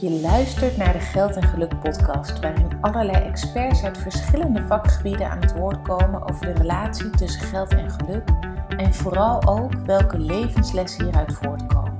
Je 0.00 0.20
luistert 0.20 0.76
naar 0.76 0.92
de 0.92 0.98
Geld 0.98 1.36
en 1.36 1.42
Geluk 1.42 1.80
podcast, 1.80 2.40
waarin 2.40 2.78
allerlei 2.80 3.24
experts 3.24 3.82
uit 3.82 3.98
verschillende 3.98 4.62
vakgebieden 4.66 5.30
aan 5.30 5.40
het 5.40 5.52
woord 5.52 5.82
komen 5.82 6.28
over 6.28 6.46
de 6.46 6.52
relatie 6.52 7.10
tussen 7.10 7.40
geld 7.40 7.70
en 7.70 7.90
geluk 7.90 8.28
en 8.68 8.94
vooral 8.94 9.46
ook 9.46 9.72
welke 9.86 10.18
levenslessen 10.18 11.04
hieruit 11.04 11.32
voortkomen. 11.32 11.96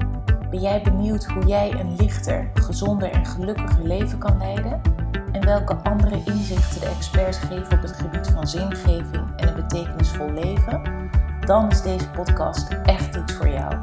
Ben 0.51 0.61
jij 0.61 0.83
benieuwd 0.83 1.25
hoe 1.25 1.47
jij 1.47 1.73
een 1.73 1.97
lichter, 1.97 2.51
gezonder 2.55 3.11
en 3.11 3.27
gelukkiger 3.27 3.87
leven 3.87 4.19
kan 4.19 4.39
leiden? 4.39 4.81
En 5.33 5.45
welke 5.45 5.75
andere 5.75 6.23
inzichten 6.25 6.81
de 6.81 6.87
experts 6.87 7.39
geven 7.39 7.73
op 7.73 7.83
het 7.83 7.93
gebied 7.93 8.27
van 8.27 8.49
zingeving 8.49 9.37
en 9.37 9.49
een 9.49 9.55
betekenisvol 9.55 10.31
leven? 10.31 10.83
Dan 11.47 11.71
is 11.71 11.83
deze 11.83 12.11
podcast 12.11 12.69
echt 12.85 13.17
iets 13.17 13.33
voor 13.33 13.49
jou. 13.49 13.75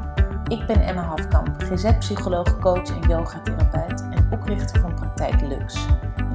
Ik 0.48 0.66
ben 0.66 0.80
Emma 0.80 1.02
Hafkamp, 1.02 1.48
GZ-psycholoog, 1.58 2.58
coach 2.58 2.88
en 2.88 3.08
yogatherapeut 3.08 4.07
oprichter 4.48 4.80
van 4.80 4.94
Praktijk 4.94 5.40
Lux. 5.40 5.86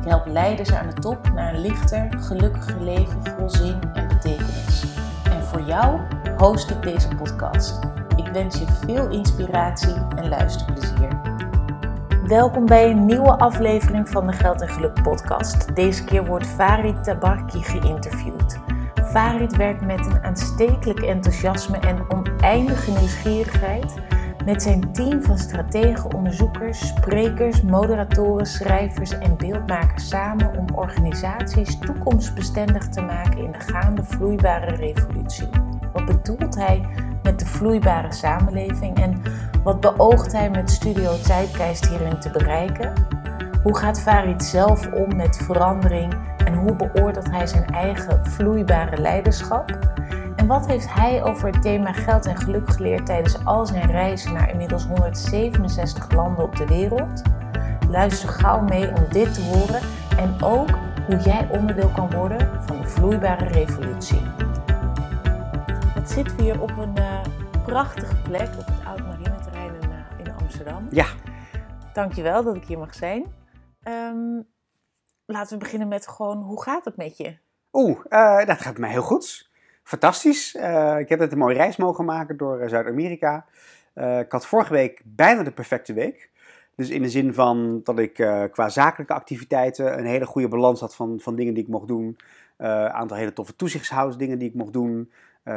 Ik 0.01 0.09
help 0.09 0.25
leiders 0.25 0.73
aan 0.73 0.87
de 0.87 0.93
top 0.93 1.31
naar 1.33 1.53
een 1.53 1.61
lichter, 1.61 2.07
gelukkiger 2.19 2.83
leven 2.83 3.23
vol 3.23 3.49
zin 3.49 3.79
en 3.93 4.07
betekenis. 4.07 4.85
En 5.23 5.43
voor 5.43 5.61
jou 5.61 5.99
host 6.37 6.69
ik 6.69 6.81
deze 6.81 7.07
podcast. 7.07 7.79
Ik 8.15 8.27
wens 8.27 8.59
je 8.59 8.65
veel 8.85 9.09
inspiratie 9.09 9.95
en 10.15 10.29
luisterplezier. 10.29 11.21
Welkom 12.27 12.65
bij 12.65 12.89
een 12.89 13.05
nieuwe 13.05 13.37
aflevering 13.37 14.09
van 14.09 14.27
de 14.27 14.33
Geld 14.33 14.61
en 14.61 14.69
Geluk 14.69 15.01
podcast. 15.03 15.75
Deze 15.75 16.03
keer 16.03 16.25
wordt 16.25 16.47
Farid 16.47 17.03
Tabarki 17.03 17.63
geïnterviewd. 17.63 18.59
Farid 19.05 19.55
werkt 19.55 19.85
met 19.85 20.05
een 20.05 20.23
aanstekelijk 20.23 20.99
enthousiasme 20.99 21.77
en 21.77 22.11
oneindige 22.11 22.91
nieuwsgierigheid 22.91 23.93
met 24.45 24.61
zijn 24.61 24.91
team 24.91 25.21
van 25.21 25.37
strategen, 25.37 26.13
onderzoekers, 26.13 26.87
sprekers, 26.87 27.61
moderatoren, 27.61 28.45
schrijvers 28.45 29.17
en 29.17 29.37
beeldmakers 29.37 30.07
samen 30.07 30.57
om 30.57 30.65
organisaties 30.75 31.79
toekomstbestendig 31.79 32.89
te 32.89 33.01
maken 33.01 33.37
in 33.37 33.51
de 33.51 33.59
gaande 33.59 34.03
vloeibare 34.03 34.75
revolutie. 34.75 35.49
Wat 35.93 36.05
bedoelt 36.05 36.55
hij 36.55 36.85
met 37.23 37.39
de 37.39 37.45
vloeibare 37.45 38.13
samenleving 38.13 38.99
en 38.99 39.21
wat 39.63 39.79
beoogt 39.79 40.31
hij 40.31 40.49
met 40.49 40.69
Studio 40.71 41.15
Zeitgeist 41.15 41.87
hierin 41.87 42.19
te 42.19 42.29
bereiken? 42.29 42.93
Hoe 43.63 43.77
gaat 43.77 44.01
Farid 44.01 44.43
zelf 44.43 44.91
om 44.91 45.15
met 45.15 45.37
verandering 45.37 46.13
en 46.45 46.53
hoe 46.53 46.75
beoordeelt 46.75 47.31
hij 47.31 47.47
zijn 47.47 47.65
eigen 47.65 48.25
vloeibare 48.25 49.01
leiderschap? 49.01 49.79
En 50.43 50.49
wat 50.49 50.67
heeft 50.67 50.93
hij 50.93 51.23
over 51.23 51.47
het 51.47 51.61
thema 51.61 51.93
geld 51.93 52.25
en 52.25 52.37
geluk 52.37 52.69
geleerd 52.69 53.05
tijdens 53.05 53.45
al 53.45 53.65
zijn 53.65 53.91
reizen 53.91 54.33
naar 54.33 54.49
inmiddels 54.49 54.85
167 54.85 56.11
landen 56.11 56.43
op 56.43 56.55
de 56.55 56.65
wereld? 56.65 57.21
Luister 57.89 58.29
gauw 58.29 58.61
mee 58.61 58.87
om 58.87 59.05
dit 59.09 59.33
te 59.33 59.41
horen 59.41 59.81
en 60.17 60.41
ook 60.41 60.69
hoe 61.05 61.17
jij 61.17 61.49
onderdeel 61.51 61.89
kan 61.89 62.11
worden 62.11 62.65
van 62.65 62.81
de 62.81 62.87
vloeibare 62.87 63.45
revolutie. 63.45 64.21
Wat 65.95 66.09
zitten 66.11 66.35
we 66.35 66.43
hier 66.43 66.61
op 66.61 66.77
een 66.77 66.97
uh, 66.97 67.21
prachtige 67.65 68.15
plek 68.15 68.49
op 68.59 68.65
het 68.65 68.85
Oud 68.85 69.01
Marineterrein 69.01 69.73
in, 69.81 69.89
uh, 69.89 70.25
in 70.25 70.33
Amsterdam. 70.41 70.87
Ja. 70.89 71.07
Dankjewel 71.93 72.43
dat 72.43 72.55
ik 72.55 72.65
hier 72.65 72.79
mag 72.79 72.95
zijn. 72.95 73.25
Um, 73.87 74.47
laten 75.25 75.53
we 75.53 75.63
beginnen 75.63 75.87
met 75.87 76.07
gewoon, 76.07 76.41
hoe 76.41 76.63
gaat 76.63 76.85
het 76.85 76.97
met 76.97 77.17
je? 77.17 77.37
Oeh, 77.71 77.99
uh, 78.09 78.45
dat 78.45 78.61
gaat 78.61 78.77
mij 78.77 78.89
heel 78.89 79.01
goed. 79.01 79.51
Fantastisch. 79.83 80.55
Uh, 80.55 80.99
ik 80.99 81.09
heb 81.09 81.19
net 81.19 81.31
een 81.31 81.37
mooie 81.37 81.55
reis 81.55 81.77
mogen 81.77 82.05
maken 82.05 82.37
door 82.37 82.61
uh, 82.61 82.69
Zuid-Amerika. 82.69 83.45
ik 84.19 84.31
had 84.31 84.45
vorige 84.45 84.73
week 84.73 85.01
bijna 85.05 85.43
de 85.43 85.51
perfecte 85.51 85.93
week. 85.93 86.31
Dus 86.75 86.89
in 86.89 87.01
de 87.01 87.09
zin 87.09 87.33
van 87.33 87.81
dat 87.83 87.99
ik 87.99 88.13
qua 88.51 88.69
zakelijke 88.69 89.13
activiteiten 89.13 89.97
een 89.97 90.05
hele 90.05 90.25
goede 90.25 90.47
balans 90.47 90.79
had 90.79 90.95
van, 90.95 91.19
van 91.19 91.35
dingen 91.35 91.53
die 91.53 91.63
ik 91.63 91.69
mocht 91.69 91.87
doen. 91.87 92.17
Een 92.57 92.89
aantal 92.89 93.17
hele 93.17 93.33
toffe 93.33 93.55
toezichtshoudsdingen 93.55 94.37
die 94.37 94.49
ik 94.49 94.55
mocht 94.55 94.73
doen. 94.73 95.11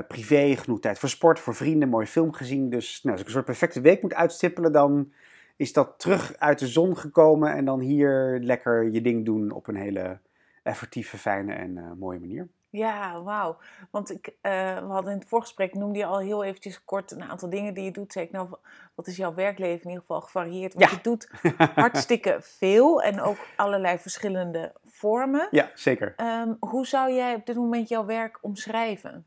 privé, 0.09 0.56
genoeg 0.56 0.81
tijd 0.81 0.98
voor 0.98 1.08
sport, 1.08 1.41
voor 1.41 1.54
vrienden, 1.54 1.88
mooie 1.88 2.06
film 2.06 2.32
gezien. 2.32 2.70
Dus 2.70 3.03
nou, 3.03 3.12
als 3.12 3.20
ik 3.20 3.26
een 3.26 3.32
soort 3.32 3.44
perfecte 3.44 3.81
week 3.81 4.03
moet 4.03 4.14
uitstippelen, 4.14 4.72
dan 4.72 5.12
is 5.56 5.72
dat 5.72 5.94
terug 5.97 6.37
uit 6.38 6.58
de 6.58 6.66
zon 6.66 6.97
gekomen 6.97 7.53
en 7.53 7.64
dan 7.64 7.81
hier 7.81 8.38
lekker 8.43 8.91
je 8.91 9.00
ding 9.00 9.25
doen 9.25 9.50
op 9.50 9.69
een 9.69 9.76
hele 9.76 10.19
effectieve, 10.62 11.19
fijne 11.19 11.53
en 11.53 11.97
mooie 11.98 12.20
manier. 12.20 12.48
Ja, 12.76 13.22
wauw. 13.22 13.56
Want 13.91 14.10
ik, 14.10 14.26
uh, 14.26 14.32
we 14.78 14.92
hadden 14.92 15.12
in 15.12 15.19
het 15.19 15.28
voorgesprek, 15.28 15.75
noemde 15.75 15.98
je 15.98 16.04
al 16.04 16.19
heel 16.19 16.44
eventjes 16.44 16.84
kort 16.84 17.10
een 17.10 17.22
aantal 17.22 17.50
dingen 17.50 17.75
die 17.75 17.84
je 17.84 17.91
doet. 17.91 18.12
Zeg 18.12 18.25
ik, 18.25 18.31
nou, 18.31 18.48
wat 18.94 19.06
is 19.06 19.16
jouw 19.16 19.34
werkleven 19.34 19.82
in 19.82 19.88
ieder 19.88 20.00
geval 20.00 20.20
gevarieerd? 20.20 20.75
Want 20.75 20.91
ja. 20.91 20.97
je 20.97 21.03
doet 21.03 21.28
hartstikke 21.75 22.37
veel 22.41 23.03
en 23.03 23.20
ook 23.20 23.38
allerlei 23.56 23.98
verschillende 23.98 24.72
vormen. 24.84 25.48
Ja, 25.50 25.70
zeker. 25.75 26.14
Um, 26.16 26.56
hoe 26.60 26.87
zou 26.87 27.12
jij 27.12 27.34
op 27.34 27.47
dit 27.47 27.56
moment 27.56 27.88
jouw 27.88 28.04
werk 28.04 28.38
omschrijven? 28.41 29.26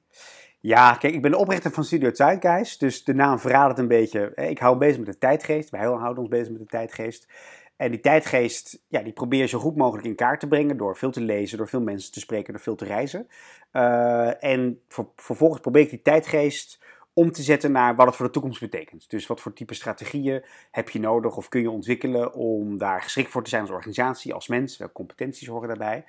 Ja, 0.61 0.93
kijk, 0.93 1.13
ik 1.13 1.21
ben 1.21 1.31
de 1.31 1.37
oprichter 1.37 1.71
van 1.71 1.83
Studio 1.83 2.13
Zeitgeist, 2.13 2.79
dus 2.79 3.03
de 3.03 3.13
naam 3.13 3.39
verraadt 3.39 3.69
het 3.69 3.79
een 3.79 3.87
beetje. 3.87 4.31
Ik 4.35 4.59
hou 4.59 4.77
bezig 4.77 4.97
met 4.97 5.05
de 5.05 5.17
tijdgeest, 5.17 5.69
wij 5.69 5.85
houden 5.85 6.17
ons 6.17 6.27
bezig 6.27 6.49
met 6.49 6.61
de 6.61 6.67
tijdgeest. 6.67 7.27
En 7.79 7.91
die 7.91 7.99
tijdgeest, 7.99 8.83
ja, 8.87 9.01
die 9.01 9.13
probeer 9.13 9.39
je 9.39 9.47
zo 9.47 9.59
goed 9.59 9.75
mogelijk 9.75 10.07
in 10.07 10.15
kaart 10.15 10.39
te 10.39 10.47
brengen 10.47 10.77
door 10.77 10.97
veel 10.97 11.11
te 11.11 11.21
lezen, 11.21 11.57
door 11.57 11.67
veel 11.67 11.81
mensen 11.81 12.11
te 12.11 12.19
spreken, 12.19 12.53
door 12.53 12.61
veel 12.61 12.75
te 12.75 12.85
reizen. 12.85 13.27
Uh, 13.73 14.43
en 14.43 14.81
vervolgens 15.15 15.61
probeer 15.61 15.81
ik 15.81 15.89
die 15.89 16.01
tijdgeest 16.01 16.79
om 17.13 17.31
te 17.31 17.41
zetten 17.41 17.71
naar 17.71 17.95
wat 17.95 18.05
het 18.05 18.15
voor 18.15 18.25
de 18.25 18.31
toekomst 18.31 18.59
betekent. 18.59 19.09
Dus 19.09 19.27
wat 19.27 19.41
voor 19.41 19.53
type 19.53 19.73
strategieën 19.73 20.43
heb 20.71 20.89
je 20.89 20.99
nodig 20.99 21.37
of 21.37 21.49
kun 21.49 21.61
je 21.61 21.69
ontwikkelen 21.69 22.33
om 22.33 22.77
daar 22.77 23.01
geschikt 23.01 23.29
voor 23.29 23.43
te 23.43 23.49
zijn 23.49 23.61
als 23.61 23.71
organisatie, 23.71 24.33
als 24.33 24.47
mens, 24.47 24.77
welke 24.77 24.93
competenties 24.93 25.47
horen 25.47 25.67
daarbij. 25.67 26.05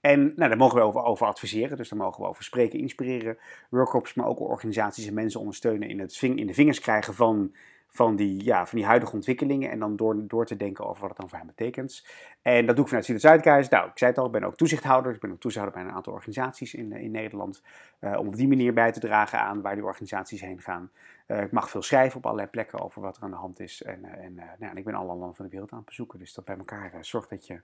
En 0.00 0.20
nou, 0.20 0.48
daar 0.48 0.56
mogen 0.56 0.78
we 0.78 0.84
over, 0.84 1.02
over 1.02 1.26
adviseren, 1.26 1.76
dus 1.76 1.88
daar 1.88 1.98
mogen 1.98 2.22
we 2.22 2.28
over 2.28 2.44
spreken, 2.44 2.78
inspireren, 2.78 3.38
workshops, 3.70 4.14
maar 4.14 4.26
ook 4.26 4.40
organisaties 4.40 5.06
en 5.06 5.14
mensen 5.14 5.40
ondersteunen 5.40 5.88
in 5.88 6.00
het 6.00 6.22
in 6.22 6.46
de 6.46 6.54
vingers 6.54 6.80
krijgen 6.80 7.14
van, 7.14 7.52
van, 7.94 8.16
die, 8.16 8.44
ja, 8.44 8.66
van 8.66 8.78
die 8.78 8.86
huidige 8.86 9.12
ontwikkelingen 9.12 9.70
en 9.70 9.78
dan 9.78 9.96
door, 9.96 10.26
door 10.26 10.46
te 10.46 10.56
denken 10.56 10.86
over 10.86 11.00
wat 11.00 11.10
het 11.10 11.18
dan 11.18 11.28
voor 11.28 11.38
hen 11.38 11.46
betekent. 11.46 12.06
En 12.42 12.66
dat 12.66 12.74
doe 12.74 12.84
ik 12.84 12.86
vanuit 12.86 13.04
Studio 13.04 13.28
Zuidkruis. 13.28 13.68
Nou, 13.68 13.88
ik 13.88 13.98
zei 13.98 14.10
het 14.10 14.18
al, 14.18 14.26
ik 14.26 14.32
ben 14.32 14.44
ook 14.44 14.56
toezichthouder. 14.56 15.14
Ik 15.14 15.20
ben 15.20 15.32
ook 15.32 15.40
toezichthouder 15.40 15.82
bij 15.82 15.90
een 15.90 15.96
aantal 15.96 16.12
organisaties 16.12 16.74
in, 16.74 16.92
in 16.92 17.10
Nederland. 17.10 17.62
Uh, 18.00 18.18
om 18.18 18.26
op 18.26 18.36
die 18.36 18.48
manier 18.48 18.72
bij 18.72 18.92
te 18.92 19.00
dragen 19.00 19.38
aan 19.38 19.60
waar 19.60 19.74
die 19.74 19.84
organisaties 19.84 20.40
heen 20.40 20.60
gaan. 20.60 20.90
Uh, 21.26 21.42
ik 21.42 21.52
mag 21.52 21.70
veel 21.70 21.82
schrijven 21.82 22.16
op 22.16 22.24
allerlei 22.24 22.48
plekken 22.48 22.80
over 22.80 23.02
wat 23.02 23.16
er 23.16 23.22
aan 23.22 23.30
de 23.30 23.36
hand 23.36 23.60
is. 23.60 23.82
En, 23.82 24.04
uh, 24.04 24.24
en, 24.24 24.34
nou, 24.34 24.70
en 24.70 24.76
ik 24.76 24.84
ben 24.84 24.94
alle 24.94 25.14
landen 25.14 25.34
van 25.34 25.44
de 25.44 25.50
wereld 25.50 25.70
aan 25.70 25.78
het 25.78 25.86
bezoeken. 25.86 26.18
Dus 26.18 26.34
dat 26.34 26.44
bij 26.44 26.56
elkaar 26.56 26.92
zorgt 27.00 27.30
dat 27.30 27.46
je 27.46 27.60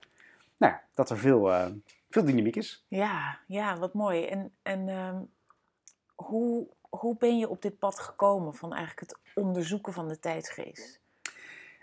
nou, 0.57 0.73
dat 0.93 1.09
er 1.09 1.17
veel, 1.17 1.51
veel 2.09 2.25
dynamiek 2.25 2.55
is. 2.55 2.85
Ja, 2.87 3.39
ja, 3.47 3.77
wat 3.77 3.93
mooi. 3.93 4.25
En, 4.25 4.51
en 4.61 4.87
um, 4.87 5.29
hoe, 6.15 6.67
hoe 6.89 7.15
ben 7.17 7.37
je 7.37 7.49
op 7.49 7.61
dit 7.61 7.79
pad 7.79 7.99
gekomen 7.99 8.53
van 8.53 8.73
eigenlijk 8.73 8.99
het 8.99 9.17
onderzoeken 9.35 9.93
van 9.93 10.07
de 10.07 10.19
tijdsgeest? 10.19 10.99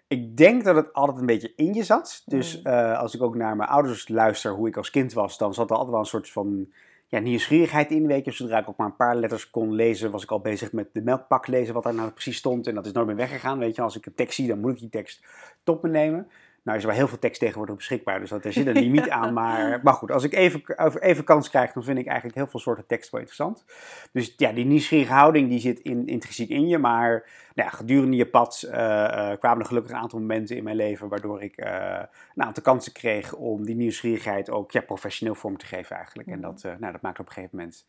Ik 0.08 0.36
denk 0.36 0.64
dat 0.64 0.76
het 0.76 0.92
altijd 0.92 1.18
een 1.18 1.26
beetje 1.26 1.52
in 1.56 1.74
je 1.74 1.82
zat. 1.82 2.22
Dus 2.26 2.62
mm. 2.62 2.72
uh, 2.72 2.98
als 2.98 3.14
ik 3.14 3.22
ook 3.22 3.34
naar 3.34 3.56
mijn 3.56 3.68
ouders 3.68 4.08
luister, 4.08 4.52
hoe 4.52 4.68
ik 4.68 4.76
als 4.76 4.90
kind 4.90 5.12
was, 5.12 5.38
dan 5.38 5.54
zat 5.54 5.70
er 5.70 5.76
altijd 5.76 5.90
wel 5.90 6.00
een 6.00 6.06
soort 6.06 6.30
van 6.30 6.72
ja, 7.06 7.18
nieuwsgierigheid 7.18 7.90
in. 7.90 8.06
Weet 8.06 8.24
je, 8.24 8.30
zodra 8.30 8.58
ik 8.58 8.68
ook 8.68 8.76
maar 8.76 8.86
een 8.86 8.96
paar 8.96 9.16
letters 9.16 9.50
kon 9.50 9.72
lezen, 9.72 10.10
was 10.10 10.22
ik 10.22 10.30
al 10.30 10.40
bezig 10.40 10.72
met 10.72 10.88
de 10.92 11.02
melkpak 11.02 11.46
lezen, 11.46 11.74
wat 11.74 11.82
daar 11.82 11.94
nou 11.94 12.10
precies 12.10 12.36
stond. 12.36 12.66
En 12.66 12.74
dat 12.74 12.86
is 12.86 12.92
nooit 12.92 13.06
meer 13.06 13.16
weggegaan. 13.16 13.58
Weet 13.58 13.76
je, 13.76 13.82
als 13.82 13.96
ik 13.96 14.06
een 14.06 14.14
tekst 14.14 14.34
zie, 14.34 14.48
dan 14.48 14.60
moet 14.60 14.72
ik 14.72 14.78
die 14.78 14.88
tekst 14.88 15.24
tot 15.62 15.82
me 15.82 15.88
nemen. 15.88 16.30
Nou 16.66 16.78
is 16.78 16.84
er 16.84 16.90
wel 16.90 16.98
heel 16.98 17.08
veel 17.08 17.18
tekst 17.18 17.40
tegenwoordig 17.40 17.76
beschikbaar, 17.76 18.20
dus 18.20 18.30
er 18.30 18.52
zit 18.52 18.66
een 18.66 18.78
limiet 18.86 19.10
aan. 19.10 19.32
Maar, 19.32 19.80
maar 19.82 19.94
goed, 19.94 20.10
als 20.10 20.24
ik 20.24 20.32
even, 20.32 20.62
even 21.00 21.24
kans 21.24 21.50
krijg, 21.50 21.72
dan 21.72 21.84
vind 21.84 21.98
ik 21.98 22.06
eigenlijk 22.06 22.36
heel 22.36 22.46
veel 22.46 22.60
soorten 22.60 22.86
tekst 22.86 23.10
wel 23.10 23.20
interessant. 23.20 23.64
Dus 24.12 24.34
ja, 24.36 24.52
die 24.52 24.64
nieuwsgierige 24.64 25.12
houding 25.12 25.48
die 25.48 25.58
zit 25.58 25.78
in, 25.78 26.06
intrinsiek 26.06 26.48
in 26.48 26.68
je. 26.68 26.78
Maar 26.78 27.10
nou 27.54 27.68
ja, 27.68 27.76
gedurende 27.76 28.16
je 28.16 28.26
pad 28.26 28.64
uh, 28.66 28.72
uh, 28.72 29.32
kwamen 29.38 29.60
er 29.60 29.66
gelukkig 29.66 29.92
een 29.92 29.98
aantal 29.98 30.18
momenten 30.18 30.56
in 30.56 30.64
mijn 30.64 30.76
leven 30.76 31.08
waardoor 31.08 31.42
ik 31.42 31.60
uh, 31.64 32.02
een 32.34 32.42
aantal 32.42 32.62
kansen 32.62 32.92
kreeg 32.92 33.34
om 33.34 33.64
die 33.64 33.76
nieuwsgierigheid 33.76 34.50
ook 34.50 34.70
ja, 34.70 34.80
professioneel 34.80 35.34
vorm 35.34 35.56
te 35.56 35.66
geven 35.66 35.96
eigenlijk. 35.96 36.28
En 36.28 36.40
dat, 36.40 36.62
nou, 36.62 36.92
dat 36.92 37.02
maakt 37.02 37.18
op 37.18 37.26
een 37.26 37.32
gegeven 37.32 37.56
moment 37.56 37.86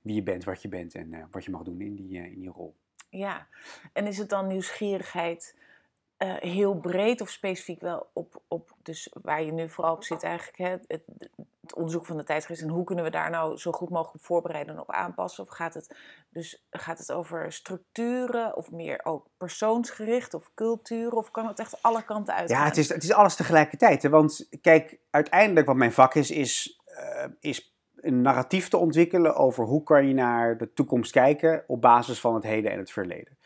wie 0.00 0.14
je 0.14 0.22
bent, 0.22 0.44
wat 0.44 0.62
je 0.62 0.68
bent 0.68 0.94
en 0.94 1.28
wat 1.30 1.44
je 1.44 1.50
mag 1.50 1.62
doen 1.62 1.80
in 1.80 1.94
die, 1.94 2.30
in 2.30 2.40
die 2.40 2.50
rol. 2.50 2.74
Ja, 3.08 3.46
en 3.92 4.06
is 4.06 4.18
het 4.18 4.28
dan 4.28 4.46
nieuwsgierigheid 4.46 5.54
uh, 6.22 6.34
heel 6.36 6.74
breed 6.74 7.20
of 7.20 7.30
specifiek 7.30 7.80
wel 7.80 8.10
op, 8.12 8.42
op 8.48 8.70
dus 8.82 9.10
waar 9.22 9.42
je 9.42 9.52
nu 9.52 9.68
vooral 9.68 9.94
op 9.94 10.04
zit 10.04 10.22
eigenlijk, 10.22 10.58
hè, 10.58 10.68
het, 10.68 10.84
het, 10.86 11.30
onderzoek 11.74 12.06
van 12.06 12.16
de 12.16 12.24
tijdgeest 12.24 12.62
en 12.62 12.68
hoe 12.68 12.84
kunnen 12.84 13.04
we 13.04 13.10
daar 13.10 13.30
nou 13.30 13.56
zo 13.56 13.72
goed 13.72 13.90
mogelijk 13.90 14.14
op 14.14 14.24
voorbereiden 14.24 14.74
en 14.74 14.80
op 14.80 14.90
aanpassen? 14.90 15.44
Of 15.44 15.50
gaat 15.50 15.74
het, 15.74 15.96
dus, 16.30 16.66
gaat 16.70 16.98
het 16.98 17.12
over 17.12 17.52
structuren 17.52 18.56
of 18.56 18.70
meer 18.70 19.00
ook 19.04 19.26
persoonsgericht 19.36 20.34
of 20.34 20.50
cultuur 20.54 21.12
of 21.12 21.30
kan 21.30 21.46
het 21.46 21.58
echt 21.58 21.82
alle 21.82 22.04
kanten 22.04 22.34
uit? 22.34 22.48
Ja, 22.48 22.64
het 22.64 22.76
is, 22.76 22.88
het 22.88 23.02
is 23.02 23.12
alles 23.12 23.36
tegelijkertijd. 23.36 24.02
Hè? 24.02 24.08
Want 24.08 24.48
kijk, 24.60 24.98
uiteindelijk 25.10 25.66
wat 25.66 25.76
mijn 25.76 25.92
vak 25.92 26.14
is, 26.14 26.30
is, 26.30 26.80
uh, 26.86 27.24
is 27.40 27.74
een 27.96 28.22
narratief 28.22 28.68
te 28.68 28.76
ontwikkelen 28.76 29.36
over 29.36 29.64
hoe 29.64 29.82
kan 29.82 30.08
je 30.08 30.14
naar 30.14 30.58
de 30.58 30.72
toekomst 30.72 31.12
kijken 31.12 31.64
op 31.66 31.80
basis 31.80 32.20
van 32.20 32.34
het 32.34 32.44
heden 32.44 32.70
en 32.70 32.78
het 32.78 32.90
verleden. 32.90 33.38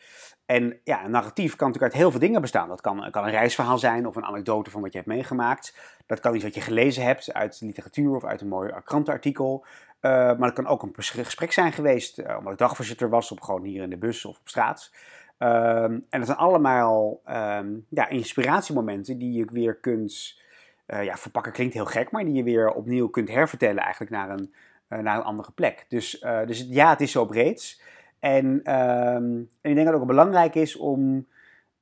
En 0.45 0.79
ja, 0.83 1.05
een 1.05 1.11
narratief 1.11 1.55
kan 1.55 1.67
natuurlijk 1.67 1.93
uit 1.93 2.01
heel 2.01 2.11
veel 2.11 2.19
dingen 2.19 2.41
bestaan. 2.41 2.67
Dat 2.67 2.81
kan, 2.81 3.07
kan 3.11 3.23
een 3.23 3.31
reisverhaal 3.31 3.77
zijn 3.77 4.07
of 4.07 4.15
een 4.15 4.25
anekdote 4.25 4.71
van 4.71 4.81
wat 4.81 4.91
je 4.91 4.97
hebt 4.97 5.09
meegemaakt. 5.09 5.77
Dat 6.05 6.19
kan 6.19 6.35
iets 6.35 6.43
wat 6.43 6.53
je 6.55 6.61
gelezen 6.61 7.03
hebt 7.03 7.33
uit 7.33 7.61
literatuur 7.61 8.15
of 8.15 8.23
uit 8.23 8.41
een 8.41 8.47
mooi 8.47 8.73
krantenartikel. 8.83 9.65
Uh, 10.01 10.11
maar 10.11 10.37
dat 10.37 10.53
kan 10.53 10.67
ook 10.67 10.83
een 10.83 10.93
gesprek 10.97 11.51
zijn 11.51 11.71
geweest, 11.71 12.19
uh, 12.19 12.35
omdat 12.37 12.51
ik 12.51 12.57
dagvoorzitter 12.57 13.09
was, 13.09 13.31
of 13.31 13.39
gewoon 13.39 13.63
hier 13.63 13.83
in 13.83 13.89
de 13.89 13.97
bus 13.97 14.25
of 14.25 14.39
op 14.39 14.47
straat. 14.47 14.91
Um, 15.37 16.05
en 16.09 16.19
dat 16.19 16.25
zijn 16.25 16.37
allemaal 16.37 17.21
um, 17.29 17.85
ja, 17.89 18.09
inspiratiemomenten 18.09 19.17
die 19.17 19.33
je 19.33 19.45
weer 19.51 19.75
kunt, 19.75 20.41
uh, 20.87 21.03
ja, 21.03 21.17
verpakken 21.17 21.51
klinkt 21.51 21.73
heel 21.73 21.85
gek, 21.85 22.11
maar 22.11 22.25
die 22.25 22.33
je 22.33 22.43
weer 22.43 22.71
opnieuw 22.71 23.07
kunt 23.07 23.29
hervertellen 23.29 23.83
eigenlijk 23.83 24.11
naar 24.11 24.29
een, 24.29 24.53
naar 24.87 25.17
een 25.17 25.23
andere 25.23 25.51
plek. 25.51 25.85
Dus, 25.87 26.25
dus 26.45 26.67
ja, 26.69 26.89
het 26.89 27.01
is 27.01 27.11
zo 27.11 27.25
breed. 27.25 27.81
En, 28.25 28.45
um, 28.45 29.49
en 29.61 29.69
ik 29.69 29.75
denk 29.75 29.85
dat 29.85 29.93
het 29.93 29.95
ook 29.95 30.07
belangrijk 30.07 30.55
is 30.55 30.75
om, 30.75 31.27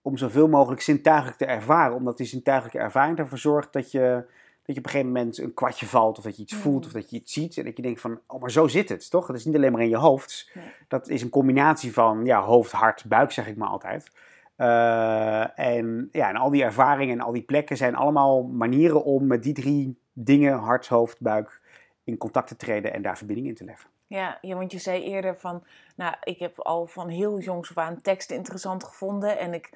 om 0.01 0.17
zoveel 0.17 0.47
mogelijk 0.47 0.81
zintuigelijk 0.81 1.37
te 1.37 1.45
ervaren, 1.45 1.95
omdat 1.95 2.17
die 2.17 2.25
zintuigelijke 2.25 2.79
ervaring 2.79 3.17
ervoor 3.17 3.37
zorgt 3.37 3.73
dat 3.73 3.91
je 3.91 4.25
dat 4.65 4.75
je 4.75 4.81
op 4.81 4.85
een 4.85 4.91
gegeven 4.91 5.11
moment 5.11 5.37
een 5.37 5.53
kwartje 5.53 5.85
valt 5.85 6.17
of 6.17 6.23
dat 6.23 6.35
je 6.35 6.41
iets 6.41 6.55
voelt 6.55 6.85
of 6.85 6.91
dat 6.91 7.09
je 7.09 7.15
iets 7.15 7.33
ziet 7.33 7.57
en 7.57 7.63
dat 7.63 7.75
je 7.75 7.81
denkt 7.81 8.01
van, 8.01 8.19
oh 8.27 8.41
maar 8.41 8.51
zo 8.51 8.67
zit 8.67 8.89
het, 8.89 9.09
toch? 9.09 9.27
Het 9.27 9.35
is 9.35 9.45
niet 9.45 9.55
alleen 9.55 9.71
maar 9.71 9.81
in 9.81 9.89
je 9.89 9.97
hoofd. 9.97 10.51
Dat 10.87 11.09
is 11.09 11.21
een 11.21 11.29
combinatie 11.29 11.93
van 11.93 12.25
ja, 12.25 12.41
hoofd, 12.41 12.71
hart, 12.71 13.05
buik 13.05 13.31
zeg 13.31 13.47
ik 13.47 13.55
maar 13.55 13.67
altijd. 13.67 14.11
Uh, 14.57 15.59
en 15.59 16.09
ja, 16.11 16.29
en 16.29 16.35
al 16.35 16.49
die 16.49 16.63
ervaringen 16.63 17.19
en 17.19 17.25
al 17.25 17.31
die 17.31 17.41
plekken 17.41 17.77
zijn 17.77 17.95
allemaal 17.95 18.43
manieren 18.43 19.03
om 19.03 19.27
met 19.27 19.43
die 19.43 19.53
drie 19.53 19.99
dingen, 20.13 20.57
hart, 20.57 20.87
hoofd, 20.87 21.21
buik, 21.21 21.61
in 22.03 22.17
contact 22.17 22.47
te 22.47 22.55
treden 22.55 22.93
en 22.93 23.01
daar 23.01 23.17
verbinding 23.17 23.47
in 23.47 23.55
te 23.55 23.63
leggen. 23.63 23.92
Ja, 24.13 24.37
ja, 24.41 24.55
want 24.55 24.71
je 24.71 24.79
zei 24.79 25.03
eerder 25.03 25.37
van, 25.37 25.63
nou, 25.95 26.15
ik 26.23 26.39
heb 26.39 26.59
al 26.59 26.87
van 26.87 27.09
heel 27.09 27.39
jongs 27.39 27.69
af 27.69 27.77
aan 27.77 28.01
teksten 28.01 28.35
interessant 28.35 28.83
gevonden 28.83 29.37
en 29.39 29.53
ik 29.53 29.69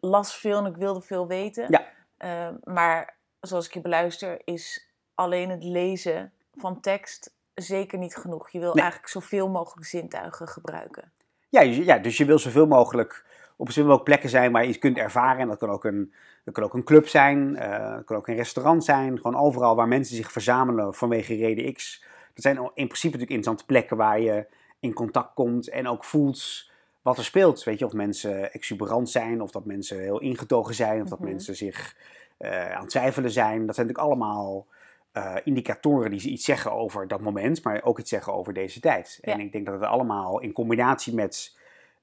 las 0.00 0.36
veel 0.36 0.58
en 0.58 0.66
ik 0.66 0.76
wilde 0.76 1.00
veel 1.00 1.26
weten. 1.26 1.66
Ja. 1.68 1.86
Uh, 2.18 2.54
maar 2.64 3.16
zoals 3.40 3.66
ik 3.66 3.74
je 3.74 3.80
beluister, 3.80 4.40
is 4.44 4.88
alleen 5.14 5.50
het 5.50 5.64
lezen 5.64 6.32
van 6.54 6.80
tekst 6.80 7.34
zeker 7.54 7.98
niet 7.98 8.16
genoeg. 8.16 8.50
Je 8.50 8.58
wil 8.58 8.74
eigenlijk 8.74 9.08
zoveel 9.08 9.48
mogelijk 9.48 9.86
zintuigen 9.86 10.48
gebruiken. 10.48 11.12
Ja, 11.48 11.60
ja, 11.60 11.98
dus 11.98 12.16
je 12.16 12.24
wil 12.24 12.38
zoveel 12.38 12.66
mogelijk 12.66 13.24
op 13.56 13.66
zoveel 13.66 13.82
mogelijk 13.82 14.04
plekken 14.04 14.30
zijn 14.30 14.52
waar 14.52 14.62
je 14.62 14.68
iets 14.68 14.78
kunt 14.78 14.98
ervaren. 14.98 15.40
En 15.40 15.48
dat 15.48 15.58
kan 15.58 15.70
ook 15.70 15.84
een, 15.84 16.14
dat 16.44 16.54
kan 16.54 16.64
ook 16.64 16.74
een 16.74 16.84
club 16.84 17.08
zijn, 17.08 17.38
uh, 17.54 17.94
dat 17.94 18.04
kan 18.04 18.16
ook 18.16 18.28
een 18.28 18.36
restaurant 18.36 18.84
zijn. 18.84 19.16
Gewoon 19.16 19.40
overal 19.40 19.76
waar 19.76 19.88
mensen 19.88 20.16
zich 20.16 20.32
verzamelen 20.32 20.94
vanwege 20.94 21.34
reden 21.34 21.72
X. 21.74 22.08
Dat 22.34 22.42
zijn 22.42 22.56
in 22.56 22.70
principe 22.72 23.16
natuurlijk 23.16 23.30
interessante 23.30 23.64
plekken 23.64 23.96
waar 23.96 24.20
je 24.20 24.46
in 24.80 24.92
contact 24.92 25.34
komt 25.34 25.68
en 25.68 25.88
ook 25.88 26.04
voelt 26.04 26.70
wat 27.02 27.18
er 27.18 27.24
speelt. 27.24 27.64
Weet 27.64 27.78
je, 27.78 27.84
of 27.84 27.92
mensen 27.92 28.52
exuberant 28.52 29.10
zijn, 29.10 29.40
of 29.40 29.50
dat 29.50 29.64
mensen 29.64 30.00
heel 30.00 30.20
ingetogen 30.20 30.74
zijn, 30.74 31.02
of 31.02 31.08
dat 31.08 31.18
mhm. 31.18 31.28
mensen 31.28 31.56
zich 31.56 31.96
uh, 32.38 32.74
aan 32.74 32.80
het 32.80 32.90
twijfelen 32.90 33.30
zijn. 33.30 33.66
Dat 33.66 33.74
zijn 33.74 33.86
natuurlijk 33.86 34.12
allemaal 34.12 34.66
uh, 35.12 35.36
indicatoren 35.44 36.10
die 36.10 36.30
iets 36.30 36.44
zeggen 36.44 36.72
over 36.72 37.08
dat 37.08 37.20
moment, 37.20 37.64
maar 37.64 37.82
ook 37.82 37.98
iets 37.98 38.10
zeggen 38.10 38.32
over 38.32 38.52
deze 38.52 38.80
tijd. 38.80 39.18
En 39.20 39.40
ik 39.40 39.52
denk 39.52 39.66
dat 39.66 39.74
het 39.74 39.84
allemaal 39.84 40.40
in 40.40 40.52
combinatie 40.52 41.14
met 41.14 41.56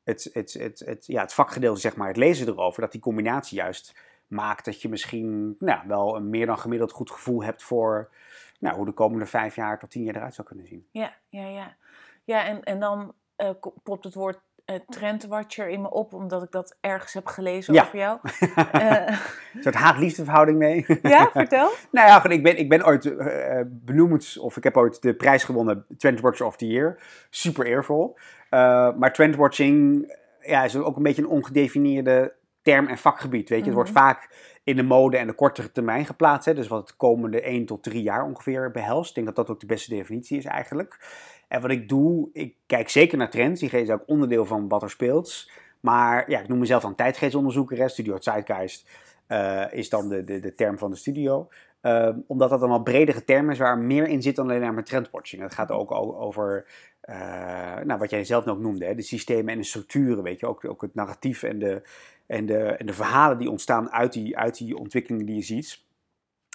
het, 0.03 0.29
het, 0.33 0.53
het, 0.53 0.79
het, 0.85 1.05
ja, 1.05 1.21
het 1.21 1.33
vakgedeelte, 1.33 1.79
zeg 1.79 1.95
maar, 1.95 2.07
het 2.07 2.17
lezen 2.17 2.47
erover, 2.47 2.81
dat 2.81 2.91
die 2.91 3.01
combinatie 3.01 3.57
juist 3.57 3.95
maakt 4.27 4.65
dat 4.65 4.81
je 4.81 4.89
misschien 4.89 5.55
nou, 5.59 5.87
wel 5.87 6.15
een 6.15 6.29
meer 6.29 6.45
dan 6.45 6.59
gemiddeld 6.59 6.91
goed 6.91 7.11
gevoel 7.11 7.43
hebt 7.43 7.63
voor 7.63 8.09
nou, 8.57 8.75
hoe 8.75 8.85
de 8.85 8.91
komende 8.91 9.25
vijf 9.25 9.55
jaar 9.55 9.79
tot 9.79 9.89
tien 9.89 10.03
jaar 10.03 10.15
eruit 10.15 10.33
zou 10.33 10.47
kunnen 10.47 10.65
zien. 10.65 10.87
Ja, 10.91 11.13
ja, 11.29 11.47
ja. 11.47 11.75
Ja, 12.23 12.45
en, 12.45 12.63
en 12.63 12.79
dan 12.79 13.13
uh, 13.37 13.49
popt 13.83 14.03
het 14.03 14.13
woord 14.13 14.41
uh, 14.65 14.75
trendwatcher 14.87 15.69
in 15.69 15.81
me 15.81 15.89
op, 15.91 16.13
omdat 16.13 16.43
ik 16.43 16.51
dat 16.51 16.77
ergens 16.81 17.13
heb 17.13 17.25
gelezen 17.25 17.81
over 17.81 17.97
jou. 17.97 18.19
Uh, 18.73 19.07
een 19.53 19.61
soort 19.61 19.75
haat-liefdeverhouding 19.75 20.57
mee. 20.57 20.85
ja, 21.01 21.29
vertel. 21.31 21.69
nou 21.91 22.07
ja, 22.07 22.29
ik 22.29 22.43
ben, 22.43 22.57
ik 22.57 22.69
ben 22.69 22.85
ooit 22.85 23.05
uh, 23.05 23.61
benoemd, 23.65 24.37
of 24.39 24.57
ik 24.57 24.63
heb 24.63 24.77
ooit 24.77 25.01
de 25.01 25.13
prijs 25.13 25.43
gewonnen, 25.43 25.85
Trendwatcher 25.97 26.45
of 26.45 26.57
the 26.57 26.67
Year. 26.67 26.99
Super 27.29 27.65
eervol. 27.65 28.17
maar 28.49 29.13
trendwatching 29.13 30.05
ja, 30.47 30.63
is 30.63 30.75
ook 30.75 30.95
een 30.95 31.03
beetje 31.03 31.21
een 31.21 31.29
ongedefinieerde 31.29 32.33
term 32.67 32.87
en 32.87 32.97
vakgebied. 32.97 33.49
Weet 33.49 33.59
je? 33.59 33.65
Het 33.65 33.73
wordt 33.73 33.89
mhm. 33.89 33.99
vaak 33.99 34.29
in 34.63 34.75
de 34.75 34.83
mode 34.83 35.17
en 35.17 35.27
de 35.27 35.33
kortere 35.33 35.71
termijn 35.71 36.05
geplaatst. 36.05 36.45
Hè? 36.45 36.53
Dus 36.53 36.67
wat 36.67 36.87
het 36.87 36.97
komende 36.97 37.41
1 37.41 37.65
tot 37.65 37.83
3 37.83 38.01
jaar 38.01 38.23
ongeveer 38.23 38.71
behelst. 38.71 39.09
Ik 39.09 39.15
denk 39.15 39.27
dat 39.27 39.35
dat 39.35 39.49
ook 39.49 39.59
de 39.59 39.65
beste 39.65 39.89
definitie 39.89 40.37
is 40.37 40.45
eigenlijk. 40.45 40.99
En 41.47 41.61
wat 41.61 41.71
ik 41.71 41.89
doe, 41.89 42.29
ik 42.33 42.55
kijk 42.65 42.89
zeker 42.89 43.17
naar 43.17 43.29
trends. 43.29 43.59
Die 43.59 43.69
is 43.69 43.89
ook 43.89 44.03
onderdeel 44.05 44.45
van 44.45 44.67
wat 44.67 44.83
er 44.83 44.89
speelt. 44.89 45.51
Maar 45.79 46.29
ja, 46.29 46.39
ik 46.39 46.47
noem 46.47 46.59
mezelf 46.59 46.81
dan 46.81 46.95
tijdgeestonderzoeker. 46.95 47.89
Studio 47.89 48.17
Zeitgeist 48.19 48.89
uh, 49.27 49.65
is 49.71 49.89
dan 49.89 50.09
de, 50.09 50.23
de, 50.23 50.39
de 50.39 50.53
term 50.53 50.77
van 50.77 50.91
de 50.91 50.97
studio. 50.97 51.47
Uh, 51.87 52.09
omdat 52.27 52.49
dat 52.49 52.59
dan 52.59 52.71
al 52.71 52.83
bredere 52.83 53.23
term 53.23 53.49
is 53.49 53.57
waar 53.57 53.77
meer 53.77 54.07
in 54.07 54.21
zit 54.21 54.35
dan 54.35 54.49
alleen 54.49 54.73
maar 54.73 54.83
trendwatching. 54.83 55.41
Het 55.41 55.53
gaat 55.53 55.71
ook 55.71 55.91
over 55.91 56.65
uh, 57.09 57.15
nou, 57.83 57.99
wat 57.99 58.09
jij 58.09 58.23
zelf 58.23 58.47
ook 58.47 58.59
noemde, 58.59 58.85
hè, 58.85 58.95
de 58.95 59.01
systemen 59.01 59.53
en 59.53 59.57
de 59.57 59.65
structuren. 59.65 60.23
Weet 60.23 60.39
je, 60.39 60.47
ook, 60.47 60.65
ook 60.65 60.81
het 60.81 60.95
narratief 60.95 61.43
en 61.43 61.59
de, 61.59 61.81
en, 62.25 62.45
de, 62.45 62.57
en 62.57 62.85
de 62.85 62.93
verhalen 62.93 63.37
die 63.37 63.49
ontstaan 63.49 63.91
uit 63.91 64.13
die, 64.13 64.37
uit 64.37 64.57
die 64.57 64.77
ontwikkelingen 64.77 65.25
die 65.25 65.35
je 65.35 65.41
ziet. 65.41 65.85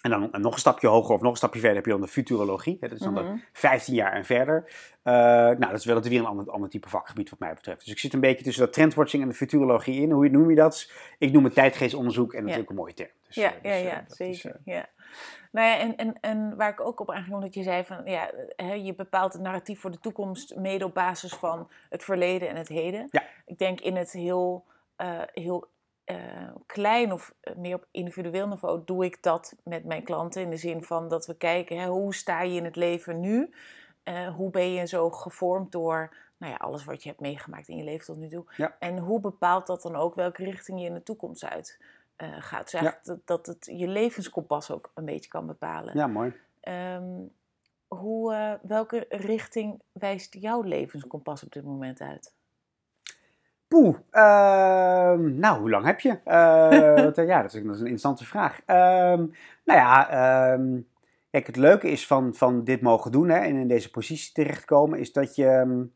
En 0.03 0.11
dan 0.11 0.29
nog 0.33 0.53
een 0.53 0.59
stapje 0.59 0.89
hoger 0.89 1.15
of 1.15 1.21
nog 1.21 1.31
een 1.31 1.37
stapje 1.37 1.61
verder 1.61 1.77
heb 1.77 1.85
je 1.85 1.93
dan 1.93 2.01
de 2.01 2.09
futurologie. 2.09 2.77
Dat 2.81 2.93
is 2.93 2.99
dan 2.99 3.13
mm 3.13 3.43
15 3.53 3.95
jaar 3.95 4.13
en 4.13 4.25
verder. 4.25 4.65
Uh, 5.05 5.13
nou, 5.15 5.59
dat 5.59 5.75
is 5.75 5.85
wel 5.85 6.03
weer 6.03 6.19
een 6.19 6.27
ander, 6.27 6.51
ander 6.51 6.71
type 6.71 6.89
vakgebied 6.89 7.31
wat 7.31 7.39
mij 7.39 7.55
betreft. 7.55 7.79
Dus 7.79 7.93
ik 7.93 7.99
zit 7.99 8.13
een 8.13 8.21
beetje 8.21 8.45
tussen 8.45 8.65
dat 8.65 8.73
trendwatching 8.73 9.23
en 9.23 9.29
de 9.29 9.35
futurologie 9.35 10.01
in. 10.01 10.11
Hoe 10.11 10.29
noem 10.29 10.51
je 10.51 10.57
dat? 10.57 10.91
Ik 11.19 11.33
noem 11.33 11.45
het 11.45 11.55
tijdgeestonderzoek 11.55 12.35
en 12.35 12.45
dat 12.45 12.55
is 12.55 12.61
ook 12.61 12.71
een 12.71 12.77
mooie 12.77 12.95
term. 12.95 13.11
Dus, 13.27 13.35
ja, 13.35 13.49
uh, 13.49 13.63
dus, 13.63 13.71
ja, 13.71 13.77
ja, 13.77 14.01
uh, 14.01 14.05
zeker. 14.07 14.51
Is, 14.65 14.75
ja. 14.75 14.89
Nou 15.51 15.69
ja, 15.69 15.79
en, 15.79 15.97
en, 15.97 16.21
en 16.21 16.57
waar 16.57 16.71
ik 16.71 16.81
ook 16.81 17.01
op 17.01 17.11
aanging, 17.11 17.35
omdat 17.35 17.55
je 17.55 17.63
zei 17.63 17.85
van 17.85 18.03
ja, 18.05 18.31
je 18.75 18.95
bepaalt 18.95 19.33
het 19.33 19.43
narratief 19.43 19.81
voor 19.81 19.91
de 19.91 20.01
toekomst 20.01 20.57
mede 20.57 20.85
op 20.85 20.95
basis 20.95 21.35
van 21.35 21.71
het 21.89 22.05
verleden 22.05 22.49
en 22.49 22.57
het 22.57 22.69
heden. 22.69 23.09
Ja. 23.11 23.23
Ik 23.47 23.59
denk 23.59 23.81
in 23.81 23.97
het 23.97 24.13
heel, 24.13 24.65
heel 25.33 25.69
uh, 26.07 26.51
klein 26.67 27.13
of 27.13 27.35
eh, 27.41 27.57
meer 27.57 27.75
op 27.75 27.87
individueel 27.91 28.49
niveau 28.49 28.83
doe 28.85 29.05
ik 29.05 29.23
dat 29.23 29.57
met 29.65 29.85
mijn 29.85 30.03
klanten. 30.03 30.43
In 30.43 30.51
de 30.51 30.57
zin 30.57 30.83
van 30.83 31.09
dat 31.09 31.27
we 31.27 31.37
kijken, 31.37 31.79
hè, 31.79 31.87
hoe 31.87 32.15
sta 32.15 32.43
je 32.43 32.57
in 32.57 32.65
het 32.65 32.77
leven 32.77 33.21
nu? 33.21 33.55
Uh, 34.05 34.35
hoe 34.35 34.51
ben 34.51 34.73
je 34.73 34.87
zo 34.87 35.11
gevormd 35.11 35.73
door 35.73 36.17
nou 36.37 36.53
ja, 36.53 36.59
alles 36.59 36.85
wat 36.85 37.03
je 37.03 37.09
hebt 37.09 37.21
meegemaakt 37.21 37.69
in 37.69 37.77
je 37.77 37.85
leven 37.85 38.07
tot 38.07 38.17
nu 38.17 38.29
toe? 38.29 38.45
Ja. 38.57 38.77
En 38.79 38.99
hoe 38.99 39.21
bepaalt 39.21 39.67
dat 39.67 39.83
dan 39.83 39.97
ook 39.97 40.15
welke 40.15 40.45
richting 40.45 40.81
je 40.81 40.87
in 40.87 40.95
de 40.95 41.03
toekomst 41.03 41.45
uit 41.45 41.81
uh, 42.23 42.29
gaat? 42.39 42.71
Dus 42.71 42.81
ja. 42.81 42.99
dat, 43.03 43.19
dat 43.25 43.47
het 43.47 43.69
je 43.73 43.89
levenskompas 43.89 44.71
ook 44.71 44.91
een 44.95 45.05
beetje 45.05 45.31
kan 45.31 45.47
bepalen. 45.47 45.97
Ja, 45.97 46.07
mooi. 46.07 46.33
Um, 46.69 47.33
hoe, 47.89 48.59
welke 48.63 49.07
richting 49.09 49.83
wijst 49.93 50.35
jouw 50.35 50.63
levenskompas 50.63 51.45
op 51.45 51.53
dit 51.53 51.65
moment 51.65 52.01
uit? 52.01 52.35
Poeh, 53.73 53.97
ehm, 54.11 55.39
nou, 55.39 55.61
hoe 55.61 55.71
lang 55.71 55.85
heb 55.85 56.01
je? 56.01 56.11
Uh, 56.25 57.27
ja, 57.27 57.43
dat 57.43 57.55
is, 57.55 57.61
een 57.61 57.69
interessante 57.69 58.25
vraag. 58.25 58.61
Uh, 58.61 59.27
nou 59.65 59.79
ja, 59.79 60.11
ehm, 60.11 60.81
kijk, 61.31 61.47
het 61.47 61.57
leuke 61.57 61.91
is 61.91 62.07
van, 62.07 62.35
van 62.35 62.65
dit 62.65 62.81
mogen 62.81 63.13
doen 63.13 63.29
hè, 63.29 63.39
en 63.39 63.57
in 63.57 63.69
deze 63.69 63.91
positie 63.91 64.33
terechtkomen, 64.33 64.99
is 64.99 65.13
dat 65.13 65.35
je, 65.35 65.87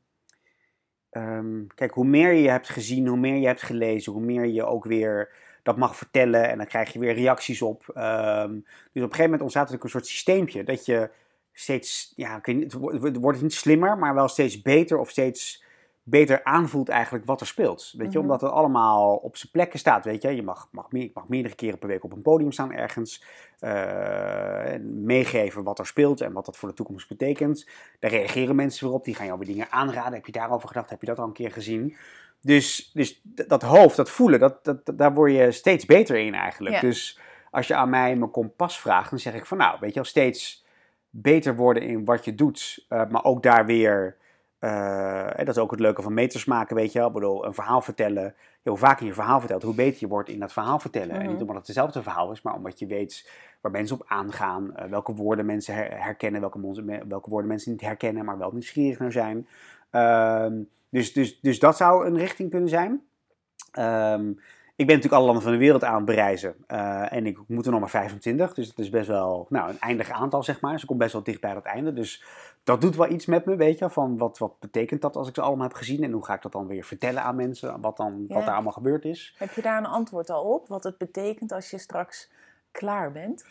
kijk, 1.75 1.93
hoe 1.93 2.05
meer 2.05 2.33
je 2.33 2.49
hebt 2.49 2.69
gezien, 2.69 3.07
hoe 3.07 3.19
meer 3.19 3.37
je 3.37 3.47
hebt 3.47 3.63
gelezen, 3.63 4.13
hoe 4.13 4.23
meer 4.23 4.47
je 4.47 4.65
ook 4.65 4.85
weer 4.85 5.33
dat 5.67 5.77
mag 5.77 5.97
vertellen 5.97 6.49
en 6.49 6.57
dan 6.57 6.67
krijg 6.67 6.93
je 6.93 6.99
weer 6.99 7.15
reacties 7.15 7.63
op. 7.63 7.83
dus 7.87 7.95
op 7.95 8.01
een 8.03 8.61
gegeven 8.93 9.23
moment 9.23 9.43
ontstaat 9.43 9.69
er 9.69 9.79
een 9.81 9.89
soort 9.89 10.07
systeempje 10.07 10.65
dat 10.65 10.87
je 10.87 11.11
steeds, 11.53 12.13
ja, 12.17 12.41
het 12.43 13.17
wordt 13.21 13.43
niet 13.43 13.55
slimmer, 13.55 13.99
maar 13.99 14.15
wel 14.15 14.29
steeds 14.29 14.63
beter 14.63 14.99
of 14.99 15.11
steeds 15.11 15.65
beter 16.03 16.45
aanvoelt 16.45 16.89
eigenlijk 16.89 17.25
wat 17.25 17.41
er 17.41 17.47
speelt. 17.47 17.95
Weet 17.97 18.13
je, 18.13 18.19
mhm. 18.19 18.27
omdat 18.27 18.41
het 18.41 18.51
allemaal 18.51 19.17
op 19.17 19.37
zijn 19.37 19.53
plekken 19.53 19.79
staat. 19.79 20.05
Weet 20.05 20.23
je, 20.23 20.37
je 20.37 20.43
mag, 20.43 20.69
mag, 20.71 20.91
meer, 20.93 21.11
mag 21.15 21.29
meerdere 21.29 21.55
keren 21.55 21.79
per 21.79 21.89
week 21.89 22.05
op 22.05 22.13
een 22.13 22.23
podium 22.23 22.53
staan 22.53 22.73
ergens. 22.73 23.25
Uh, 23.61 24.75
meegeven 24.83 25.63
wat 25.63 25.79
er 25.79 25.87
speelt 25.87 26.21
en 26.21 26.33
wat 26.33 26.45
dat 26.45 26.57
voor 26.57 26.69
de 26.69 26.75
toekomst 26.75 27.09
betekent. 27.09 27.69
Daar 27.99 28.11
reageren 28.11 28.57
mensen 28.57 28.87
weer 28.87 28.95
op. 28.95 29.05
Die 29.05 29.15
gaan 29.15 29.27
jou 29.27 29.39
weer 29.39 29.49
dingen 29.49 29.71
aanraden. 29.71 30.13
Heb 30.13 30.27
je 30.27 30.33
daarover 30.33 30.69
gedacht? 30.69 30.91
Heb 30.91 31.01
je 31.01 31.07
dat 31.07 31.19
al 31.19 31.27
een 31.27 31.33
keer 31.33 31.53
gezien? 31.53 31.97
Dus, 32.41 32.91
dus 32.95 33.21
dat 33.25 33.63
hoofd, 33.63 33.97
dat 33.97 34.11
voelen, 34.11 34.41
dat, 34.41 34.65
dat, 34.65 34.99
daar 34.99 35.15
word 35.15 35.33
je 35.33 35.53
steeds 35.53 35.85
beter 35.85 36.17
in 36.17 36.35
eigenlijk. 36.35 36.81
Dus 36.81 37.21
als 37.51 37.67
je 37.67 37.75
aan 37.75 37.91
mij 37.91 38.17
mijn 38.17 38.31
kompas 38.31 38.81
vraagt, 38.81 39.11
dan 39.11 39.19
zeg 39.19 39.35
ik 39.35 39.47
van 39.47 39.59
nou, 39.59 39.77
weet 39.81 39.93
je 39.93 39.99
al 39.99 40.05
steeds 40.05 40.65
beter 41.11 41.57
worden 41.57 41.83
in 41.83 42.05
wat 42.05 42.25
je 42.25 42.35
doet. 42.35 42.87
Uh, 42.89 43.03
maar 43.09 43.25
ook 43.25 43.43
daar 43.43 43.67
weer 43.67 44.17
uh, 44.61 45.37
dat 45.37 45.49
is 45.49 45.59
ook 45.59 45.71
het 45.71 45.81
leuke 45.81 46.03
van 46.03 46.15
meters 46.15 46.45
maken, 46.45 46.77
weet 46.77 46.93
je 46.93 46.99
wel. 46.99 47.09
Ik 47.09 47.15
bedoel, 47.15 47.47
een 47.47 47.55
verhaal 47.55 47.81
vertellen. 47.81 48.35
hoe 48.63 48.77
vaker 48.77 49.03
je 49.03 49.09
een 49.09 49.15
verhaal 49.15 49.39
vertelt, 49.39 49.63
hoe 49.63 49.75
beter 49.75 50.01
je 50.01 50.09
wordt 50.09 50.29
in 50.29 50.41
dat 50.41 50.53
verhaal 50.53 50.79
vertellen. 50.79 51.15
En 51.15 51.21
niet 51.21 51.31
mhm. 51.31 51.41
omdat 51.41 51.57
het 51.57 51.67
hetzelfde 51.67 52.03
verhaal 52.03 52.33
is, 52.33 52.43
maar 52.43 52.55
omdat 52.55 52.79
je 52.79 52.87
weet 52.87 53.31
waar 53.61 53.73
mensen 53.73 54.01
op 54.01 54.05
aangaan. 54.09 54.73
Uh, 54.77 54.85
welke 54.85 55.15
woorden 55.15 55.47
mensen 55.47 55.75
herkennen, 55.75 56.41
welke, 56.41 56.85
welke, 57.09 57.31
woorden 57.31 57.49
mensen 57.49 57.71
niet 57.71 57.81
herkennen, 57.81 58.25
maar 58.25 58.39
wel 58.39 58.51
nieuwsgierig 58.53 58.99
naar 58.99 59.13
zijn. 59.13 59.47
Dus, 60.97 61.13
dus, 61.13 61.41
dus 61.41 61.59
dat 61.59 61.77
zou 61.77 62.07
een 62.07 62.17
richting 62.17 62.51
kunnen 62.51 62.69
zijn. 62.69 63.03
Ehm, 63.71 64.29
ik 64.77 64.87
ben 64.87 64.97
natuurlijk 64.97 65.13
alle 65.13 65.25
landen 65.25 65.43
van 65.43 65.53
de 65.53 65.59
wereld 65.59 65.85
aan 65.85 65.97
het 65.97 66.05
bereizen. 66.05 66.55
Uh, 66.69 67.13
en 67.13 67.27
ik 67.27 67.39
moet 67.47 67.65
er 67.67 67.71
nog 67.71 67.81
maar 67.81 67.91
25. 67.91 68.55
Dus 68.55 68.69
dat 68.69 68.79
is 68.79 68.91
best 68.91 69.09
wel 69.09 69.47
nou, 69.49 69.71
een 69.71 69.81
eindig 69.81 70.11
aantal, 70.11 70.43
zeg 70.43 70.61
maar. 70.61 70.73
Dus 70.73 70.83
ik 70.83 70.89
kom 70.89 70.99
best 70.99 71.13
wel 71.13 71.23
dicht 71.23 71.41
bij 71.41 71.55
het 71.55 71.65
einde. 71.65 71.93
Dus 71.93 72.25
dat 72.65 72.81
doet 72.81 72.97
wel 72.97 73.11
iets 73.11 73.27
met 73.27 73.45
me, 73.45 73.57
weet 73.57 73.79
je. 73.79 73.91
Van 73.91 74.19
wat, 74.19 74.39
wat 74.39 74.59
betekent 74.61 75.01
dat 75.01 75.17
als 75.17 75.29
ik 75.29 75.35
ze 75.35 75.41
allemaal 75.41 75.67
heb 75.67 75.77
gezien? 75.77 76.03
En 76.03 76.13
hoe 76.13 76.25
ga 76.25 76.35
ik 76.35 76.43
dat 76.43 76.53
dan 76.53 76.67
weer 76.67 76.85
vertellen 76.85 77.23
aan 77.23 77.37
mensen? 77.37 77.81
Wat, 77.81 77.97
dan, 77.97 78.25
wat 78.29 78.45
daar 78.45 78.55
allemaal 78.55 78.73
gebeurd 78.73 79.05
is. 79.05 79.35
Heb 79.39 79.51
je 79.51 79.63
daar 79.63 79.79
een 79.79 79.87
antwoord 79.87 80.31
al 80.31 80.43
op? 80.43 80.69
Wat 80.69 80.85
het 80.85 80.99
betekent 80.99 81.53
als 81.53 81.71
je 81.71 81.79
straks 81.79 82.31
klaar 82.71 83.13
bent? 83.13 83.45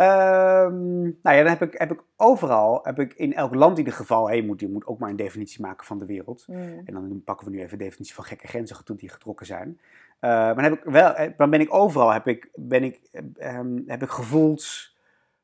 Um, 0.00 1.18
nou 1.22 1.36
ja, 1.36 1.42
dan 1.42 1.46
heb 1.46 1.62
ik, 1.62 1.78
heb 1.78 1.92
ik 1.92 2.02
overal, 2.16 2.80
heb 2.82 2.98
ik 2.98 3.14
in 3.14 3.34
elk 3.34 3.54
land 3.54 3.72
in 3.72 3.78
ieder 3.78 3.92
geval, 3.92 4.26
hey, 4.26 4.36
je, 4.36 4.42
moet, 4.42 4.60
je 4.60 4.68
moet 4.68 4.86
ook 4.86 4.98
maar 4.98 5.10
een 5.10 5.16
definitie 5.16 5.60
maken 5.60 5.86
van 5.86 5.98
de 5.98 6.06
wereld. 6.06 6.44
Mm. 6.46 6.80
En 6.84 6.94
dan 6.94 7.22
pakken 7.24 7.46
we 7.46 7.52
nu 7.52 7.60
even 7.60 7.78
de 7.78 7.84
definitie 7.84 8.14
van 8.14 8.24
gekke 8.24 8.46
grenzen 8.46 8.96
die 8.96 9.08
getrokken 9.08 9.46
zijn. 9.46 9.68
Uh, 9.68 10.30
maar 10.30 10.62
heb 10.62 10.72
ik 10.72 10.84
wel, 10.84 11.14
eh, 11.14 11.30
dan 11.36 11.50
ben 11.50 11.60
ik 11.60 11.74
overal, 11.74 12.12
heb 12.12 12.26
ik, 12.26 12.48
ben 12.54 12.82
ik, 12.82 13.00
um, 13.38 13.84
heb 13.86 14.02
ik 14.02 14.08
gevoeld 14.08 14.94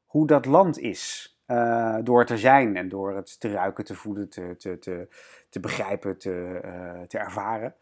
hoe 0.07 0.27
dat 0.27 0.47
land 0.47 0.79
is. 0.79 1.35
Uh, 1.47 1.97
door 2.03 2.19
het 2.19 2.29
te 2.29 2.39
zijn 2.39 2.77
en 2.77 2.89
door 2.89 3.17
het 3.17 3.41
te 3.41 3.53
ruiken, 3.53 3.85
te 3.85 3.95
voelen, 3.95 4.29
te, 4.29 4.55
te, 4.59 4.79
te, 4.79 5.09
te 5.49 5.61
begrijpen, 5.61 6.19
te, 6.19 6.61
uh, 6.65 7.01
te 7.01 7.19
ervaren. 7.19 7.75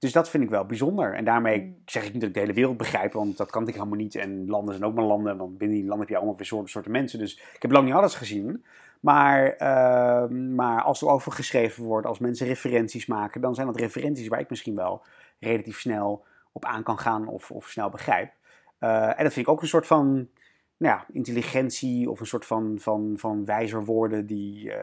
Dus 0.00 0.12
dat 0.12 0.30
vind 0.30 0.42
ik 0.42 0.50
wel 0.50 0.64
bijzonder. 0.64 1.14
En 1.14 1.24
daarmee 1.24 1.60
mm. 1.60 1.82
zeg 1.84 2.04
ik 2.04 2.12
niet 2.12 2.20
dat 2.20 2.28
ik 2.28 2.34
de 2.34 2.40
hele 2.40 2.52
wereld 2.52 2.76
begrijp, 2.76 3.12
want 3.12 3.36
dat 3.36 3.50
kan 3.50 3.68
ik 3.68 3.74
helemaal 3.74 3.98
niet. 3.98 4.14
En 4.14 4.46
landen 4.46 4.74
zijn 4.74 4.86
ook 4.86 4.94
maar 4.94 5.04
landen, 5.04 5.36
want 5.36 5.58
binnen 5.58 5.76
die 5.76 5.86
landen 5.86 6.00
heb 6.00 6.08
je 6.08 6.16
allemaal 6.16 6.36
weer 6.36 6.66
soorten, 6.68 6.90
mensen. 6.90 7.18
Dus 7.18 7.38
ik 7.54 7.62
heb 7.62 7.70
lang 7.70 7.84
niet 7.84 7.94
alles 7.94 8.14
gezien. 8.14 8.64
Maar, 9.00 9.52
uh, 9.52 10.28
maar 10.28 10.82
als 10.82 11.02
er 11.02 11.08
over 11.08 11.32
geschreven 11.32 11.84
wordt, 11.84 12.06
als 12.06 12.18
mensen 12.18 12.46
referenties 12.46 13.06
maken, 13.06 13.40
dan 13.40 13.54
zijn 13.54 13.66
dat 13.66 13.76
referenties 13.76 14.28
waar 14.28 14.40
ik 14.40 14.50
misschien 14.50 14.74
wel 14.74 15.02
relatief 15.38 15.80
snel 15.80 16.24
op 16.52 16.64
aan 16.64 16.82
kan 16.82 16.98
gaan 16.98 17.28
of, 17.28 17.50
of 17.50 17.68
snel 17.68 17.88
begrijp. 17.88 18.32
Uh, 18.80 19.06
en 19.06 19.24
dat 19.24 19.32
vind 19.32 19.46
ik 19.46 19.52
ook 19.52 19.62
een 19.62 19.68
soort 19.68 19.86
van 19.86 20.28
nou 20.76 20.96
ja, 20.96 21.06
intelligentie 21.12 22.10
of 22.10 22.20
een 22.20 22.26
soort 22.26 22.46
van, 22.46 22.78
van, 22.78 23.14
van 23.16 23.44
wijzer 23.44 23.84
worden 23.84 24.26
die, 24.26 24.64
uh, 24.64 24.74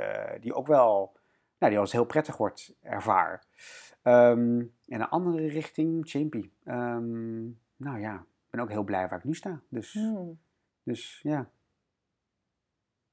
die 0.42 0.54
ook 0.54 0.68
wel 0.68 1.16
nou, 1.60 1.72
die 1.72 1.82
als 1.82 1.92
heel 1.92 2.06
prettig 2.06 2.38
wordt 2.38 2.76
ervaar. 2.82 3.44
Um, 4.04 4.76
en 4.88 5.02
een 5.02 5.10
andere 5.10 5.48
richting, 5.48 6.08
Chimpy. 6.10 6.50
Um, 6.66 7.60
nou 7.76 8.00
ja, 8.00 8.16
ik 8.16 8.50
ben 8.50 8.62
ook 8.62 8.70
heel 8.70 8.84
blij 8.84 9.08
waar 9.08 9.18
ik 9.18 9.24
nu 9.24 9.34
sta. 9.34 9.62
Dus, 9.70 9.94
hmm. 9.94 10.40
dus 10.84 11.20
ja. 11.24 11.50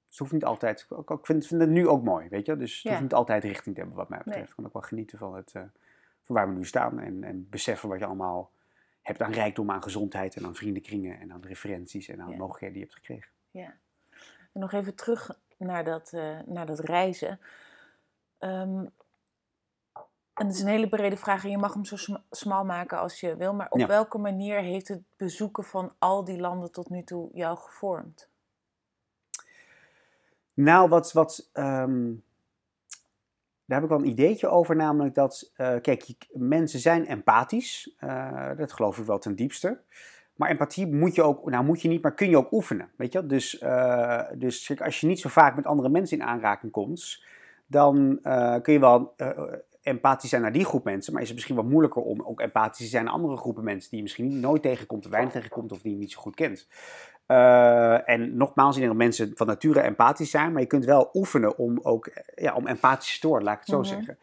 Het 0.09 0.19
hoeft 0.19 0.33
niet 0.33 0.45
altijd. 0.45 0.87
Ik 1.07 1.27
vind, 1.27 1.47
vind 1.47 1.61
het 1.61 1.71
nu 1.71 1.89
ook 1.89 2.05
mooi, 2.05 2.29
weet 2.29 2.47
je. 2.47 2.57
Dus 2.57 2.83
het 2.83 2.91
hoeft 2.91 3.03
niet 3.03 3.15
altijd 3.15 3.45
richting 3.45 3.75
te 3.75 3.81
hebben, 3.81 3.99
wat 3.99 4.09
mij 4.09 4.19
betreft. 4.25 4.49
Ik 4.49 4.55
kan 4.57 4.67
ook 4.67 4.73
wel 4.73 4.83
genieten 4.83 5.19
van, 5.19 5.35
het, 5.35 5.55
uh, 5.55 5.63
van 6.23 6.35
waar 6.35 6.49
we 6.49 6.55
nu 6.55 6.65
staan. 6.65 7.01
En, 7.01 7.25
en 7.25 7.49
beseffen 7.49 7.89
wat 7.89 7.99
je 7.99 8.05
allemaal 8.05 8.51
hebt 9.03 9.23
aan 9.23 9.33
rijkdom, 9.33 9.71
aan 9.71 9.83
gezondheid 9.83 10.37
en 10.37 10.45
aan 10.45 10.55
vriendenkringen 10.55 11.21
en 11.21 11.33
aan 11.33 11.43
referenties 11.43 12.09
en 12.09 12.21
aan 12.21 12.31
ja. 12.31 12.37
mogelijkheden 12.37 12.75
die 12.75 12.85
je 12.85 12.91
hebt 12.91 13.07
gekregen. 13.07 13.33
Ja. 13.51 13.75
En 14.53 14.61
nog 14.61 14.73
even 14.73 14.95
terug 14.95 15.39
naar 15.57 15.85
dat, 15.85 16.13
uh, 16.13 16.41
naar 16.47 16.67
dat 16.67 16.79
reizen. 16.79 17.41
Um, 18.39 18.91
en 20.35 20.47
het 20.47 20.55
is 20.55 20.61
een 20.61 20.69
hele 20.69 20.89
brede 20.89 21.17
vraag 21.17 21.45
en 21.45 21.51
je 21.51 21.59
mag 21.59 21.75
hem 21.75 21.85
zo 21.85 21.97
sm 21.97 22.17
smal 22.31 22.65
maken 22.65 22.99
als 22.99 23.21
je 23.21 23.37
wil. 23.37 23.55
Maar 23.55 23.71
op 23.71 23.87
welke 23.87 24.19
manier 24.19 24.61
heeft 24.61 24.89
het 24.89 25.03
bezoeken 25.17 25.65
van 25.65 25.93
al 25.99 26.25
die 26.25 26.41
landen 26.41 26.73
tot 26.73 26.89
nu 26.89 27.03
toe 27.03 27.31
jou 27.33 27.57
gevormd? 27.59 28.29
Nou, 30.55 30.89
wat, 30.89 31.13
wat 31.13 31.51
um, 31.53 32.25
daar 33.67 33.81
heb 33.81 33.83
ik 33.83 33.89
wel 33.89 33.99
een 33.99 34.11
ideetje 34.11 34.49
over, 34.49 34.77
namelijk 34.77 35.15
dat, 35.15 35.53
uh, 35.57 35.75
kijk, 35.81 36.27
mensen 36.33 36.81
zijn 36.81 37.07
empathisch. 37.07 37.97
Uh, 38.01 38.51
dat 38.57 38.73
geloof 38.73 38.99
ik 38.99 39.05
wel 39.05 39.19
ten 39.19 39.35
diepste. 39.35 39.81
Maar 40.35 40.51
empathie 40.51 40.87
moet 40.87 41.15
je 41.15 41.23
ook, 41.23 41.51
nou 41.51 41.65
moet 41.65 41.83
je 41.83 41.89
niet, 41.89 42.03
maar 42.03 42.15
kun 42.15 42.29
je 42.29 42.37
ook 42.37 42.53
oefenen. 42.53 42.91
Weet 42.97 43.13
je? 43.13 43.27
Dus, 43.27 43.61
uh, 43.63 44.23
dus 44.35 44.81
als 44.81 45.01
je 45.01 45.07
niet 45.07 45.21
zo 45.21 45.29
vaak 45.29 45.57
met 45.57 45.67
andere 45.67 45.89
mensen 45.89 46.19
in 46.19 46.25
aanraking 46.25 46.73
komt, 46.73 47.25
dan 47.67 48.19
kun 48.63 48.73
je 48.73 48.81
wel 48.81 49.15
empathisch 49.85 50.31
zijn 50.31 50.43
naar 50.43 50.53
die 50.53 50.65
groep 50.65 50.85
mensen, 50.85 51.13
maar 51.13 51.23
is 51.23 51.29
het 51.29 51.37
misschien 51.37 51.57
wat 51.57 51.65
moeilijker 51.65 52.03
om 52.03 52.23
ook 52.23 52.41
empathisch 52.41 52.85
te 52.85 52.91
zijn 52.91 53.05
naar 53.05 53.15
andere 53.15 53.37
groepen 53.37 53.65
mensen 53.65 53.89
die 53.91 53.99
je 53.99 54.05
misschien 54.05 54.41
nooit 54.41 54.63
tegenkomt, 54.63 55.05
of 55.05 55.11
weinig 55.11 55.33
tegenkomt 55.33 55.73
of 55.73 55.83
die 55.83 55.93
je 55.93 55.99
niet 55.99 56.13
zo 56.13 56.21
goed 56.21 56.35
kent. 56.35 56.69
Uh, 57.27 58.09
en 58.09 58.37
nogmaals, 58.37 58.75
ik 58.75 58.83
denk 58.83 58.93
dat 58.93 59.03
mensen 59.03 59.33
van 59.35 59.47
nature 59.47 59.81
empathisch 59.81 60.31
zijn, 60.31 60.53
maar 60.53 60.61
je 60.61 60.67
kunt 60.67 60.85
wel 60.85 61.11
oefenen 61.13 61.59
om 61.59 61.79
ook 61.83 62.11
ja, 62.35 62.55
om 62.55 62.67
empathisch 62.67 63.19
te 63.19 63.29
worden, 63.29 63.47
laat 63.47 63.55
ik 63.55 63.61
het 63.61 63.71
zo 63.71 63.81
mhm. 63.81 63.89
zeggen. 63.89 64.19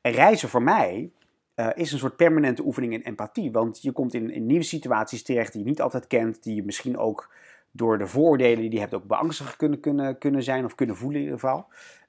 En 0.00 0.12
reizen 0.12 0.48
voor 0.48 0.62
mij 0.62 1.10
uh, 1.56 1.68
is 1.74 1.92
een 1.92 1.98
soort 1.98 2.16
permanente 2.16 2.64
oefening 2.64 2.92
in 2.92 3.02
empathie, 3.02 3.52
want 3.52 3.82
je 3.82 3.92
komt 3.92 4.14
in, 4.14 4.30
in, 4.30 4.46
nieuwe 4.46 4.64
situaties 4.64 5.22
terecht 5.22 5.52
die 5.52 5.62
je 5.62 5.68
niet 5.68 5.80
altijd 5.80 6.06
kent, 6.06 6.42
die 6.42 6.54
je 6.54 6.64
misschien 6.64 6.98
ook 6.98 7.30
door 7.70 7.98
de 7.98 8.06
vooroordelen 8.06 8.60
die 8.60 8.72
je 8.72 8.80
hebt 8.80 8.94
ook 8.94 9.04
beangstigd 9.04 9.56
kunnen, 9.56 9.80
kunnen, 9.80 10.18
kunnen 10.18 10.42
zijn 10.42 10.64
of 10.64 10.74
kunnen 10.74 10.96
voelen 10.96 11.18
in 11.18 11.24
ieder 11.24 11.40
geval. 11.40 11.66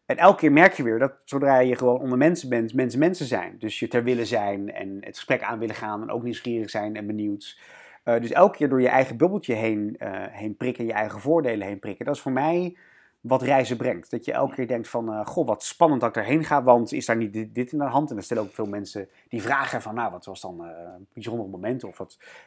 En 0.10 0.18
elke 0.18 0.40
keer 0.40 0.52
merk 0.52 0.74
je 0.74 0.84
weer 0.84 1.00
dat 1.00 1.14
zodra 1.24 1.60
je 1.60 1.76
gewoon 1.76 2.00
onder 2.00 2.18
mensen 2.18 2.50
bent, 2.50 2.74
mensen 2.74 3.00
mensen 3.00 3.26
zijn. 3.26 3.56
Dus 3.60 3.80
je 3.80 3.88
ter 3.88 4.04
willen 4.04 4.26
zijn 4.28 4.74
en 4.74 4.98
het 5.00 5.16
gesprek 5.16 5.44
aan 5.44 5.60
willen 5.60 5.76
gaan 5.76 6.02
en 6.02 6.10
ook 6.10 6.24
nieuwsgierig 6.24 6.70
zijn 6.70 6.96
en 6.96 7.08
benieuwd. 7.08 7.60
Uh, 8.06 8.20
dus 8.20 8.32
elke 8.32 8.58
keer 8.58 8.70
door 8.70 8.82
je 8.82 8.88
eigen 8.88 9.18
bubbeltje 9.18 9.54
heen, 9.54 9.96
uh, 10.00 10.10
heen 10.30 10.58
prikken, 10.58 10.86
je 10.86 10.94
eigen 10.94 11.20
voordelen 11.20 11.68
heen 11.68 11.80
prikken. 11.80 12.06
Dat 12.06 12.16
is 12.16 12.22
voor 12.22 12.32
mij 12.32 12.78
wat 13.20 13.42
reizen 13.42 13.78
brengt. 13.78 14.12
Dat 14.12 14.26
je 14.26 14.32
elke 14.32 14.56
keer 14.56 14.68
denkt 14.68 14.88
van, 14.88 15.10
uh, 15.10 15.26
goh, 15.26 15.48
wat 15.48 15.64
spannend 15.64 16.02
dat 16.02 16.10
ik 16.10 16.16
erheen 16.16 16.44
ga, 16.44 16.64
want 16.64 16.92
is 16.92 17.06
daar 17.06 17.18
niet 17.18 17.34
dit, 17.34 17.56
dit, 17.56 17.72
in 17.72 17.78
de 17.78 17.84
hand? 17.84 18.10
En 18.10 18.16
dan 18.16 18.24
stellen 18.24 18.44
ook 18.44 18.54
veel 18.54 18.66
mensen 18.66 19.10
die 19.28 19.42
vragen 19.42 19.82
van, 19.82 19.96
nou, 19.96 20.12
wat 20.12 20.26
was 20.26 20.42
dan 20.42 20.60
een 20.60 21.08
bijzonder 21.14 21.50
moment? 21.50 21.84
Of 21.84 21.98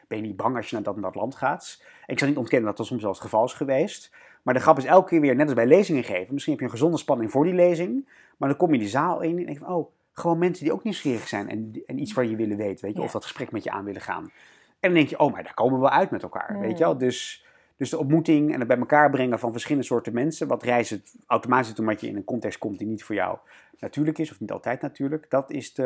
ben 0.07 0.17
je 0.17 0.23
niet 0.23 0.35
bang 0.35 0.55
als 0.55 0.69
je 0.69 0.75
naar 0.75 0.83
dat 0.83 0.95
en 0.95 1.01
dat 1.01 1.15
land 1.15 1.35
gaat? 1.35 1.83
Ik 2.05 2.19
zal 2.19 2.27
niet 2.27 2.37
ontkennen 2.37 2.67
dat 2.67 2.77
dat 2.77 2.85
soms 2.85 3.01
wel 3.01 3.11
het 3.11 3.21
geval 3.21 3.45
is 3.45 3.53
geweest. 3.53 4.11
Maar 4.43 4.53
de 4.53 4.59
grap 4.59 4.77
is 4.77 4.85
elke 4.85 5.09
keer 5.09 5.21
weer, 5.21 5.35
net 5.35 5.45
als 5.45 5.55
bij 5.55 5.67
lezingen 5.67 6.03
geven. 6.03 6.33
Misschien 6.33 6.53
heb 6.53 6.61
je 6.61 6.67
een 6.67 6.77
gezonde 6.77 6.97
spanning 6.97 7.31
voor 7.31 7.43
die 7.43 7.53
lezing. 7.53 8.09
Maar 8.37 8.49
dan 8.49 8.57
kom 8.57 8.73
je 8.73 8.79
die 8.79 8.87
zaal 8.87 9.21
in 9.21 9.37
en 9.37 9.45
denk 9.45 9.57
van, 9.57 9.73
oh, 9.75 9.91
gewoon 10.11 10.37
mensen 10.37 10.63
die 10.63 10.73
ook 10.73 10.83
nieuwsgierig 10.83 11.27
zijn 11.27 11.49
en, 11.49 11.83
en 11.85 11.99
iets 11.99 12.13
van 12.13 12.29
je 12.29 12.35
willen 12.35 12.57
weten. 12.57 12.85
Weet 12.85 12.95
je, 12.95 13.01
of 13.01 13.11
dat 13.11 13.23
gesprek 13.23 13.51
met 13.51 13.63
je 13.63 13.71
aan 13.71 13.85
willen 13.85 14.01
gaan. 14.01 14.23
En 14.23 14.89
dan 14.89 14.93
denk 14.93 15.07
je, 15.07 15.19
oh, 15.19 15.31
maar 15.31 15.43
daar 15.43 15.53
komen 15.53 15.73
we 15.73 15.79
wel 15.79 15.89
uit 15.89 16.11
met 16.11 16.23
elkaar. 16.23 16.59
Weet 16.59 16.77
je 16.77 16.83
wel? 16.83 16.97
Dus, 16.97 17.45
dus 17.77 17.89
de 17.89 17.97
ontmoeting 17.97 18.53
en 18.53 18.59
het 18.59 18.67
bij 18.67 18.77
elkaar 18.77 19.09
brengen 19.09 19.39
van 19.39 19.51
verschillende 19.51 19.87
soorten 19.87 20.13
mensen. 20.13 20.47
Wat 20.47 20.63
reizen 20.63 21.03
automatisch 21.27 21.67
doet 21.67 21.79
omdat 21.79 22.01
je 22.01 22.07
in 22.07 22.15
een 22.15 22.23
context 22.23 22.59
komt 22.59 22.77
die 22.77 22.87
niet 22.87 23.03
voor 23.03 23.15
jou 23.15 23.37
natuurlijk 23.79 24.17
is. 24.17 24.31
Of 24.31 24.39
niet 24.39 24.51
altijd 24.51 24.81
natuurlijk. 24.81 25.29
Dat 25.29 25.51
is 25.51 25.73
de, 25.73 25.83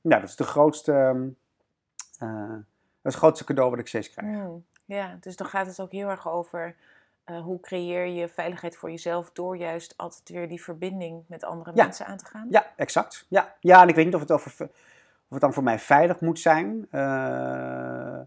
nou, 0.00 0.20
dat 0.20 0.28
is 0.28 0.36
de 0.36 0.44
grootste, 0.44 0.92
uh, 2.22 2.48
dat 2.48 2.58
is 3.02 3.12
het 3.12 3.14
grootste 3.14 3.44
cadeau 3.44 3.70
wat 3.70 3.78
ik 3.78 3.86
steeds 3.86 4.10
krijg. 4.10 4.36
Mm, 4.36 4.64
ja, 4.84 5.16
dus 5.20 5.36
dan 5.36 5.46
gaat 5.46 5.66
het 5.66 5.80
ook 5.80 5.92
heel 5.92 6.08
erg 6.08 6.28
over 6.28 6.74
uh, 7.30 7.40
hoe 7.40 7.60
creëer 7.60 8.06
je 8.06 8.28
veiligheid 8.28 8.76
voor 8.76 8.90
jezelf 8.90 9.30
door 9.32 9.56
juist 9.56 9.94
altijd 9.96 10.28
weer 10.28 10.48
die 10.48 10.62
verbinding 10.62 11.24
met 11.28 11.44
andere 11.44 11.72
mensen 11.74 12.06
aan 12.06 12.16
te 12.16 12.24
gaan? 12.24 12.46
Ja, 12.50 12.66
exact. 12.76 13.26
Ja, 13.28 13.54
ja 13.60 13.82
en 13.82 13.88
ik 13.88 13.94
weet 13.94 14.04
niet 14.04 14.14
of 14.14 14.20
het, 14.20 14.30
over, 14.30 14.52
of 14.60 14.70
het 15.28 15.40
dan 15.40 15.52
voor 15.52 15.62
mij 15.62 15.78
veilig 15.78 16.20
moet 16.20 16.38
zijn. 16.38 16.86
Uh, 16.90 18.20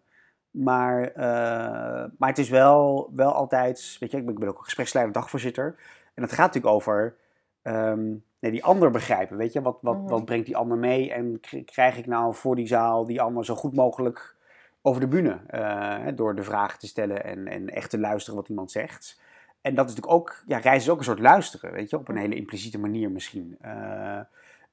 maar, 0.52 1.10
uh, 1.10 2.10
maar 2.18 2.30
het 2.30 2.38
is 2.38 2.50
wel, 2.50 3.10
wel 3.16 3.34
altijd, 3.34 3.98
weet 4.00 4.12
je, 4.12 4.18
ik 4.18 4.26
ben, 4.26 4.34
ik 4.34 4.40
ben 4.40 4.50
ook 4.50 4.58
een 4.58 4.64
gespreksleider, 4.64 5.14
dagvoorzitter. 5.14 5.76
En 6.14 6.24
het 6.24 6.32
gaat 6.32 6.46
natuurlijk 6.46 6.74
over 6.74 7.16
um, 7.64 8.24
nee, 8.40 8.52
die 8.52 8.64
ander 8.64 8.92
begrijpen. 8.92 9.38
Weet 9.38 9.54
je, 9.54 9.62
wat, 9.62 9.78
wat, 9.82 9.94
mm 9.94 10.00
-hmm. 10.00 10.10
wat 10.10 10.26
brengt 10.26 10.46
die 10.46 10.58
ander 10.58 10.78
mee? 10.78 11.14
En 11.14 11.40
krijg 11.66 11.98
ik 11.98 12.06
nou 12.06 12.34
voor 12.34 12.56
die 12.56 12.68
zaal 12.68 13.06
die 13.06 13.22
ander 13.22 13.46
zo 13.46 13.56
goed 13.56 13.76
mogelijk 13.76 14.36
over 14.82 15.02
de 15.02 15.08
bühne. 15.08 15.40
Uh, 15.54 16.16
door 16.16 16.36
de 16.36 16.44
vragen 16.44 16.80
te 16.80 16.88
stellen 16.88 17.24
en, 17.24 17.48
en 17.48 17.70
echt 17.70 17.90
te 17.90 18.00
luisteren 18.00 18.40
wat 18.40 18.50
iemand 18.50 18.72
zegt. 18.72 19.20
En 19.62 19.76
dat 19.76 19.90
is 19.90 19.96
natuurlijk 19.96 20.22
ook, 20.22 20.44
ja, 20.46 20.58
reizen 20.58 20.86
is 20.86 20.90
ook 20.90 20.98
een 20.98 21.04
soort 21.04 21.20
luisteren, 21.20 21.72
weet 21.72 21.90
je, 21.90 21.98
op 21.98 22.08
een 22.08 22.18
hele 22.18 22.36
impliciete 22.36 22.80
manier 22.80 23.12
misschien. 23.12 23.58
Uh, 23.66 24.20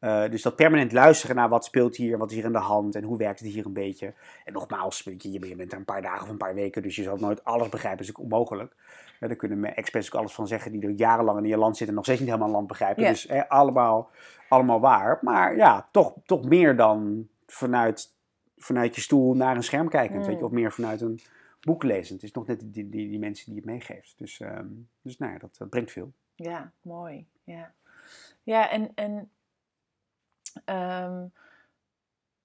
uh, 0.01 0.31
dus 0.31 0.43
dat 0.43 0.57
permanent 0.57 0.93
luisteren 0.93 1.37
naar 1.37 1.49
wat 1.49 1.65
speelt 1.65 1.97
hier, 1.97 2.19
wat 2.19 2.31
is 2.31 2.37
hier 2.37 2.45
in 2.45 2.53
de 2.53 2.59
hand 2.59 2.95
en 2.95 3.03
hoe 3.03 3.19
werkt 3.19 3.41
het 3.41 3.49
hier 3.49 3.67
een 3.67 3.73
beetje. 3.73 4.15
En 4.45 4.53
nogmaals, 4.53 5.01
je, 5.05 5.31
je 5.31 5.57
bent 5.57 5.73
er 5.73 5.79
een 5.79 5.85
paar 5.85 6.03
dagen 6.03 6.23
of 6.23 6.29
een 6.29 6.37
paar 6.37 6.55
weken, 6.55 6.83
dus 6.83 6.97
je 6.97 7.03
zal 7.03 7.17
nooit 7.17 7.45
alles 7.45 7.69
begrijpen, 7.69 7.99
dat 7.99 8.15
is 8.15 8.17
ook 8.17 8.25
onmogelijk. 8.25 8.75
Ja, 9.21 9.27
daar 9.27 9.37
kunnen 9.37 9.77
experts 9.77 10.13
ook 10.13 10.21
alles 10.21 10.33
van 10.33 10.47
zeggen 10.47 10.73
die 10.73 10.83
er 10.83 10.91
jarenlang 10.91 11.39
in 11.39 11.49
je 11.49 11.57
land 11.57 11.77
zitten 11.77 11.89
en 11.89 11.95
nog 11.95 12.05
steeds 12.05 12.21
niet 12.21 12.29
helemaal 12.29 12.51
land 12.51 12.67
begrijpen. 12.67 13.03
Yeah. 13.03 13.13
Dus 13.13 13.27
eh, 13.27 13.43
allemaal, 13.49 14.11
allemaal 14.49 14.81
waar. 14.81 15.19
Maar 15.23 15.57
ja, 15.57 15.89
toch, 15.91 16.15
toch 16.25 16.45
meer 16.45 16.77
dan 16.77 17.29
vanuit 17.47 18.17
vanuit 18.59 18.95
je 18.95 19.01
stoel 19.01 19.35
naar 19.35 19.57
een 19.57 19.63
scherm 19.63 19.89
kijkend, 19.89 20.27
weet 20.27 20.35
je, 20.35 20.41
mm. 20.41 20.47
of 20.47 20.53
meer 20.53 20.73
vanuit 20.73 21.01
een 21.01 21.21
boek 21.61 21.83
lezend. 21.83 22.21
Het 22.21 22.23
is 22.23 22.33
nog 22.33 22.47
net 22.47 22.61
die, 22.61 22.89
die, 22.89 23.09
die 23.09 23.19
mensen 23.19 23.47
die 23.47 23.57
het 23.57 23.65
meegeeft. 23.65 24.15
Dus, 24.19 24.41
um, 24.41 24.89
dus 25.03 25.19
nou 25.19 25.33
ja, 25.33 25.39
dat, 25.39 25.57
dat, 25.59 25.69
brengt 25.69 25.93
veel. 25.93 26.13
Ja, 26.35 26.73
mooi. 26.83 27.27
Ja, 27.45 27.73
ja 28.43 28.71
en, 28.71 28.91
en 28.95 29.31
um, 30.65 31.33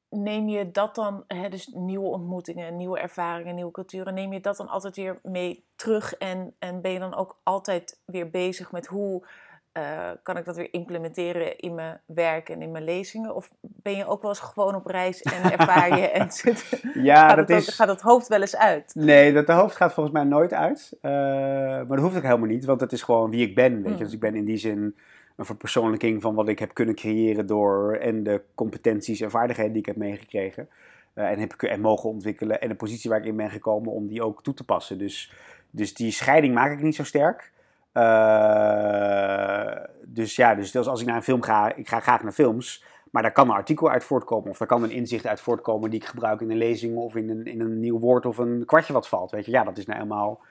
neem 0.10 0.50
je 0.50 0.72
dat 0.72 0.96
dan, 0.96 1.24
hè, 1.27 1.50
dus 1.50 1.67
nieuwe 1.67 2.08
ontmoetingen, 2.08 2.75
nieuwe 2.75 3.00
ervaringen, 3.00 3.55
nieuwe 3.55 3.72
culturen, 3.72 4.13
neem 4.13 4.34
je 4.34 4.39
dat 4.39 4.58
dan 4.58 4.67
altijd 4.67 4.96
weer 4.96 5.20
mee 5.24 5.65
terug 5.75 6.13
en, 6.13 6.55
en 6.60 6.82
ben 6.82 6.91
je 6.91 7.00
dan 7.00 7.15
ook 7.15 7.39
altijd 7.43 8.01
weer 8.05 8.29
bezig 8.29 8.72
met 8.72 8.86
hoe 8.86 9.27
eh, 9.74 10.10
kan 10.24 10.38
ik 10.38 10.46
dat 10.46 10.56
weer 10.56 10.74
implementeren 10.74 11.58
in 11.58 11.75
mijn 11.75 12.00
werk 12.06 12.50
en 12.50 12.62
in 12.62 12.72
mijn 12.72 12.84
lezingen? 12.84 13.36
Of 13.36 13.51
ben 13.62 13.96
je 13.96 14.06
ook 14.06 14.22
wel 14.22 14.32
eens 14.32 14.39
gewoon 14.39 14.75
op 14.75 14.86
reis 14.86 15.22
en 15.22 15.51
ervaar 15.60 16.00
je 16.00 16.10
en 16.10 16.32
zit, 16.32 16.82
Ja, 16.94 17.27
gaat, 17.27 17.38
dat 17.38 17.50
het, 17.50 17.68
is... 17.68 17.75
gaat 17.75 17.88
het 17.88 18.01
hoofd 18.01 18.27
wel 18.27 18.42
eens 18.42 18.56
uit? 18.58 18.92
Nee, 18.96 19.34
dat 19.34 19.46
de 19.48 19.53
hoofd 19.53 19.75
gaat 19.75 19.94
volgens 19.94 20.15
mij 20.15 20.24
nooit 20.24 20.53
uit. 20.53 20.98
Eh, 21.01 21.12
maar 21.12 21.88
dat 21.88 22.00
hoeft 22.00 22.15
ook 22.18 22.24
helemaal 22.24 22.48
niet, 22.48 22.65
want 22.65 22.82
het 22.82 22.92
is 22.92 23.01
gewoon 23.01 23.30
wie 23.30 23.48
ik 23.48 23.56
ben. 23.56 23.75
Weet 23.75 23.84
je? 23.84 23.89
Mm. 23.92 23.98
Dus 23.98 24.13
ik 24.13 24.20
ben 24.20 24.36
in 24.36 24.46
die 24.46 24.58
zin 24.58 24.96
een 25.36 25.46
verpersoonlijking 25.46 26.22
van 26.22 26.36
wat 26.36 26.48
ik 26.48 26.60
heb 26.60 26.74
kunnen 26.74 26.96
creëren 26.96 27.46
door 27.48 27.96
en 27.96 28.24
de 28.24 28.42
competenties 28.56 29.22
en 29.22 29.32
vaardigheden 29.32 29.72
die 29.72 29.82
ik 29.82 29.88
heb 29.88 29.96
meegekregen. 29.96 30.68
eh, 31.13 31.30
en, 31.32 31.39
heb, 31.39 31.51
en 31.53 31.82
mogen 31.82 32.10
ontwikkelen 32.10 32.62
en 32.62 32.70
de 32.70 32.75
positie 32.75 33.10
waar 33.10 33.20
ik 33.20 33.25
in 33.25 33.36
ben 33.36 33.50
gekomen 33.50 33.92
om 33.92 34.08
die 34.08 34.24
ook 34.24 34.44
toe 34.44 34.53
te 34.53 34.63
passen. 34.65 34.98
Dus, 34.98 35.34
dus 35.70 35.94
die 35.94 36.12
scheiding 36.12 36.53
maak 36.53 36.72
ik 36.72 36.82
niet 36.82 36.96
zo 36.96 37.03
sterk. 37.03 37.51
Eh, 37.93 39.75
dus 40.05 40.35
ja, 40.35 40.55
dus 40.55 40.75
als 40.75 41.01
ik 41.01 41.07
naar 41.07 41.15
een 41.15 41.23
film 41.23 41.41
ga, 41.41 41.75
ik 41.75 41.88
ga 41.89 42.00
graag 42.00 42.23
naar 42.23 42.31
films. 42.31 42.83
Maar 43.12 43.21
daar 43.21 43.31
kan 43.31 43.50
een 43.50 43.55
artikel 43.55 43.89
uit 43.89 44.03
voortkomen. 44.03 44.50
Of 44.50 44.57
daar 44.57 44.67
kan 44.67 44.83
een 44.83 44.91
inzicht 44.91 45.25
uit 45.27 45.41
voortkomen 45.41 45.89
die 45.89 46.00
ik 46.00 46.05
gebruik 46.05 46.41
in 46.41 46.51
een 46.51 46.57
lezing. 46.57 46.97
Of 46.97 47.15
in 47.15 47.29
een, 47.29 47.45
in 47.45 47.62
een 47.62 47.79
nieuw 47.79 48.00
woord 48.00 48.25
of 48.25 48.38
een 48.38 48.63
kwartje 48.65 48.93
wat 48.93 49.07
valt. 49.07 49.31
Weet 49.31 49.45
je, 49.45 49.51
ja, 49.51 49.63
dat 49.63 49.77
is 49.77 49.85
nou 49.85 50.01
eenmaal. 50.01 50.41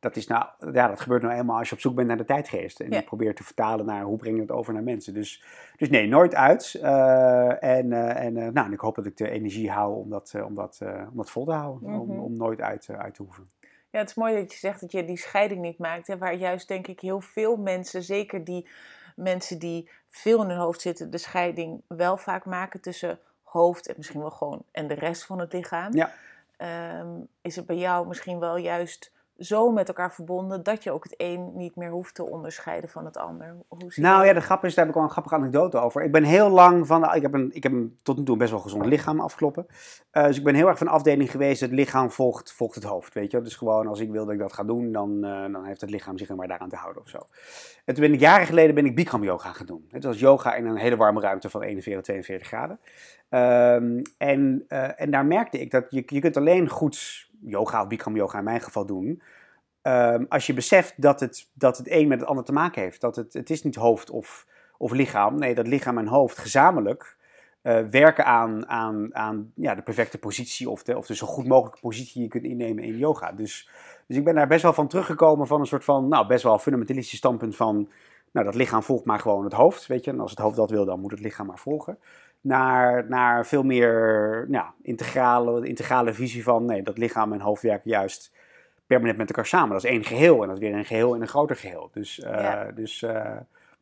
Dat, 0.00 0.16
is 0.16 0.26
nou, 0.26 0.44
ja, 0.72 0.88
dat 0.88 1.00
gebeurt 1.00 1.22
nou 1.22 1.34
eenmaal 1.34 1.58
als 1.58 1.68
je 1.68 1.74
op 1.74 1.80
zoek 1.80 1.94
bent 1.94 2.08
naar 2.08 2.16
de 2.16 2.24
tijdgeest. 2.24 2.80
En 2.80 2.90
Ja. 2.90 2.96
je 2.96 3.02
probeert 3.04 3.36
te 3.36 3.44
vertalen 3.44 3.86
naar 3.86 4.02
hoe 4.02 4.16
breng 4.16 4.34
je 4.36 4.40
het 4.42 4.50
over 4.50 4.72
naar 4.72 4.82
mensen. 4.82 5.14
Dus, 5.14 5.44
dus 5.76 5.88
nee, 5.90 6.06
nooit 6.08 6.34
uit. 6.34 6.74
Eh, 6.82 7.62
en 7.62 7.92
eh, 7.92 8.24
en, 8.24 8.32
nou, 8.32 8.66
en 8.66 8.72
ik 8.72 8.80
hoop 8.80 8.94
dat 8.94 9.06
ik 9.06 9.16
de 9.16 9.30
energie 9.30 9.70
hou 9.70 9.94
om 9.96 10.10
dat, 10.10 10.34
om 10.46 10.54
dat, 10.54 10.80
om 11.10 11.16
dat 11.16 11.30
vol 11.30 11.44
te 11.44 11.52
houden. 11.52 11.88
om, 12.00 12.08
Mhm. 12.08 12.18
om 12.18 12.36
nooit 12.36 12.60
uit, 12.60 12.88
uit 12.98 13.14
te 13.14 13.22
hoeven. 13.22 13.48
Ja, 13.94 14.00
het 14.00 14.08
is 14.08 14.14
mooi 14.14 14.34
dat 14.34 14.52
je 14.52 14.58
zegt 14.58 14.80
dat 14.80 14.92
je 14.92 15.04
die 15.04 15.16
scheiding 15.16 15.60
niet 15.60 15.78
maakt. 15.78 16.06
Hè, 16.06 16.18
waar 16.18 16.34
juist 16.34 16.68
denk 16.68 16.86
ik 16.86 17.00
heel 17.00 17.20
veel 17.20 17.56
mensen, 17.56 18.02
zeker 18.02 18.44
die 18.44 18.68
mensen 19.16 19.58
die 19.58 19.90
veel 20.08 20.42
in 20.42 20.48
hun 20.48 20.58
hoofd 20.58 20.80
zitten, 20.80 21.10
de 21.10 21.18
scheiding 21.18 21.82
wel 21.86 22.16
vaak 22.16 22.44
maken 22.44 22.80
tussen 22.80 23.18
hoofd 23.42 23.88
en 23.88 23.94
misschien 23.96 24.20
wel 24.20 24.30
gewoon 24.30 24.62
en 24.70 24.86
de 24.86 24.94
rest 24.94 25.24
van 25.24 25.38
het 25.38 25.52
lichaam. 25.52 25.94
Ja. 25.94 26.12
Ehm, 26.56 27.08
is 27.42 27.56
het 27.56 27.66
bij 27.66 27.76
jou 27.76 28.06
misschien 28.06 28.38
wel 28.38 28.56
juist 28.56 29.12
zo 29.38 29.70
met 29.70 29.88
elkaar 29.88 30.12
verbonden 30.12 30.62
dat 30.62 30.82
je 30.82 30.90
ook 30.90 31.04
het 31.04 31.14
een 31.16 31.50
niet 31.54 31.76
meer 31.76 31.90
hoeft 31.90 32.14
te 32.14 32.24
onderscheiden 32.24 32.90
van 32.90 33.04
het 33.04 33.16
ander? 33.16 33.56
Hoe 33.68 33.92
Nou 33.94 34.26
ja, 34.26 34.32
de 34.32 34.40
grap 34.40 34.64
is, 34.64 34.74
daar 34.74 34.84
heb 34.84 34.88
ik 34.88 35.00
wel 35.00 35.04
een 35.04 35.12
grappige 35.12 35.34
anekdote 35.34 35.78
over. 35.78 36.02
Ik 36.02 36.12
ben 36.12 36.22
heel 36.22 36.48
lang 36.48 36.86
van, 36.86 37.14
ik 37.14 37.22
heb, 37.22 37.34
een, 37.34 37.50
ik 37.52 37.62
heb 37.62 37.72
een 37.72 37.98
tot 38.02 38.16
nu 38.16 38.24
toe 38.24 38.32
een 38.32 38.38
best 38.38 38.50
wel 38.50 38.60
gezond 38.60 38.86
lichaam 38.86 39.20
afkloppen. 39.20 39.66
Eh, 40.10 40.24
dus 40.24 40.38
ik 40.38 40.44
ben 40.44 40.54
heel 40.54 40.68
erg 40.68 40.78
van 40.78 40.86
de 40.86 40.92
afdeling 40.92 41.30
geweest, 41.30 41.60
het 41.60 41.70
lichaam 41.70 42.10
volgt, 42.10 42.52
volgt 42.52 42.74
het 42.74 42.84
hoofd, 42.84 43.14
weet 43.14 43.30
je. 43.30 43.36
wel. 43.36 43.46
Dus 43.46 43.56
gewoon, 43.56 43.86
als 43.86 44.00
ik 44.00 44.10
wil 44.10 44.24
dat 44.24 44.34
ik 44.34 44.40
dat 44.40 44.52
ga 44.52 44.64
doen, 44.64 44.92
dan, 44.92 45.24
eh, 45.24 45.52
dan 45.52 45.64
heeft 45.64 45.80
het 45.80 45.90
lichaam 45.90 46.18
zich 46.18 46.28
er 46.28 46.36
maar 46.36 46.48
daaraan 46.48 46.68
te 46.68 46.76
houden 46.76 47.02
of 47.02 47.08
zo. 47.08 47.18
En 47.84 47.94
toen 47.94 48.04
ben 48.04 48.12
ik 48.12 48.20
jaren 48.20 48.46
geleden 48.46 48.74
ben 48.74 48.86
ik 48.86 48.94
Bikram 48.94 49.24
yoga 49.24 49.52
gaan 49.52 49.66
doen. 49.66 49.84
Het 49.90 50.04
was 50.04 50.18
yoga 50.18 50.54
in 50.54 50.66
een 50.66 50.76
hele 50.76 50.96
warme 50.96 51.20
ruimte 51.20 51.50
van 51.50 51.62
41, 51.62 52.02
42 52.02 52.46
graden. 52.46 52.80
Ehm, 53.28 54.02
en, 54.18 54.64
eh, 54.68 55.00
en 55.00 55.10
daar 55.10 55.26
merkte 55.26 55.60
ik 55.60 55.70
dat 55.70 55.86
je, 55.88 56.02
je 56.06 56.20
kunt 56.20 56.36
alleen 56.36 56.68
goed 56.68 57.28
yoga 57.46 57.82
of 57.82 57.88
Bikram 57.88 58.16
yoga 58.16 58.38
in 58.38 58.44
mijn 58.44 58.60
geval 58.60 58.86
doen... 58.86 59.22
Ehm, 59.84 60.24
als 60.28 60.46
je 60.46 60.54
beseft 60.54 61.02
dat 61.02 61.20
het, 61.20 61.50
dat 61.52 61.78
het 61.78 61.90
een 61.90 62.08
met 62.08 62.20
het 62.20 62.28
ander 62.28 62.44
te 62.44 62.52
maken 62.52 62.82
heeft. 62.82 63.00
Dat 63.00 63.16
het, 63.16 63.32
het 63.32 63.50
is 63.50 63.62
niet 63.62 63.74
hoofd 63.74 64.10
of, 64.10 64.46
of 64.78 64.92
lichaam. 64.92 65.38
Nee, 65.38 65.54
dat 65.54 65.66
lichaam 65.66 65.98
en 65.98 66.06
hoofd 66.06 66.38
gezamenlijk 66.38 67.16
eh, 67.62 67.80
werken 67.90 68.24
aan, 68.24 68.68
aan, 68.68 69.14
aan 69.14 69.52
ja, 69.54 69.74
de 69.74 69.82
perfecte 69.82 70.18
positie. 70.18 70.70
Of 70.70 70.82
de, 70.82 70.96
of 70.96 71.06
de 71.06 71.14
zo 71.14 71.26
goed 71.26 71.46
mogelijke 71.46 71.80
positie 71.80 72.12
die 72.12 72.22
je 72.22 72.28
kunt 72.28 72.44
innemen 72.44 72.84
in 72.84 72.96
yoga. 72.96 73.32
Dus, 73.32 73.68
dus 74.06 74.16
ik 74.16 74.24
ben 74.24 74.34
daar 74.34 74.46
best 74.46 74.62
wel 74.62 74.72
van 74.72 74.88
teruggekomen 74.88 75.46
van 75.46 75.60
een 75.60 75.66
soort 75.66 75.84
van, 75.84 76.08
nou 76.08 76.26
best 76.26 76.42
wel 76.42 76.58
fundamentalistisch 76.58 77.18
standpunt 77.18 77.56
van... 77.56 77.88
Nou, 78.34 78.46
dat 78.46 78.54
lichaam 78.54 78.82
volgt 78.82 79.04
maar 79.04 79.18
gewoon 79.18 79.44
het 79.44 79.52
hoofd, 79.52 79.86
weet 79.86 80.04
je. 80.04 80.10
En 80.10 80.20
als 80.20 80.30
het 80.30 80.40
hoofd 80.40 80.56
dat 80.56 80.70
wil, 80.70 80.84
dan 80.84 81.00
moet 81.00 81.10
het 81.10 81.20
lichaam 81.20 81.46
maar 81.46 81.58
volgen. 81.58 81.98
Naar, 82.40 83.08
naar 83.08 83.46
veel 83.46 83.62
meer 83.62 84.44
nou, 84.48 84.66
integrale, 84.82 85.68
integrale 85.68 86.14
visie 86.14 86.42
van, 86.42 86.64
nee, 86.64 86.82
dat 86.82 86.98
lichaam 86.98 87.32
en 87.32 87.40
hoofd 87.40 87.62
werken 87.62 87.90
juist 87.90 88.32
permanent 88.86 89.18
met 89.18 89.28
elkaar 89.28 89.46
samen. 89.46 89.68
Dat 89.68 89.84
is 89.84 89.90
één 89.90 90.04
geheel 90.04 90.42
en 90.42 90.48
dat 90.48 90.56
is 90.56 90.62
weer 90.62 90.74
een 90.74 90.84
geheel 90.84 91.14
in 91.14 91.20
een 91.20 91.28
groter 91.28 91.56
geheel. 91.56 91.90
Dus, 91.92 92.20
eh, 92.20 92.42
Ja. 92.42 92.70
dus, 92.74 93.02
eh, 93.02 93.36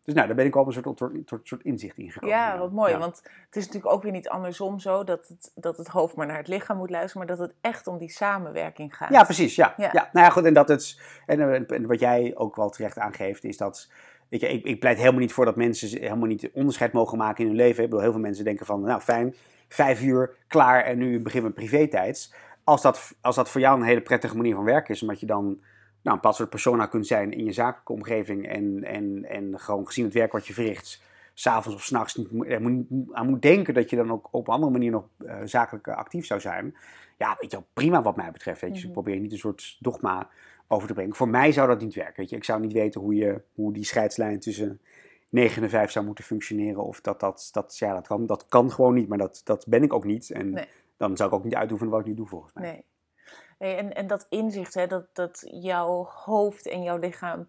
dus 0.04 0.14
nou, 0.14 0.26
daar 0.26 0.36
ben 0.36 0.46
ik 0.46 0.52
wel 0.52 0.62
op 0.62 0.68
een 0.68 0.82
soort, 0.82 0.98
soort, 0.98 1.12
soort, 1.24 1.48
soort 1.48 1.62
inzicht 1.62 1.98
in 1.98 2.10
gekomen. 2.10 2.36
Ja, 2.36 2.58
wat 2.58 2.72
mooi. 2.72 2.92
Ja. 2.92 2.98
Want 2.98 3.16
het 3.46 3.56
is 3.56 3.66
natuurlijk 3.66 3.94
ook 3.94 4.02
weer 4.02 4.12
niet 4.12 4.28
andersom 4.28 4.78
zo 4.78 5.04
dat 5.04 5.28
het, 5.28 5.52
dat 5.54 5.76
het 5.76 5.88
hoofd 5.88 6.16
maar 6.16 6.26
naar 6.26 6.36
het 6.36 6.48
lichaam 6.48 6.76
moet 6.76 6.90
luisteren, 6.90 7.26
maar 7.26 7.36
dat 7.36 7.46
het 7.46 7.56
echt 7.60 7.86
om 7.86 7.98
die 7.98 8.10
samenwerking 8.10 8.96
gaat. 8.96 9.10
Ja, 9.10 9.24
precies. 9.24 9.54
Ja. 9.54 9.74
Ja. 9.76 9.90
Ja. 9.92 10.08
Nou 10.12 10.26
ja, 10.26 10.30
goed. 10.30 10.44
En, 10.44 10.54
dat 10.54 10.68
het, 10.68 11.00
en, 11.26 11.54
en, 11.54 11.66
en 11.66 11.86
wat 11.86 12.00
jij 12.00 12.32
ook 12.34 12.56
wel 12.56 12.70
terecht 12.70 12.98
aangeeft, 12.98 13.44
is 13.44 13.56
dat. 13.56 13.88
Weet 14.32 14.40
je, 14.40 14.48
ik, 14.48 14.64
ik 14.64 14.80
pleit 14.80 14.98
helemaal 14.98 15.20
niet 15.20 15.32
voor 15.32 15.44
dat 15.44 15.56
mensen 15.56 16.00
helemaal 16.00 16.28
niet 16.28 16.50
onderscheid 16.52 16.92
mogen 16.92 17.18
maken 17.18 17.40
in 17.42 17.46
hun 17.46 17.56
leven. 17.56 17.84
Ik 17.84 17.88
bedoel, 17.88 18.02
heel 18.04 18.12
veel 18.12 18.20
mensen 18.20 18.44
denken 18.44 18.66
van, 18.66 18.80
nou 18.80 19.00
fijn, 19.00 19.34
vijf 19.68 20.02
uur, 20.02 20.30
klaar 20.46 20.84
en 20.84 20.98
nu 20.98 21.20
begin 21.20 21.42
mijn 21.42 21.54
privé-tijd. 21.54 22.34
Als 22.64 22.82
dat, 22.82 23.14
als 23.20 23.36
dat 23.36 23.50
voor 23.50 23.60
jou 23.60 23.80
een 23.80 23.86
hele 23.86 24.00
prettige 24.00 24.36
manier 24.36 24.54
van 24.54 24.64
werken 24.64 24.94
is, 24.94 25.02
omdat 25.02 25.20
je 25.20 25.26
dan 25.26 25.44
nou, 25.44 25.56
een 26.02 26.14
bepaald 26.14 26.34
soort 26.34 26.50
persona 26.50 26.86
kunt 26.86 27.06
zijn 27.06 27.32
in 27.32 27.44
je 27.44 27.52
zakelijke 27.52 27.92
omgeving 27.92 28.48
en, 28.48 28.84
en, 28.84 29.24
en 29.24 29.60
gewoon 29.60 29.86
gezien 29.86 30.04
het 30.04 30.14
werk 30.14 30.32
wat 30.32 30.46
je 30.46 30.54
verricht, 30.54 31.02
s'avonds 31.34 31.78
of 31.78 31.84
s'nachts 31.84 32.14
niet 32.14 32.28
aan 33.12 33.28
moet 33.28 33.42
denken 33.42 33.74
dat 33.74 33.90
je 33.90 33.96
dan 33.96 34.12
ook 34.12 34.28
op 34.30 34.48
een 34.48 34.54
andere 34.54 34.72
manier 34.72 34.90
nog 34.90 35.04
eh, 35.26 35.36
zakelijk 35.44 35.88
actief 35.88 36.26
zou 36.26 36.40
zijn. 36.40 36.76
Ja, 37.18 37.36
weet 37.40 37.50
je 37.50 37.56
wel, 37.56 37.66
prima 37.72 38.02
wat 38.02 38.16
mij 38.16 38.30
betreft. 38.30 38.60
Weet 38.60 38.70
je. 38.70 38.76
Dus 38.76 38.84
Mhm. 38.84 38.98
ik 38.98 39.02
probeer 39.02 39.20
niet 39.20 39.32
een 39.32 39.38
soort 39.38 39.76
dogma 39.80 40.28
over 40.72 40.88
te 40.88 40.94
brengen. 40.94 41.14
Voor 41.14 41.28
mij 41.28 41.52
zou 41.52 41.68
dat 41.68 41.80
niet 41.80 41.94
werken. 41.94 42.16
Weet 42.16 42.30
je. 42.30 42.36
Ik 42.36 42.44
zou 42.44 42.60
niet 42.60 42.72
weten 42.72 43.00
hoe, 43.00 43.14
je, 43.14 43.42
hoe 43.54 43.72
die 43.72 43.84
scheidslijn 43.84 44.40
tussen 44.40 44.80
9 45.28 45.62
en 45.62 45.70
5 45.70 45.90
zou 45.90 46.04
moeten 46.04 46.24
functioneren. 46.24 46.84
Of 46.84 47.00
dat 47.00 47.20
dat, 47.20 47.48
dat, 47.52 47.78
ja, 47.78 47.94
dat, 47.94 48.06
kan, 48.06 48.26
dat 48.26 48.46
kan 48.48 48.70
gewoon 48.72 48.94
niet, 48.94 49.08
maar 49.08 49.18
dat, 49.18 49.40
dat 49.44 49.66
ben 49.66 49.82
ik 49.82 49.92
ook 49.92 50.04
niet. 50.04 50.30
En 50.30 50.50
Nee. 50.50 50.68
dan 50.96 51.16
zou 51.16 51.28
ik 51.28 51.34
ook 51.34 51.44
niet 51.44 51.54
uitoefenen 51.54 51.92
wat 51.92 52.00
ik 52.00 52.06
nu 52.06 52.14
doe, 52.14 52.26
volgens 52.26 52.52
mij. 52.52 52.62
Nee. 52.62 52.84
nee 53.58 53.74
en, 53.74 53.94
en 53.94 54.06
dat 54.06 54.26
inzicht, 54.28 54.74
hè, 54.74 54.86
dat, 54.86 55.06
dat 55.12 55.42
jouw 55.46 56.04
hoofd 56.04 56.66
en 56.66 56.82
jouw 56.82 56.96
lichaam 56.98 57.48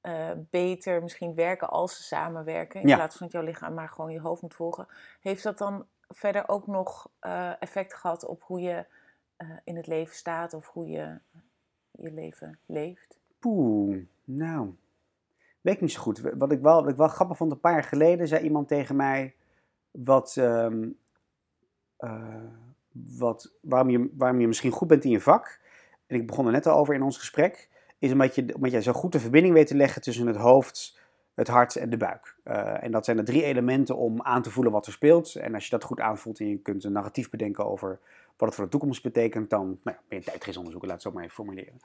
eh, 0.00 0.30
beter 0.50 1.02
misschien 1.02 1.34
werken 1.34 1.68
als 1.68 1.96
ze 1.96 2.02
samenwerken, 2.02 2.80
in 2.80 2.88
Ja. 2.88 2.96
plaats 2.96 3.16
van 3.16 3.26
dat 3.26 3.34
jouw 3.36 3.44
lichaam 3.44 3.74
maar 3.74 3.88
gewoon 3.88 4.12
je 4.12 4.20
hoofd 4.20 4.42
moet 4.42 4.54
volgen. 4.54 4.86
Heeft 5.20 5.42
dat 5.42 5.58
dan 5.58 5.86
verder 6.08 6.48
ook 6.48 6.66
nog 6.66 7.10
eh, 7.18 7.52
effect 7.62 7.94
gehad 7.94 8.24
op 8.26 8.42
hoe 8.42 8.60
je 8.60 8.84
eh, 9.36 9.48
in 9.64 9.76
het 9.76 9.86
leven 9.86 10.14
staat 10.14 10.54
of 10.54 10.68
hoe 10.68 10.88
je 10.88 11.18
je 11.98 12.12
leven 12.12 12.58
leeft? 12.66 13.18
Poeh, 13.38 13.96
nou, 14.24 14.74
weet 15.60 15.74
ik 15.74 15.80
niet 15.80 15.92
zo 15.92 16.00
goed. 16.00 16.20
Wat 16.20 16.52
ik 16.52 16.60
wel, 16.60 16.82
wat 16.82 16.90
ik 16.90 16.96
wel 16.96 17.08
grappig 17.08 17.36
vond, 17.36 17.52
een 17.52 17.60
paar 17.60 17.72
jaar 17.72 17.84
geleden 17.84 18.28
zei 18.28 18.44
iemand 18.44 18.68
tegen 18.68 18.96
mij 18.96 19.34
wat, 19.90 20.36
ehm, 20.36 20.88
eh, 21.96 22.44
wat, 23.18 23.52
waarom, 23.60 23.90
je, 23.90 24.10
waarom 24.16 24.40
je 24.40 24.46
misschien 24.46 24.70
goed 24.70 24.88
bent 24.88 25.04
in 25.04 25.10
je 25.10 25.20
vak. 25.20 25.60
En 26.06 26.16
ik 26.16 26.26
begon 26.26 26.46
er 26.46 26.52
net 26.52 26.66
al 26.66 26.78
over 26.78 26.94
in 26.94 27.02
ons 27.02 27.18
gesprek. 27.18 27.68
Is 27.98 28.12
omdat 28.12 28.34
je, 28.34 28.54
omdat 28.54 28.70
je 28.70 28.82
zo 28.82 28.92
goed 28.92 29.12
de 29.12 29.20
verbinding 29.20 29.54
weet 29.54 29.66
te 29.66 29.76
leggen 29.76 30.02
tussen 30.02 30.26
het 30.26 30.36
hoofd, 30.36 31.00
het 31.34 31.48
hart 31.48 31.76
en 31.76 31.90
de 31.90 31.96
buik. 31.96 32.36
Eh, 32.42 32.82
en 32.82 32.90
dat 32.90 33.04
zijn 33.04 33.16
de 33.16 33.22
drie 33.22 33.42
elementen 33.42 33.96
om 33.96 34.22
aan 34.22 34.42
te 34.42 34.50
voelen 34.50 34.72
wat 34.72 34.86
er 34.86 34.92
speelt. 34.92 35.34
En 35.34 35.54
als 35.54 35.64
je 35.64 35.70
dat 35.70 35.84
goed 35.84 36.00
aanvoelt 36.00 36.40
en 36.40 36.48
je 36.48 36.58
kunt 36.58 36.84
een 36.84 36.92
narratief 36.92 37.30
bedenken 37.30 37.66
over 37.66 37.98
wat 38.36 38.48
het 38.48 38.54
voor 38.54 38.64
de 38.64 38.70
toekomst 38.70 39.02
betekent, 39.02 39.50
dan 39.50 39.66
nou, 39.66 39.96
ja, 39.96 40.02
ben 40.08 40.18
je 40.18 40.24
tijdgeestonderzoeker, 40.24 40.88
laat 40.88 41.02
het 41.02 41.06
zo 41.06 41.14
maar 41.14 41.22
even 41.22 41.34
formuleren. 41.34 41.80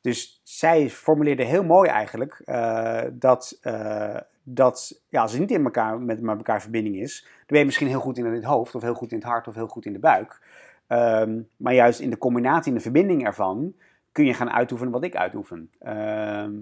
Dus 0.00 0.40
zij 0.44 0.90
formuleerde 0.90 1.44
heel 1.44 1.64
mooi 1.64 1.90
eigenlijk 1.90 2.42
eh, 2.44 3.02
dat, 3.12 3.58
eh, 3.60 4.16
dat 4.42 5.02
ja, 5.08 5.22
als 5.22 5.30
het 5.30 5.40
niet 5.40 5.50
in 5.50 5.64
elkaar, 5.64 6.00
met 6.00 6.20
met 6.20 6.36
elkaar 6.36 6.62
verbinding 6.62 6.96
is, 6.96 7.22
dan 7.22 7.44
ben 7.46 7.58
je 7.58 7.64
misschien 7.64 7.88
heel 7.88 8.00
goed 8.00 8.18
in 8.18 8.24
het 8.24 8.44
hoofd, 8.44 8.74
of 8.74 8.82
heel 8.82 8.94
goed 8.94 9.12
in 9.12 9.18
het 9.18 9.26
hart, 9.26 9.48
of 9.48 9.54
heel 9.54 9.66
goed 9.66 9.84
in 9.84 9.92
de 9.92 9.98
buik. 9.98 10.40
Ehm, 10.86 11.40
maar 11.56 11.74
juist 11.74 12.00
in 12.00 12.10
de 12.10 12.18
combinatie, 12.18 12.70
in 12.70 12.76
de 12.76 12.82
verbinding 12.82 13.24
ervan, 13.24 13.74
kun 14.12 14.24
je 14.24 14.34
gaan 14.34 14.50
uitoefenen 14.50 14.92
wat 14.92 15.04
ik 15.04 15.16
uitoefen. 15.16 15.70
Ehm, 15.78 16.52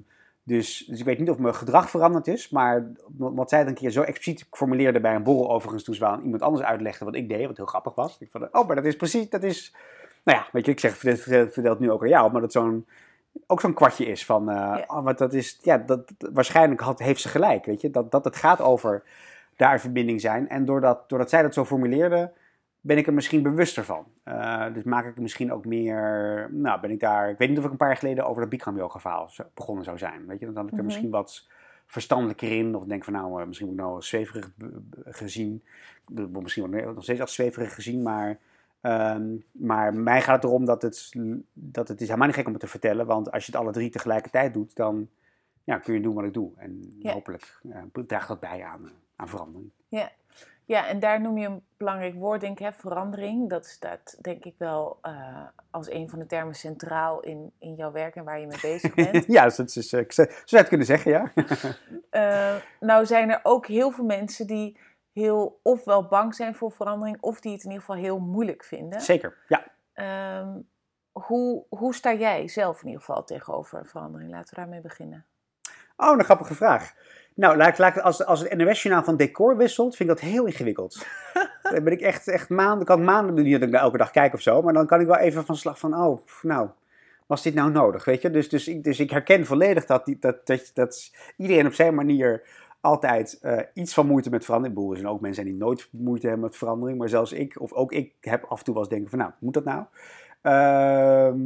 dus, 0.45 0.85
dus 0.89 0.99
ik 0.99 1.05
weet 1.05 1.19
niet 1.19 1.31
of 1.31 1.39
mijn 1.39 1.55
gedrag 1.55 1.91
veranderd 1.91 2.27
is, 2.27 2.49
maar 2.49 2.87
wat 3.19 3.49
zij 3.49 3.59
het 3.59 3.69
een 3.69 3.75
keer 3.75 3.91
zo 3.91 4.03
expliciet 4.03 4.47
formuleerde 4.51 5.01
bij 5.01 5.15
een 5.15 5.23
borrel 5.23 5.51
overigens, 5.51 5.85
toen 5.85 5.95
ze 5.95 6.01
wel 6.01 6.11
aan 6.11 6.23
iemand 6.23 6.43
anders 6.43 6.67
uitlegde 6.67 7.05
wat 7.05 7.15
ik 7.15 7.29
deed, 7.29 7.47
wat 7.47 7.57
heel 7.57 7.67
grappig 7.67 7.95
was. 7.95 8.17
Ik 8.21 8.31
vond, 8.31 8.53
oh, 8.53 8.67
maar 8.67 8.77
dat 8.77 8.85
is 8.85 8.97
precies, 8.97 9.29
dat 9.29 9.43
is, 9.43 9.75
nou 10.25 10.39
ja, 10.39 10.47
weet 10.53 10.67
je, 10.67 10.73
ik 10.73 10.81
zeg, 10.81 10.97
vertel, 10.97 11.71
het 11.71 11.79
nu 11.79 11.91
ook 11.91 12.03
aan 12.03 12.09
jou, 12.09 12.33
maar 12.33 12.41
dat 12.41 12.53
zo'n, 12.53 12.87
ook 13.47 13.61
zo'n 13.61 13.75
kwartje 13.75 14.07
is 14.07 14.25
van, 14.25 14.45
Ja. 14.45 14.85
oh, 14.87 15.05
want 15.05 15.19
dat 15.19 15.33
is, 15.33 15.59
ja, 15.63 15.79
dat, 15.79 16.13
waarschijnlijk 16.33 16.81
had, 16.81 16.99
heeft 16.99 17.21
ze 17.21 17.29
gelijk, 17.29 17.65
weet 17.65 17.81
je, 17.81 17.91
dat, 17.91 18.11
dat 18.11 18.25
het 18.25 18.37
gaat 18.37 18.61
over 18.61 19.03
daar 19.57 19.73
een 19.73 19.81
verbinding 19.81 20.21
zijn. 20.21 20.49
En 20.49 20.65
doordat, 20.65 21.09
doordat 21.09 21.31
zij 21.31 21.43
dat 21.43 21.55
zo 21.55 21.65
formuleerde, 21.65 22.33
ben 22.85 22.97
ik 22.97 23.07
er 23.07 23.13
misschien 23.13 23.43
bewuster 23.43 23.85
van. 23.85 24.05
Eh, 24.23 24.75
dus 24.75 24.83
maak 24.83 25.07
ik 25.07 25.19
misschien 25.19 25.53
ook 25.53 25.65
meer, 25.65 26.49
nou 26.53 26.81
ben 26.81 26.91
ik 26.91 27.01
daar, 27.01 27.31
ik 27.31 27.39
weet 27.39 27.49
niet 27.49 27.59
of 27.59 27.65
ik 27.65 27.71
een 27.71 27.77
paar 27.77 27.89
jaar 27.89 27.97
geleden 27.97 28.27
over 28.27 28.41
dat 28.41 28.51
Bikram 28.51 28.77
yoga 28.77 28.99
verhaal 28.99 29.31
begonnen 29.55 29.85
zou 29.85 29.99
zijn, 29.99 30.27
weet 30.27 30.41
je, 30.41 30.47
dan 30.47 30.57
had 30.57 30.65
ik 30.65 30.71
er 30.71 30.77
Mhm. 30.77 30.87
misschien 30.87 31.11
wat 31.11 31.49
verstandelijker 31.87 32.53
in, 32.53 32.75
of 32.75 32.85
denk 32.85 33.05
van 33.05 33.13
nou, 33.13 33.41
eh, 33.41 33.47
misschien 33.47 33.67
word 33.69 33.79
ik 33.79 33.85
nou 33.87 34.03
zweverig 34.03 34.51
gezien, 35.05 35.63
Ik 36.09 36.17
word 36.17 36.43
misschien 36.43 36.71
nog 36.71 37.03
steeds 37.03 37.21
als 37.21 37.35
zweverig 37.35 37.75
gezien, 37.75 38.03
maar 38.03 38.39
Ehm, 38.85 39.37
maar 39.53 39.95
mij 39.95 40.23
gaat 40.23 40.35
het 40.35 40.45
erom 40.45 40.65
dat 40.65 40.83
het, 40.83 41.13
dat 41.53 41.89
het 41.89 42.01
is 42.01 42.07
helemaal 42.07 42.27
niet 42.27 42.37
gek 42.37 42.47
om 42.47 42.53
het 42.53 42.61
te 42.61 42.67
vertellen. 42.69 43.07
Want 43.07 43.31
als 43.31 43.47
je 43.47 43.53
het 43.53 43.61
alle 43.61 43.73
drie 43.73 43.91
tegelijkertijd 43.91 44.55
doet, 44.55 44.77
dan 44.77 45.09
ja, 45.65 45.79
kun 45.79 45.95
je 45.95 46.01
doen 46.01 46.15
wat 46.15 46.25
ik 46.25 46.33
doe. 46.33 46.53
En 46.57 46.97
hopelijk 47.03 47.61
uh, 47.63 48.05
draagt 48.07 48.29
dat 48.29 48.41
bij 48.41 48.65
aan, 48.65 48.91
aan 49.17 49.29
verandering. 49.29 49.71
Ja. 49.89 50.11
Ja, 50.67 50.87
en 50.87 50.99
daar 51.01 51.21
noem 51.21 51.39
je 51.39 51.47
een 51.47 51.65
belangrijk 51.77 52.15
woord, 52.15 52.41
denk 52.41 52.59
ik, 52.59 52.65
hè, 52.65 52.73
verandering. 52.73 53.51
Dat 53.51 53.67
staat 53.67 54.17
denk 54.21 54.45
ik 54.45 54.55
wel 54.59 55.01
als 55.71 55.91
een 55.91 56.09
van 56.09 56.19
de 56.19 56.27
termen 56.27 56.55
centraal 56.55 57.21
in, 57.21 57.53
in 57.59 57.75
jouw 57.75 57.93
werk 57.93 58.15
en 58.15 58.25
waar 58.25 58.41
je 58.41 58.47
mee 58.47 58.61
bezig 58.63 58.95
bent. 59.13 59.25
ja, 59.27 59.49
dat 59.49 59.77
is, 59.77 59.93
ik 59.93 60.13
zou 60.13 60.29
het 60.47 60.69
kunnen 60.69 60.87
zeggen, 60.87 61.11
ja. 61.11 61.33
nou 62.81 63.07
zijn 63.07 63.31
er 63.31 63.41
ook 63.43 63.67
heel 63.67 63.91
veel 63.91 64.05
mensen 64.05 64.47
die 64.47 64.79
heel 65.13 65.61
ofwel 65.63 66.09
bang 66.09 66.35
zijn 66.35 66.55
voor 66.55 66.73
verandering, 66.73 67.21
of 67.21 67.41
die 67.41 67.53
het 67.53 67.65
in 67.65 67.71
ieder 67.71 67.85
geval 67.85 68.03
heel 68.03 68.19
moeilijk 68.19 68.65
vinden. 68.65 69.01
Zeker, 69.01 69.37
ja. 69.49 69.65
Ehm, 69.93 70.61
hoe, 71.13 71.65
hoe 71.69 71.95
sta 71.95 72.15
jij 72.15 72.49
zelf 72.49 72.81
in 72.81 72.87
ieder 72.87 73.01
geval 73.01 73.25
tegenover 73.25 73.87
verandering? 73.87 74.31
Laten 74.31 74.55
we 74.55 74.61
daarmee 74.61 74.81
beginnen. 74.81 75.27
Oh, 75.97 76.19
een 76.19 76.25
grappige 76.25 76.55
vraag. 76.55 76.95
Nou, 77.35 77.57
laat, 77.57 77.79
laat, 77.79 78.03
als, 78.03 78.25
als 78.25 78.41
het 78.41 78.57
NOS-journaal 78.57 79.05
van 79.05 79.17
decor 79.17 79.57
wisselt, 79.57 79.97
vind 79.97 80.11
ik 80.11 80.17
dat 80.17 80.25
heel 80.25 80.45
ingewikkeld. 80.45 81.07
dan 81.73 81.85
ben 81.85 81.93
ik 81.93 82.01
echt, 82.01 82.29
echt 82.29 82.49
maanden, 82.49 82.87
kan 82.87 83.05
maanden 83.05 83.35
doen, 83.35 83.45
niet 83.45 83.61
dat 83.61 83.69
ik 83.69 83.75
elke 83.75 83.99
dag 83.99 84.11
kijk 84.11 84.35
of 84.35 84.41
zo, 84.41 84.63
maar 84.63 84.73
dan 84.73 84.87
kan 84.87 85.01
ik 85.01 85.07
wel 85.07 85.17
even 85.17 85.45
van 85.45 85.57
slag 85.57 85.79
van, 85.79 85.95
oh, 85.95 86.19
nou, 86.43 86.69
was 87.27 87.43
dit 87.43 87.55
nou 87.55 87.71
nodig, 87.71 88.05
weet 88.05 88.23
je? 88.23 88.31
Dus, 88.31 88.49
dus, 88.49 88.69
ik, 88.69 88.85
dus 88.85 89.01
ik 89.01 89.11
herken 89.11 89.47
volledig 89.47 89.87
dat, 89.87 90.15
dat, 90.21 90.47
dat, 90.47 90.71
dat 90.75 91.11
iedereen 91.37 91.67
op 91.67 91.75
zijn 91.75 91.95
manier 91.95 92.43
altijd 92.81 93.39
uh, 93.43 93.59
iets 93.75 93.95
van 93.95 94.07
moeite 94.07 94.31
met 94.31 94.45
verandering. 94.45 94.91
Er 94.91 94.97
zijn 94.97 95.09
ook 95.09 95.21
mensen 95.21 95.45
die 95.45 95.55
nooit 95.55 95.89
moeite 95.91 96.27
hebben 96.27 96.45
met 96.45 96.57
verandering. 96.57 96.99
Maar 96.99 97.09
zelfs 97.09 97.33
ik, 97.33 97.61
of 97.61 97.73
ook 97.73 97.93
ik, 97.93 98.13
heb 98.21 98.45
af 98.45 98.59
en 98.59 98.65
toe 98.65 98.75
wel 98.75 98.83
eens 98.83 98.93
denken 98.93 99.11
van, 99.11 99.19
nou, 99.19 99.31
moet 99.39 99.55
dat 99.55 99.65
nou? 99.65 99.85
Ehm, 100.43 101.41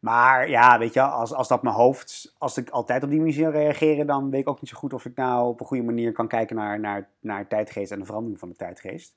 maar 0.00 0.48
ja, 0.48 0.78
weet 0.78 0.94
je, 0.94 1.02
als, 1.02 1.32
als 1.32 1.48
dat 1.48 1.62
mijn 1.62 1.74
hoofd, 1.74 2.34
als 2.38 2.56
ik 2.56 2.70
altijd 2.70 3.02
op 3.02 3.10
die 3.10 3.20
manier 3.20 3.50
reageren, 3.50 4.06
dan 4.06 4.30
weet 4.30 4.40
ik 4.40 4.48
ook 4.48 4.60
niet 4.60 4.70
zo 4.70 4.76
goed 4.76 4.92
of 4.92 5.04
ik 5.04 5.16
nou 5.16 5.48
op 5.48 5.60
een 5.60 5.66
goede 5.66 5.82
manier 5.82 6.12
kan 6.12 6.28
kijken 6.28 6.56
naar, 6.56 6.80
naar, 6.80 7.08
naar 7.20 7.46
tijdgeest 7.46 7.92
en 7.92 7.98
de 7.98 8.04
verandering 8.04 8.38
van 8.38 8.48
de 8.48 8.56
tijdgeest. 8.56 9.16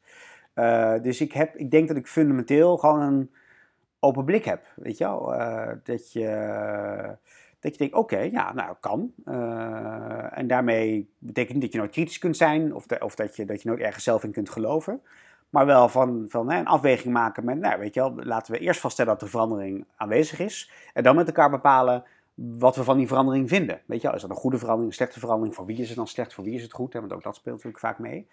Uh, 0.56 1.02
dus 1.02 1.22
ik, 1.22 1.34
heb, 1.34 1.56
ik 1.56 1.72
denk 1.72 1.88
dat 1.88 1.98
ik 1.98 2.08
fundamenteel 2.08 2.78
gewoon 2.78 3.02
een 3.02 3.32
open 4.00 4.26
blik 4.26 4.46
heb, 4.46 4.66
weet 4.76 4.98
je 4.98 5.04
wel. 5.04 5.34
Uh, 5.34 5.72
dat 5.84 6.12
je 6.12 6.28
dat 7.64 7.72
je 7.72 7.78
denkt, 7.78 7.96
oké, 7.96 8.18
ja, 8.20 8.54
nou, 8.54 8.76
kan. 8.80 9.14
Uh, 9.26 10.38
en 10.38 10.48
daarmee 10.48 11.10
betekent 11.18 11.54
niet 11.54 11.62
dat 11.62 11.72
je 11.72 11.78
nooit 11.78 11.92
kritisch 11.92 12.18
kunt 12.18 12.38
zijn 12.38 12.76
of, 12.76 12.86
of 13.00 13.16
dat, 13.16 13.36
je, 13.36 13.46
dat 13.46 13.62
je 13.62 13.70
nooit 13.70 13.82
ergens 13.82 14.04
zelf 14.04 14.24
in 14.24 14.32
kunt 14.32 14.50
geloven. 14.50 15.02
Maar 15.54 15.66
wel 15.66 15.90
van, 15.90 16.26
van 16.28 16.52
hè, 16.52 16.60
een 16.60 16.68
afweging 16.68 17.14
maken 17.14 17.46
met, 17.46 17.60
nou, 17.60 17.80
weet 17.80 17.94
je 17.94 18.00
wel, 18.00 18.16
laten 18.16 18.54
we 18.54 18.60
eerst 18.60 18.80
vaststellen 18.80 19.12
dat 19.12 19.20
de 19.20 19.28
verandering 19.28 19.86
aanwezig 19.96 20.40
is. 20.40 20.72
En 20.94 21.04
dan 21.04 21.16
met 21.16 21.28
elkaar 21.28 21.50
bepalen 21.50 22.04
wat 22.34 22.76
we 22.76 22.84
van 22.84 22.98
die 22.98 23.08
verandering 23.08 23.50
vinden. 23.50 23.82
Weet 23.86 24.02
je 24.02 24.08
wel, 24.08 24.16
is 24.16 24.22
dat 24.22 24.30
een 24.30 24.36
goede 24.36 24.58
verandering, 24.58 24.90
een 24.90 24.98
slechte 24.98 25.20
verandering? 25.20 25.56
Voor 25.56 25.66
wie 25.66 25.78
is 25.78 25.88
het 25.88 25.98
dan 25.98 26.08
slecht, 26.08 26.34
voor 26.34 26.44
wie 26.44 26.56
is 26.56 26.62
het 26.62 26.74
goed? 26.74 26.94
Hè? 26.94 27.00
Want 27.00 27.14
ook 27.14 27.24
dat 27.24 27.36
speelt 27.36 27.56
natuurlijk 27.56 27.84
vaak 27.84 28.00
mee. 28.00 28.28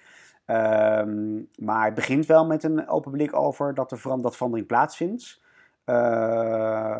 Um, 0.46 1.48
maar 1.56 1.84
het 1.84 1.94
begint 1.94 2.26
wel 2.26 2.46
met 2.46 2.62
een 2.62 2.88
open 2.88 3.12
blik 3.12 3.34
over 3.34 3.74
dat, 3.74 3.90
de 3.90 3.96
verandering, 3.96 4.28
dat 4.28 4.36
verandering 4.36 4.68
plaatsvindt. 4.68 5.40
Uh, 5.86 5.96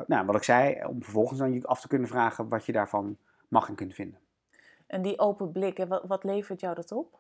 nou, 0.06 0.26
wat 0.26 0.36
ik 0.36 0.42
zei, 0.42 0.84
om 0.84 1.02
vervolgens 1.02 1.38
dan 1.38 1.52
je 1.52 1.66
af 1.66 1.80
te 1.80 1.88
kunnen 1.88 2.08
vragen 2.08 2.48
wat 2.48 2.66
je 2.66 2.72
daarvan 2.72 3.16
mag 3.48 3.68
en 3.68 3.74
kunt 3.74 3.94
vinden. 3.94 4.18
En 4.86 5.02
die 5.02 5.18
open 5.18 5.52
blik, 5.52 5.86
wat 6.06 6.24
levert 6.24 6.60
jou 6.60 6.74
dat 6.74 6.92
op? 6.92 7.19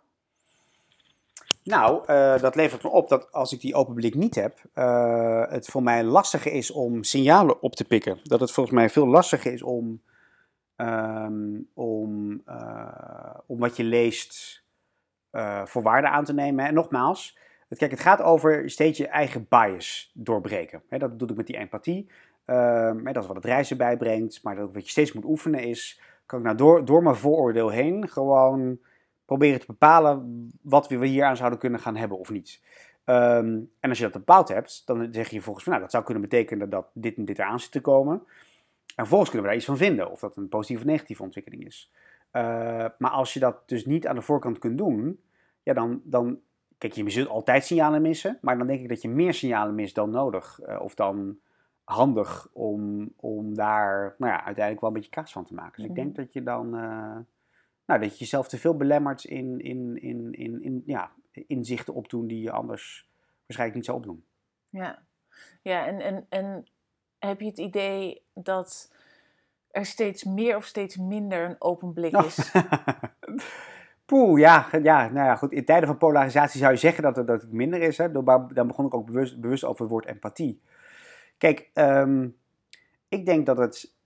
Nou, 1.62 2.04
uh, 2.06 2.38
dat 2.38 2.54
levert 2.54 2.82
me 2.82 2.88
op 2.90 3.08
dat 3.08 3.32
als 3.32 3.52
ik 3.52 3.60
die 3.60 3.74
open 3.74 3.94
blik 3.94 4.14
niet 4.14 4.34
heb, 4.34 4.58
uh, 4.74 5.44
het 5.48 5.66
voor 5.66 5.82
mij 5.82 6.04
lastiger 6.04 6.52
is 6.52 6.70
om 6.70 7.02
signalen 7.02 7.62
op 7.62 7.74
te 7.74 7.84
pikken. 7.84 8.18
Dat 8.22 8.40
het 8.40 8.52
volgens 8.52 8.76
mij 8.76 8.90
veel 8.90 9.06
lastiger 9.06 9.52
is 9.52 9.62
om, 9.62 10.02
um, 10.76 11.68
om, 11.74 12.42
om 13.46 13.58
wat 13.58 13.76
je 13.76 13.84
leest 13.84 14.64
voor 15.64 15.82
waarde 15.82 16.08
aan 16.08 16.24
te 16.24 16.34
nemen. 16.34 16.66
En 16.66 16.74
nogmaals, 16.74 17.38
Kijk, 17.76 17.90
het 17.90 18.00
gaat 18.00 18.22
over 18.22 18.70
steeds 18.70 18.98
je 18.98 19.08
eigen 19.08 19.46
bias 19.48 20.10
doorbreken. 20.14 20.82
dat 20.88 21.18
doe 21.18 21.28
ik 21.28 21.36
met 21.36 21.46
die 21.46 21.56
empathie. 21.56 22.10
Um, 22.46 23.04
dat 23.04 23.16
is 23.16 23.26
wat 23.26 23.36
het 23.36 23.44
reizen 23.44 23.76
bijbrengt. 23.76 24.42
Maar 24.42 24.56
dat 24.56 24.72
wat 24.72 24.84
je 24.84 24.90
steeds 24.90 25.12
moet 25.12 25.24
oefenen 25.24 25.60
is, 25.60 26.00
kan 26.26 26.38
ik 26.38 26.44
nou 26.44 26.56
door, 26.56 26.84
door 26.84 27.02
mijn 27.02 27.16
vooroordeel 27.16 27.68
heen 27.68 28.08
gewoon 28.08 28.78
proberen 29.30 29.60
te 29.60 29.66
bepalen 29.66 30.48
wat 30.62 30.88
we 30.88 31.06
hier 31.06 31.24
aan 31.24 31.36
zouden 31.36 31.58
kunnen 31.58 31.80
gaan 31.80 31.96
hebben 31.96 32.18
of 32.18 32.30
niet. 32.30 32.60
Um, 33.04 33.70
en 33.80 33.88
als 33.88 33.98
je 33.98 34.04
dat 34.04 34.12
bepaald 34.12 34.48
hebt, 34.48 34.82
dan 34.86 35.08
zeg 35.12 35.28
je 35.28 35.40
volgens 35.40 35.64
mij, 35.64 35.74
nou, 35.74 35.84
dat 35.84 35.92
zou 35.92 36.04
kunnen 36.04 36.22
betekenen 36.22 36.70
dat 36.70 36.90
dit 36.92 37.16
en 37.16 37.24
dit 37.24 37.38
eraan 37.38 37.60
zit 37.60 37.70
te 37.70 37.80
komen. 37.80 38.14
En 38.14 38.94
vervolgens 38.94 39.30
kunnen 39.30 39.46
we 39.46 39.52
daar 39.52 39.62
iets 39.62 39.70
van 39.70 39.86
vinden, 39.86 40.10
of 40.10 40.20
dat 40.20 40.36
een 40.36 40.48
positieve 40.48 40.82
of 40.82 40.88
negatieve 40.90 41.22
ontwikkeling 41.22 41.66
is. 41.66 41.92
Uh, 42.32 42.42
maar 42.98 43.10
als 43.10 43.32
je 43.32 43.40
dat 43.40 43.68
dus 43.68 43.86
niet 43.86 44.06
aan 44.06 44.14
de 44.14 44.22
voorkant 44.22 44.58
kunt 44.58 44.78
doen, 44.78 45.20
ja, 45.62 45.72
dan, 45.72 46.00
dan 46.04 46.40
Kijk, 46.78 46.92
je 46.92 47.10
zult 47.10 47.28
altijd 47.28 47.64
signalen 47.64 48.02
missen, 48.02 48.38
maar 48.40 48.58
dan 48.58 48.66
denk 48.66 48.80
ik 48.80 48.88
dat 48.88 49.02
je 49.02 49.08
meer 49.08 49.34
signalen 49.34 49.74
mist 49.74 49.94
dan 49.94 50.10
nodig. 50.10 50.60
Uh, 50.66 50.80
of 50.80 50.94
dan 50.94 51.38
handig 51.84 52.48
om, 52.52 53.12
om 53.16 53.54
daar 53.54 54.14
nou 54.18 54.32
ja, 54.32 54.44
uiteindelijk 54.44 54.80
wel 54.80 54.90
een 54.90 54.96
beetje 54.96 55.10
kaas 55.10 55.32
van 55.32 55.44
te 55.44 55.54
maken. 55.54 55.80
Dus 55.80 55.90
ik 55.90 55.94
denk 55.94 56.08
mhm. 56.08 56.16
dat 56.16 56.32
je 56.32 56.42
dan 56.42 56.76
uh, 56.76 57.16
nou, 57.90 58.02
dat 58.02 58.12
je 58.12 58.18
jezelf 58.18 58.48
te 58.48 58.58
veel 58.58 58.76
belemmert 58.76 59.24
in, 59.24 59.60
in, 59.60 60.02
in, 60.02 60.32
in, 60.32 60.62
in 60.62 60.82
ja, 60.86 61.12
inzichten 61.32 61.94
opdoen 61.94 62.26
die 62.26 62.42
je 62.42 62.50
anders 62.50 63.08
waarschijnlijk 63.46 63.74
niet 63.74 63.84
zou 63.84 63.98
opdoen. 63.98 64.24
Ja, 64.68 65.02
ja 65.62 65.86
en, 65.86 66.00
en, 66.00 66.26
en 66.28 66.66
heb 67.18 67.40
je 67.40 67.46
het 67.46 67.58
idee 67.58 68.22
dat 68.34 68.94
er 69.70 69.86
steeds 69.86 70.24
meer 70.24 70.56
of 70.56 70.64
steeds 70.64 70.96
minder 70.96 71.44
een 71.44 71.56
open 71.58 71.92
blik 71.92 72.16
is? 72.16 72.52
Poeh, 74.06 74.40
ja, 74.40 74.68
ja, 74.82 75.08
nou 75.08 75.26
ja, 75.26 75.36
goed. 75.36 75.52
In 75.52 75.64
tijden 75.64 75.88
van 75.88 75.98
polarisatie 75.98 76.60
zou 76.60 76.72
je 76.72 76.78
zeggen 76.78 77.02
dat 77.02 77.16
het, 77.16 77.26
dat 77.26 77.42
het 77.42 77.52
minder 77.52 77.82
is. 77.82 77.98
Hè? 77.98 78.12
Dan 78.12 78.66
begon 78.66 78.86
ik 78.86 78.94
ook 78.94 79.06
bewust, 79.06 79.40
bewust 79.40 79.64
over 79.64 79.80
het 79.80 79.90
woord 79.90 80.06
empathie. 80.06 80.62
Kijk, 81.38 81.70
um, 81.74 82.36
ik 83.08 83.26
denk 83.26 83.46
dat 83.46 83.58
het. 83.58 83.98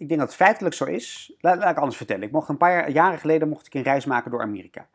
Ik 0.00 0.08
denk 0.08 0.20
dat 0.20 0.28
het 0.28 0.38
feitelijk 0.38 0.74
zo 0.74 0.84
is. 0.84 1.32
Laat, 1.40 1.70
ik 1.70 1.76
anders 1.76 1.96
vertellen. 1.96 2.22
Ik 2.22 2.32
mocht 2.32 2.48
een 2.48 2.56
paar 2.56 2.90
jaren 2.90 3.18
geleden 3.18 3.48
mocht 3.48 3.66
ik 3.66 3.74
een 3.74 3.82
reis 3.82 4.04
maken 4.04 4.30
door 4.30 4.40
Amerika. 4.40 4.86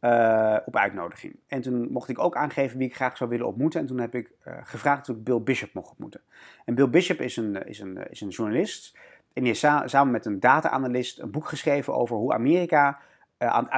Uh, 0.00 0.56
op 0.64 0.76
uitnodiging. 0.76 1.36
En 1.46 1.60
toen 1.60 1.92
mocht 1.92 2.08
ik 2.08 2.18
ook 2.18 2.36
aangeven 2.36 2.78
wie 2.78 2.88
ik 2.88 2.94
graag 2.94 3.16
zou 3.16 3.30
willen 3.30 3.46
ontmoeten. 3.46 3.80
En 3.80 3.86
toen 3.86 3.98
heb 3.98 4.14
ik 4.14 4.30
uh, 4.48 4.54
gevraagd 4.62 5.08
of 5.08 5.16
ik 5.16 5.24
Bill 5.24 5.40
Bishop 5.40 5.72
mocht 5.72 5.90
ontmoeten. 5.90 6.20
En 6.64 6.74
Bill 6.74 6.88
Bishop 6.88 7.20
is 7.20 7.36
een, 7.36 7.66
is 7.66 7.78
een, 7.78 8.10
is 8.10 8.20
een 8.20 8.28
journalist. 8.28 8.94
En 9.32 9.42
die 9.42 9.46
heeft 9.46 9.58
sa 9.58 9.88
samen 9.88 10.12
met 10.12 10.26
een 10.26 10.40
data-analyst 10.40 11.18
een 11.18 11.30
boek 11.30 11.48
geschreven 11.48 11.94
over 11.94 12.16
hoe 12.16 12.32
Amerika 12.32 12.98
aan 13.38 13.64
het 13.64 13.72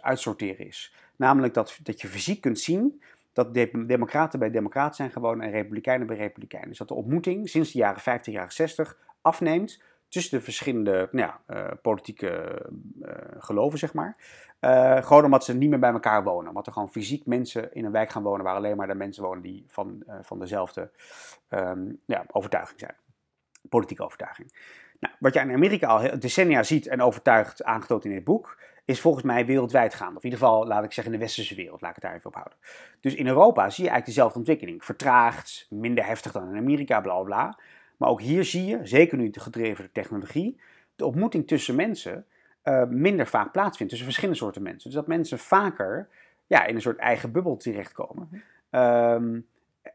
uitsorteren 0.00 0.66
is. 0.66 0.94
Namelijk 1.16 1.54
dat, 1.54 1.78
dat 1.82 2.00
je 2.00 2.08
fysiek 2.08 2.40
kunt 2.40 2.58
zien 2.58 3.02
dat 3.32 3.54
de 3.54 3.86
democraten 3.86 4.38
bij 4.38 4.50
democraten 4.50 4.94
zijn 4.94 5.10
gewoon 5.10 5.40
en 5.40 5.50
republikeinen 5.50 6.06
bij 6.06 6.16
republikeinen. 6.16 6.68
Dus 6.68 6.78
dat 6.78 6.88
de 6.88 6.94
ontmoeting 6.94 7.48
sinds 7.48 7.72
de 7.72 7.78
jaren 7.78 8.00
50, 8.00 8.34
jaren 8.34 8.52
60 8.52 8.96
afneemt 9.20 9.82
tussen 10.10 10.38
de 10.38 10.44
verschillende 10.44 11.08
nou 11.12 11.32
ja, 11.46 11.56
uh, 11.56 11.70
politieke 11.82 12.62
uh, 13.02 13.12
geloven, 13.38 13.78
zeg 13.78 13.94
maar. 13.94 14.16
Uh, 14.60 15.02
gewoon 15.02 15.24
omdat 15.24 15.44
ze 15.44 15.54
niet 15.54 15.70
meer 15.70 15.78
bij 15.78 15.92
elkaar 15.92 16.24
wonen. 16.24 16.48
Omdat 16.48 16.66
er 16.66 16.72
gewoon 16.72 16.90
fysiek 16.90 17.26
mensen 17.26 17.74
in 17.74 17.84
een 17.84 17.92
wijk 17.92 18.10
gaan 18.10 18.22
wonen 18.22 18.44
waar 18.44 18.54
alleen 18.54 18.76
maar 18.76 18.86
de 18.86 18.94
mensen 18.94 19.22
wonen 19.22 19.42
die 19.42 19.64
van, 19.66 20.04
van 20.22 20.38
dezelfde 20.38 20.90
um, 21.48 22.00
ja, 22.04 22.24
overtuiging 22.32 22.80
zijn. 22.80 22.94
Politieke 23.68 24.04
overtuiging. 24.04 24.52
Nou, 25.00 25.14
wat 25.18 25.34
je 25.34 25.40
in 25.40 25.52
Amerika 25.52 25.86
al 25.86 26.18
decennia 26.18 26.62
ziet 26.62 26.86
en 26.86 27.02
overtuigd 27.02 27.64
aangetoond 27.64 28.04
in 28.04 28.10
dit 28.10 28.24
boek, 28.24 28.58
is 28.84 29.00
volgens 29.00 29.24
mij 29.24 29.46
wereldwijd 29.46 29.94
gaande. 29.94 30.16
Of 30.16 30.24
in 30.24 30.30
ieder 30.30 30.46
geval, 30.46 30.66
laat 30.66 30.84
ik 30.84 30.92
zeggen, 30.92 31.12
in 31.12 31.18
de 31.18 31.24
westerse 31.24 31.54
wereld. 31.54 31.80
Laat 31.80 31.90
ik 31.90 31.96
het 31.96 32.04
daar 32.04 32.14
even 32.14 32.26
op 32.26 32.34
houden. 32.34 32.58
Dus 33.00 33.14
in 33.14 33.26
Europa 33.26 33.70
zie 33.70 33.84
je 33.84 33.90
eigenlijk 33.90 34.06
dezelfde 34.06 34.38
ontwikkeling. 34.38 34.84
Vertraagd, 34.84 35.66
minder 35.70 36.06
heftig 36.06 36.32
dan 36.32 36.48
in 36.48 36.56
Amerika, 36.56 37.00
bla 37.00 37.22
bla. 37.22 37.58
Maar 38.00 38.08
ook 38.08 38.20
hier 38.20 38.44
zie 38.44 38.66
je, 38.66 38.78
zeker 38.82 39.18
nu 39.18 39.30
gedreven 39.32 39.84
door 39.84 39.92
technologie, 39.92 40.60
de 40.96 41.06
ontmoeting 41.06 41.46
tussen 41.46 41.74
mensen 41.74 42.24
uh, 42.64 42.84
minder 42.84 43.26
vaak 43.26 43.52
plaatsvindt. 43.52 43.88
Tussen 43.88 44.08
verschillende 44.08 44.40
soorten 44.40 44.62
mensen. 44.62 44.90
Dus 44.90 44.98
dat 44.98 45.06
mensen 45.06 45.38
vaker 45.38 46.08
ja, 46.46 46.64
in 46.64 46.74
een 46.74 46.80
soort 46.80 46.98
eigen 46.98 47.32
bubbel 47.32 47.56
terechtkomen. 47.56 48.28
Um, 48.70 49.46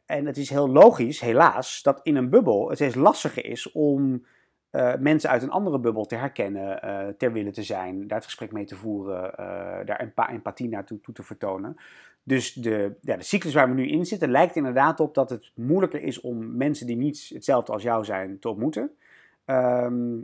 en 0.06 0.26
het 0.26 0.38
is 0.38 0.50
heel 0.50 0.70
logisch, 0.70 1.20
helaas, 1.20 1.82
dat 1.82 2.00
in 2.04 2.16
een 2.16 2.30
bubbel 2.30 2.68
het 2.68 2.78
steeds 2.78 2.96
lastiger 2.96 3.46
is 3.46 3.72
om 3.72 4.26
uh, 4.72 4.96
mensen 5.00 5.30
uit 5.30 5.44
een 5.44 5.50
andere 5.52 5.80
bubbel 5.80 6.06
te 6.06 6.16
herkennen, 6.16 6.86
uh, 6.86 7.08
ter 7.18 7.32
willen 7.32 7.52
te 7.52 7.64
zijn, 7.64 8.08
daar 8.08 8.18
het 8.18 8.26
gesprek 8.26 8.52
mee 8.52 8.66
te 8.66 8.76
voeren, 8.76 9.24
uh, 9.24 9.36
daar 9.86 10.00
empa 10.00 10.30
empathie 10.30 10.70
naartoe 10.70 11.02
toe 11.02 11.14
te 11.14 11.24
vertonen. 11.24 11.78
Dus 12.28 12.54
de, 12.54 12.96
ja, 13.02 13.16
de 13.16 13.24
cyclus 13.24 13.54
waar 13.54 13.68
we 13.68 13.74
nu 13.74 13.88
in 13.88 14.06
zitten 14.06 14.32
lijkt 14.32 14.56
inderdaad 14.56 15.00
op 15.00 15.14
dat 15.14 15.30
het 15.30 15.52
moeilijker 15.56 16.02
is 16.02 16.22
om 16.22 16.58
mensen 16.58 16.88
die 16.88 16.96
niet 16.96 17.30
hetzelfde 17.34 17.72
als 17.72 17.84
jou 17.84 18.06
zijn 18.06 18.40
te 18.40 18.50
ontmoeten. 18.50 18.98
Um, 19.46 20.24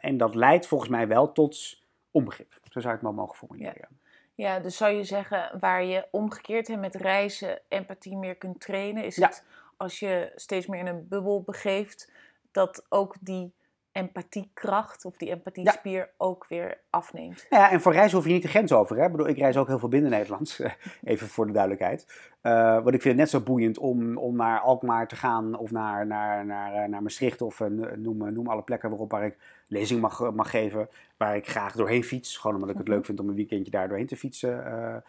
en 0.00 0.16
dat 0.16 0.34
leidt 0.34 0.66
volgens 0.66 0.90
mij 0.90 1.08
wel 1.08 1.32
tot 1.32 1.82
onbegrip. 2.10 2.52
Zo 2.70 2.80
zou 2.80 2.94
ik 2.94 3.00
het 3.00 3.02
maar 3.02 3.20
mogen 3.20 3.36
formuleren. 3.36 3.88
Ja. 4.34 4.54
ja. 4.54 4.60
dus 4.60 4.76
zou 4.76 4.92
je 4.92 5.04
zeggen, 5.04 5.58
waar 5.60 5.84
je 5.84 6.06
omgekeerd 6.10 6.80
met 6.80 6.94
reizen 6.94 7.60
empathie 7.68 8.16
meer 8.16 8.34
kunt 8.36 8.60
trainen, 8.60 9.04
is 9.04 9.16
het 9.16 9.44
als 9.82 9.98
je 9.98 10.32
steeds 10.34 10.66
meer 10.66 10.80
in 10.80 10.86
een 10.86 11.08
bubbel 11.08 11.42
begeeft, 11.42 12.12
dat 12.50 12.86
ook 12.88 13.14
die 13.20 13.52
empathiekracht 13.92 15.04
of 15.04 15.16
die 15.16 15.30
empathiespier 15.30 16.10
ook 16.16 16.46
weer 16.48 16.78
afneemt. 16.90 17.46
Ja, 17.50 17.70
en 17.70 17.80
voor 17.80 17.92
reizen 17.92 18.16
hoef 18.16 18.26
je 18.26 18.32
niet 18.32 18.42
de 18.42 18.48
grens 18.48 18.72
over. 18.72 18.96
Hè? 18.96 19.04
Ik 19.04 19.10
bedoel, 19.10 19.28
ik 19.28 19.38
reis 19.38 19.56
ook 19.56 19.66
heel 19.66 19.78
veel 19.78 19.88
binnen 19.88 20.10
Nederland, 20.10 20.60
even 21.02 21.28
voor 21.28 21.46
de 21.46 21.52
duidelijkheid. 21.52 22.06
Uh, 22.42 22.74
want 22.74 22.94
ik 22.94 23.02
vind 23.02 23.04
het 23.04 23.16
net 23.16 23.30
zo 23.30 23.40
boeiend 23.40 23.78
om, 23.78 24.16
om 24.16 24.36
naar 24.36 24.60
Alkmaar 24.60 25.08
te 25.08 25.16
gaan 25.16 25.58
of 25.58 25.70
naar, 25.70 26.06
naar, 26.06 26.46
naar, 26.46 26.74
eh, 26.74 26.88
naar 26.88 27.02
Maastricht 27.02 27.42
of 27.42 27.60
uh, 27.60 27.68
noem, 27.96 28.32
noem 28.32 28.48
alle 28.48 28.62
plekken 28.62 28.88
waarop 28.88 29.10
waar 29.10 29.24
ik 29.24 29.36
lezing 29.68 30.00
mag, 30.00 30.32
mag 30.32 30.50
geven, 30.50 30.88
waar 31.16 31.36
ik 31.36 31.48
graag 31.48 31.74
doorheen 31.74 32.04
fiets. 32.04 32.36
Gewoon 32.36 32.56
omdat 32.56 32.70
ik 32.70 32.76
het 32.76 32.86
mhm. 32.86 32.94
leuk 32.96 33.04
vind 33.04 33.20
om 33.20 33.28
een 33.28 33.34
weekendje 33.34 33.70
daar 33.70 33.88
doorheen 33.88 34.06
te 34.06 34.16
fietsen. 34.16 35.04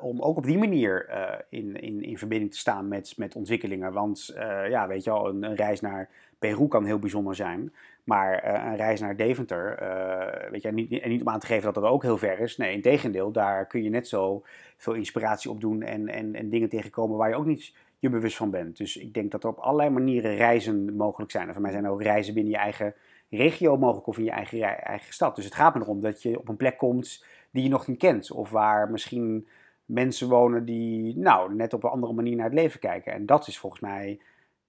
om 0.00 0.20
ook 0.20 0.36
op 0.36 0.44
die 0.44 0.58
manier 0.58 1.10
in, 1.48 1.80
in, 1.80 2.02
in 2.02 2.18
verbinding 2.18 2.52
te 2.52 2.58
staan 2.58 2.88
met, 2.88 3.14
met 3.16 3.34
ontwikkelingen. 3.34 3.92
Want 3.92 4.34
ja, 4.68 4.88
weet 4.88 5.04
je 5.04 5.10
al, 5.10 5.28
een, 5.28 5.42
een 5.42 5.56
reis 5.56 5.80
naar 5.80 6.08
Peru 6.42 6.68
kan 6.68 6.84
heel 6.84 6.98
bijzonder 6.98 7.34
zijn. 7.34 7.72
Maar 8.04 8.38
eh, 8.38 8.70
een 8.70 8.76
reis 8.76 9.00
naar 9.00 9.16
Deventer, 9.16 9.82
uh, 9.82 10.50
weet 10.50 10.62
je, 10.62 10.68
en 10.68 10.74
niet, 10.74 11.06
niet 11.06 11.20
om 11.20 11.28
aan 11.28 11.40
te 11.40 11.46
geven 11.46 11.64
dat 11.64 11.74
dat 11.74 11.92
ook 11.92 12.02
heel 12.02 12.18
ver 12.18 12.40
is. 12.40 12.56
Nee, 12.56 12.72
in 12.72 12.82
tegendeel, 12.82 13.32
daar 13.32 13.66
kun 13.66 13.82
je 13.82 13.90
net 13.90 14.08
zo 14.08 14.42
veel 14.76 14.94
inspiratie 14.94 15.50
op 15.50 15.60
doen 15.60 15.82
en, 15.82 16.08
en, 16.08 16.34
en 16.34 16.48
dingen 16.48 16.68
tegenkomen 16.68 17.16
waar 17.16 17.28
je 17.28 17.36
ook 17.36 17.46
niet 17.46 17.74
je 17.98 18.10
bewust 18.10 18.36
van 18.36 18.50
bent. 18.50 18.76
Dus 18.76 18.96
ik 18.96 19.14
denk 19.14 19.30
dat 19.30 19.44
er 19.44 19.50
op 19.50 19.58
allerlei 19.58 19.90
manieren 19.90 20.34
reizen 20.34 20.96
mogelijk 20.96 21.30
zijn. 21.30 21.46
En 21.46 21.52
voor 21.52 21.62
mij 21.62 21.72
zijn 21.72 21.84
er 21.84 21.90
ook 21.90 22.02
reizen 22.02 22.34
binnen 22.34 22.52
je 22.52 22.58
eigen 22.58 22.94
regio 23.28 23.76
mogelijk 23.76 24.06
of 24.06 24.18
in 24.18 24.24
je 24.24 24.30
eigen, 24.30 24.62
eigen 24.84 25.14
stad. 25.14 25.36
Dus 25.36 25.44
het 25.44 25.54
gaat 25.54 25.74
me 25.74 25.80
erom 25.80 26.00
dat 26.00 26.22
je 26.22 26.38
op 26.38 26.48
een 26.48 26.56
plek 26.56 26.78
komt 26.78 27.24
die 27.50 27.62
je 27.62 27.68
nog 27.68 27.86
niet 27.86 27.98
kent. 27.98 28.32
Of 28.32 28.50
waar 28.50 28.90
misschien 28.90 29.46
mensen 29.84 30.28
wonen 30.28 30.64
die 30.64 31.16
nou, 31.16 31.54
net 31.54 31.72
op 31.72 31.84
een 31.84 31.90
andere 31.90 32.12
manier 32.12 32.36
naar 32.36 32.44
het 32.44 32.54
leven 32.54 32.80
kijken. 32.80 33.12
En 33.12 33.26
dat 33.26 33.46
is 33.46 33.58
volgens 33.58 33.82
mij 33.82 34.20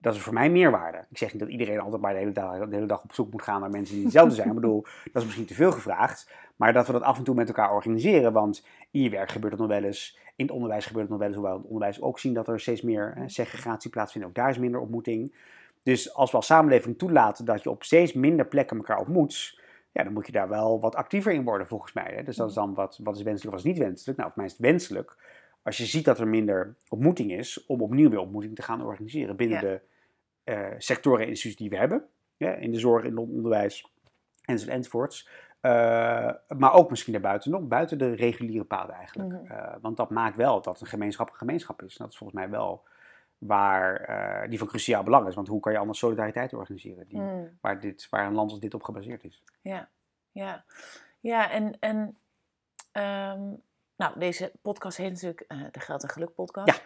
dat 0.04 0.14
is 0.14 0.22
voor 0.22 0.34
mij 0.34 0.50
meerwaarde. 0.50 1.06
Ik 1.10 1.18
zeg 1.18 1.32
niet 1.32 1.42
dat 1.42 1.52
iedereen 1.52 1.80
altijd 1.80 2.02
maar 2.02 2.14
de 2.14 2.20
hele, 2.20 2.32
dag, 2.32 2.68
de 2.68 2.76
hele 2.76 2.88
dag 2.88 3.04
op 3.04 3.14
zoek 3.14 3.32
moet 3.32 3.42
gaan 3.42 3.62
naar 3.62 3.70
mensen 3.70 3.96
die 3.96 4.04
hetzelfde 4.04 4.36
zijn. 4.36 4.48
Ik 4.48 4.54
bedoel, 4.54 4.82
dat 4.82 5.22
is 5.22 5.24
misschien 5.24 5.46
te 5.46 5.54
veel 5.54 5.72
gevraagd. 5.72 6.32
Maar 6.56 6.74
dat 6.74 6.88
we 6.88 6.94
dat 6.94 7.02
af 7.02 7.18
en 7.18 7.24
toe 7.24 7.36
met 7.36 7.48
elkaar 7.48 7.74
organiseren. 7.74 8.34
Want 8.34 8.66
in 8.92 9.02
je 9.02 9.10
werk 9.10 9.30
gebeurt 9.30 9.52
het 9.52 9.62
nog 9.62 9.70
wel 9.70 9.84
eens. 9.84 10.20
In 10.36 10.46
het 10.46 10.54
onderwijs 10.54 10.86
gebeurt 10.86 11.10
het 11.10 11.12
nog 11.12 11.20
wel 11.20 11.28
eens. 11.28 11.38
Hoewel 11.38 11.58
het 11.58 11.66
onderwijs 11.66 12.02
ook 12.02 12.20
zien 12.20 12.34
dat 12.34 12.48
er 12.48 12.60
steeds 12.60 12.82
meer 12.82 13.12
hè, 13.16 13.30
segregatie 13.30 13.90
plaatsvindt. 13.90 14.28
Ook 14.28 14.36
daar 14.36 14.50
is 14.50 14.58
minder 14.58 14.80
ontmoeting. 14.80 15.36
Dus 15.84 16.14
als 16.14 16.32
we 16.32 16.38
als 16.38 16.46
samenleving 16.46 16.98
toelaten 16.98 17.46
dat 17.46 17.64
je 17.64 17.70
op 17.70 17.84
steeds 17.84 18.14
minder 18.14 18.46
plekken 18.46 18.78
elkaar 18.78 19.00
ontmoet. 19.00 19.62
Ja, 19.92 20.04
dan 20.04 20.14
moet 20.14 20.26
je 20.26 20.32
daar 20.32 20.50
wel 20.50 20.80
wat 20.80 20.96
actiever 20.96 21.32
in 21.32 21.44
worden 21.44 21.68
volgens 21.68 21.94
mij. 21.94 22.14
Hè? 22.16 22.24
Dus 22.24 22.36
dat 22.36 22.50
is 22.50 22.56
dan 22.56 22.74
wat, 22.74 23.00
wat 23.04 23.16
is 23.16 23.22
wenselijk, 23.22 23.56
wat 23.56 23.66
is 23.66 23.72
niet 23.72 23.84
wenselijk. 23.84 24.18
Nou, 24.18 24.32
voor 24.32 24.42
mij 24.42 24.52
is 24.52 24.58
het 24.58 24.62
wenselijk 24.62 25.16
als 25.64 25.78
je 25.78 25.86
ziet 25.86 26.06
dat 26.06 26.20
er 26.20 26.28
minder 26.28 26.76
ontmoeting 26.90 27.32
is, 27.32 27.66
om 27.66 27.82
opnieuw 27.82 28.10
weer 28.10 28.20
ontmoeting 28.20 28.56
te 28.56 28.62
gaan 28.62 28.84
organiseren 28.86 29.36
binnen 29.36 29.60
de 29.60 29.82
sectoren 30.78 31.22
en 31.22 31.28
instituties 31.28 31.60
die 31.60 31.70
we 31.70 31.78
hebben. 31.78 32.08
in 32.38 32.72
de 32.72 32.80
zorg, 32.80 33.04
in 33.04 33.10
het 33.10 33.20
onderwijs 33.20 33.92
enzovoorts. 34.46 35.30
Uh, 35.66 36.32
maar 36.48 36.74
ook 36.74 36.90
misschien 36.90 37.14
daarbuiten 37.14 37.52
nog, 37.52 37.62
buiten 37.62 37.98
de 37.98 38.14
reguliere 38.14 38.64
paden 38.64 38.96
eigenlijk. 38.96 39.30
Mhm. 39.30 39.52
Eh, 39.52 39.76
want 39.82 39.98
dat 39.98 40.10
maakt 40.10 40.36
wel 40.36 40.62
dat 40.62 40.82
een 40.82 40.88
gemeenschap 40.88 41.30
een 41.30 41.36
gemeenschap 41.36 41.82
is. 41.82 41.96
dat 41.96 42.10
is 42.10 42.18
volgens 42.18 42.40
mij 42.40 42.50
wel 42.50 42.84
waar, 43.38 44.50
die 44.50 44.58
van 44.58 44.68
cruciaal 44.68 45.04
belang 45.04 45.28
is. 45.28 45.36
Want 45.36 45.48
hoe 45.48 45.60
kan 45.60 45.72
je 45.72 45.78
anders 45.78 46.00
solidariteit 46.00 46.54
organiseren? 46.54 47.08
Die, 47.08 47.20
mhm. 47.20 47.46
waar, 47.62 47.80
dit, 47.80 48.08
waar 48.10 48.26
een 48.26 48.34
land 48.34 48.52
als 48.52 48.60
dit 48.60 48.74
op 48.74 48.84
gebaseerd 48.84 49.24
is. 49.24 49.44
Ja, 49.62 49.90
ja. 50.32 50.64
ja 51.20 51.52
en, 51.52 51.80
en 51.80 51.98
um, 52.92 53.62
nou, 53.96 54.20
deze 54.20 54.52
podcast 54.62 54.98
heet 54.98 55.12
natuurlijk 55.12 55.46
de 55.72 55.80
Geld 55.80 56.04
en 56.04 56.10
Geluk 56.10 56.34
podcast. 56.34 56.78
Ja. 56.78 56.84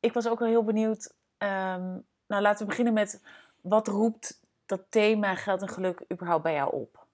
Ik 0.00 0.12
was 0.12 0.28
ook 0.28 0.38
wel 0.38 0.48
heel 0.48 0.64
benieuwd... 0.64 1.14
Um, 1.38 2.04
nou, 2.26 2.42
laten 2.42 2.60
we 2.60 2.66
beginnen 2.66 2.92
met 2.92 3.22
wat 3.60 3.86
roept 3.88 4.40
dat 4.66 4.82
thema 4.88 5.34
geld 5.34 5.60
en 5.60 5.68
geluk 5.68 6.04
überhaupt 6.12 6.42
bij 6.42 6.54
jou 6.54 6.72
op? 6.72 7.04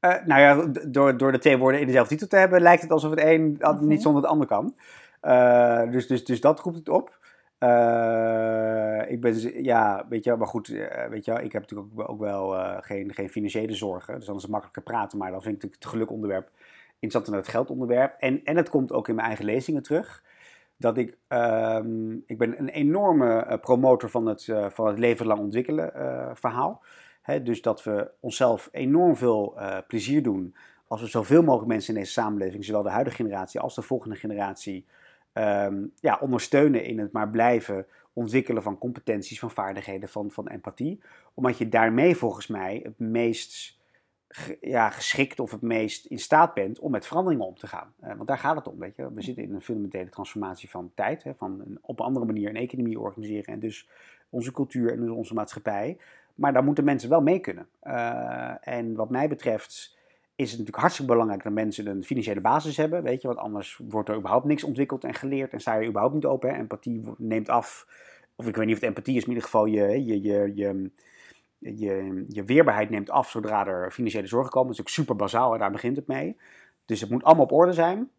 Uh, 0.00 0.24
nou 0.24 0.40
ja, 0.40 0.80
door, 0.88 1.16
door 1.16 1.32
de 1.32 1.38
twee 1.38 1.58
woorden 1.58 1.80
in 1.80 1.86
dezelfde 1.86 2.10
titel 2.10 2.28
te 2.28 2.36
hebben, 2.36 2.60
lijkt 2.60 2.82
het 2.82 2.90
alsof 2.90 3.10
het 3.10 3.20
een 3.20 3.56
mhm. 3.60 3.86
niet 3.86 4.02
zonder 4.02 4.22
het 4.22 4.30
ander 4.30 4.46
kan. 4.46 4.76
Uh, 5.22 5.90
dus, 5.90 6.06
dus, 6.06 6.24
dus 6.24 6.40
dat 6.40 6.60
roept 6.60 6.76
het 6.76 6.88
op. 6.88 7.18
Uh, 7.58 9.10
ik 9.10 9.20
ben, 9.20 9.62
ja, 9.62 10.06
weet 10.08 10.24
je, 10.24 10.36
maar 10.36 10.46
goed, 10.46 10.66
weet 11.08 11.24
je, 11.24 11.32
ik 11.32 11.52
heb 11.52 11.62
natuurlijk 11.62 11.90
ook, 11.96 12.08
ook 12.08 12.20
wel 12.20 12.48
geen, 12.80 13.14
geen 13.14 13.30
financiële 13.30 13.74
zorgen. 13.74 14.14
Dus 14.14 14.26
dan 14.26 14.36
is 14.36 14.42
het 14.42 14.50
makkelijker 14.50 14.82
praten, 14.82 15.18
maar 15.18 15.30
dan 15.30 15.42
vind 15.42 15.62
ik 15.62 15.74
het 15.74 15.86
gelukonderwerp 15.86 16.50
interessant 17.04 17.26
dan 17.26 17.34
het 17.34 17.48
geldonderwerp. 17.48 18.14
En, 18.18 18.40
en 18.44 18.56
het 18.56 18.68
komt 18.68 18.92
ook 18.92 19.08
in 19.08 19.14
mijn 19.14 19.26
eigen 19.26 19.44
lezingen 19.44 19.82
terug 19.82 20.22
dat 20.84 20.96
ik, 20.96 21.18
um, 21.28 22.22
ik 22.26 22.38
ben 22.38 22.58
een 22.58 22.68
enorme 22.68 23.46
uh, 23.46 23.58
promotor 23.60 24.10
van 24.10 24.26
het, 24.26 24.46
uh, 24.46 24.66
van 24.70 24.86
het 24.86 24.98
leven 24.98 25.26
lang 25.26 25.40
ontwikkelen 25.40 25.92
uh, 25.96 26.30
verhaal. 26.34 26.82
He, 27.22 27.42
dus 27.42 27.62
dat 27.62 27.82
we 27.82 28.10
onszelf 28.20 28.68
enorm 28.72 29.16
veel 29.16 29.58
plezier 29.86 30.22
doen 30.22 30.54
als 30.86 31.00
we 31.00 31.06
zoveel 31.06 31.42
mogelijk 31.42 31.68
mensen 31.68 31.94
in 31.94 32.00
deze 32.00 32.12
samenleving, 32.12 32.64
zowel 32.64 32.82
de 32.82 32.90
huidige 32.90 33.16
generatie 33.16 33.60
als 33.60 33.74
de 33.74 33.82
volgende 33.82 34.16
generatie, 34.16 34.86
um, 35.32 35.92
ja, 36.00 36.18
ondersteunen 36.20 36.84
in 36.84 36.98
het 36.98 37.12
maar 37.12 37.30
blijven 37.30 37.86
ontwikkelen 38.12 38.62
van 38.62 38.78
competenties, 38.78 39.38
van 39.38 39.50
vaardigheden, 39.50 40.08
van, 40.08 40.30
van 40.30 40.48
empathie. 40.48 41.02
Omdat 41.34 41.58
je 41.58 41.68
daarmee 41.68 42.16
volgens 42.16 42.46
mij 42.46 42.80
het 42.82 42.98
meest 42.98 43.78
ja, 44.60 44.90
geschikt 44.90 45.40
of 45.40 45.50
het 45.50 45.62
meest 45.62 46.06
in 46.06 46.18
staat 46.18 46.54
bent 46.54 46.78
om 46.78 46.90
met 46.90 47.06
veranderingen 47.06 47.46
om 47.46 47.56
te 47.56 47.66
gaan. 47.66 47.92
Uh, 48.02 48.08
want 48.14 48.28
daar 48.28 48.38
gaat 48.38 48.56
het 48.56 48.68
om, 48.68 48.78
weet 48.78 48.96
je. 48.96 49.12
We 49.12 49.22
zitten 49.22 49.42
in 49.42 49.54
een 49.54 49.60
fundamentele 49.60 50.08
transformatie 50.08 50.70
van 50.70 50.90
tijd, 50.94 51.22
hè, 51.22 51.34
van 51.34 51.62
een, 51.66 51.78
op 51.80 51.98
een 51.98 52.06
andere 52.06 52.26
manier 52.26 52.48
een 52.48 52.56
economie 52.56 53.00
organiseren 53.00 53.54
en 53.54 53.60
dus 53.60 53.88
onze 54.28 54.52
cultuur 54.52 54.92
en 54.92 55.00
dus 55.00 55.10
onze 55.10 55.34
maatschappij. 55.34 55.96
Maar 56.34 56.52
daar 56.52 56.64
moeten 56.64 56.84
mensen 56.84 57.08
wel 57.08 57.22
mee 57.22 57.38
kunnen. 57.38 57.66
Uh, 57.82 58.68
en 58.68 58.94
wat 58.94 59.10
mij 59.10 59.28
betreft 59.28 59.96
is 60.36 60.48
het 60.48 60.58
natuurlijk 60.58 60.78
hartstikke 60.78 61.12
belangrijk 61.12 61.42
dat 61.42 61.52
mensen 61.52 61.86
een 61.86 62.04
financiële 62.04 62.40
basis 62.40 62.76
hebben, 62.76 63.02
weet 63.02 63.20
je, 63.20 63.28
want 63.28 63.40
anders 63.40 63.80
wordt 63.88 64.08
er 64.08 64.16
überhaupt 64.16 64.44
niks 64.44 64.64
ontwikkeld 64.64 65.04
en 65.04 65.14
geleerd 65.14 65.52
en 65.52 65.60
sta 65.60 65.74
je 65.74 65.88
überhaupt 65.88 66.14
niet 66.14 66.24
open. 66.24 66.50
Hè. 66.50 66.56
Empathie 66.56 67.02
neemt 67.16 67.48
af, 67.48 67.86
of 68.36 68.46
ik 68.46 68.56
weet 68.56 68.66
niet 68.66 68.74
of 68.74 68.80
het 68.80 68.90
empathie 68.90 69.16
is, 69.16 69.24
maar 69.24 69.36
in 69.36 69.42
ieder 69.42 69.50
geval 69.50 69.66
je, 69.66 70.04
je, 70.04 70.22
je, 70.22 70.52
je 70.54 70.90
je, 71.64 72.24
je 72.28 72.44
weerbaarheid 72.44 72.90
neemt 72.90 73.10
af 73.10 73.30
zodra 73.30 73.66
er 73.66 73.90
financiële 73.92 74.26
zorgen 74.26 74.50
komen. 74.50 74.68
Dat 74.68 74.76
is 74.76 74.84
ook 74.84 74.92
super 74.92 75.16
bazaal 75.16 75.52
en 75.52 75.58
daar 75.58 75.70
begint 75.70 75.96
het 75.96 76.06
mee. 76.06 76.36
Dus 76.84 77.00
het 77.00 77.10
moet 77.10 77.24
allemaal 77.24 77.44
op 77.44 77.52
orde 77.52 77.72
zijn. 77.72 78.10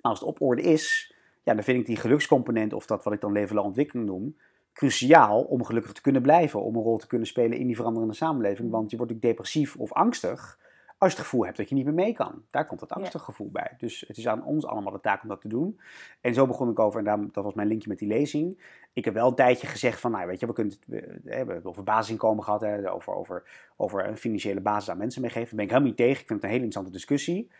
Als 0.00 0.18
het 0.18 0.28
op 0.28 0.40
orde 0.40 0.62
is, 0.62 1.14
ja, 1.42 1.54
dan 1.54 1.64
vind 1.64 1.80
ik 1.80 1.86
die 1.86 1.96
gelukscomponent, 1.96 2.72
of 2.72 2.86
dat 2.86 3.04
wat 3.04 3.12
ik 3.12 3.20
dan 3.20 3.32
leven 3.32 3.62
ontwikkeling 3.62 4.06
noem, 4.06 4.36
cruciaal 4.72 5.42
om 5.42 5.64
gelukkig 5.64 5.92
te 5.92 6.00
kunnen 6.00 6.22
blijven. 6.22 6.62
Om 6.62 6.76
een 6.76 6.82
rol 6.82 6.98
te 6.98 7.06
kunnen 7.06 7.26
spelen 7.26 7.58
in 7.58 7.66
die 7.66 7.76
veranderende 7.76 8.14
samenleving. 8.14 8.70
Want 8.70 8.90
je 8.90 8.96
wordt 8.96 9.12
ook 9.12 9.20
depressief 9.20 9.76
of 9.76 9.92
angstig 9.92 10.58
als 10.98 11.10
je 11.10 11.16
het 11.16 11.26
gevoel 11.26 11.44
hebt 11.44 11.56
dat 11.56 11.68
je 11.68 11.74
niet 11.74 11.84
meer 11.84 11.94
mee 11.94 12.12
kan. 12.12 12.42
Daar 12.50 12.66
komt 12.66 12.80
het 12.80 12.92
angstig 12.92 13.22
gevoel 13.22 13.50
bij. 13.50 13.74
Dus 13.78 14.04
het 14.06 14.16
is 14.16 14.28
aan 14.28 14.44
ons 14.44 14.66
allemaal 14.66 14.92
de 14.92 15.00
taak 15.00 15.22
om 15.22 15.28
dat 15.28 15.40
te 15.40 15.48
doen. 15.48 15.80
En 16.20 16.34
zo 16.34 16.46
begon 16.46 16.70
ik 16.70 16.78
over, 16.78 17.06
en 17.06 17.28
dat 17.32 17.44
was 17.44 17.54
mijn 17.54 17.68
linkje 17.68 17.88
met 17.88 17.98
die 17.98 18.08
lezing. 18.08 18.60
Ik 18.92 19.04
heb 19.04 19.14
wel 19.14 19.28
een 19.28 19.34
tijdje 19.34 19.66
gezegd 19.66 20.00
van, 20.00 20.10
nou 20.10 20.26
weet 20.26 20.40
je, 20.40 20.46
we, 20.46 20.52
kunnen, 20.52 20.74
we 20.86 21.20
hebben 21.24 21.54
het 21.54 21.64
over 21.64 21.82
basisinkomen 21.82 22.44
gehad, 22.44 22.60
hè, 22.60 22.92
over, 22.92 23.14
over, 23.14 23.42
over 23.76 24.06
een 24.06 24.16
financiële 24.16 24.60
basis 24.60 24.90
aan 24.90 24.98
mensen 24.98 25.20
meegeven. 25.20 25.46
Daar 25.46 25.56
ben 25.56 25.64
ik 25.64 25.70
helemaal 25.70 25.90
niet 25.90 25.98
tegen. 25.98 26.20
Ik 26.20 26.26
vind 26.26 26.42
het 26.42 26.42
een 26.42 26.56
hele 26.56 26.64
interessante 26.64 26.98
discussie. 26.98 27.50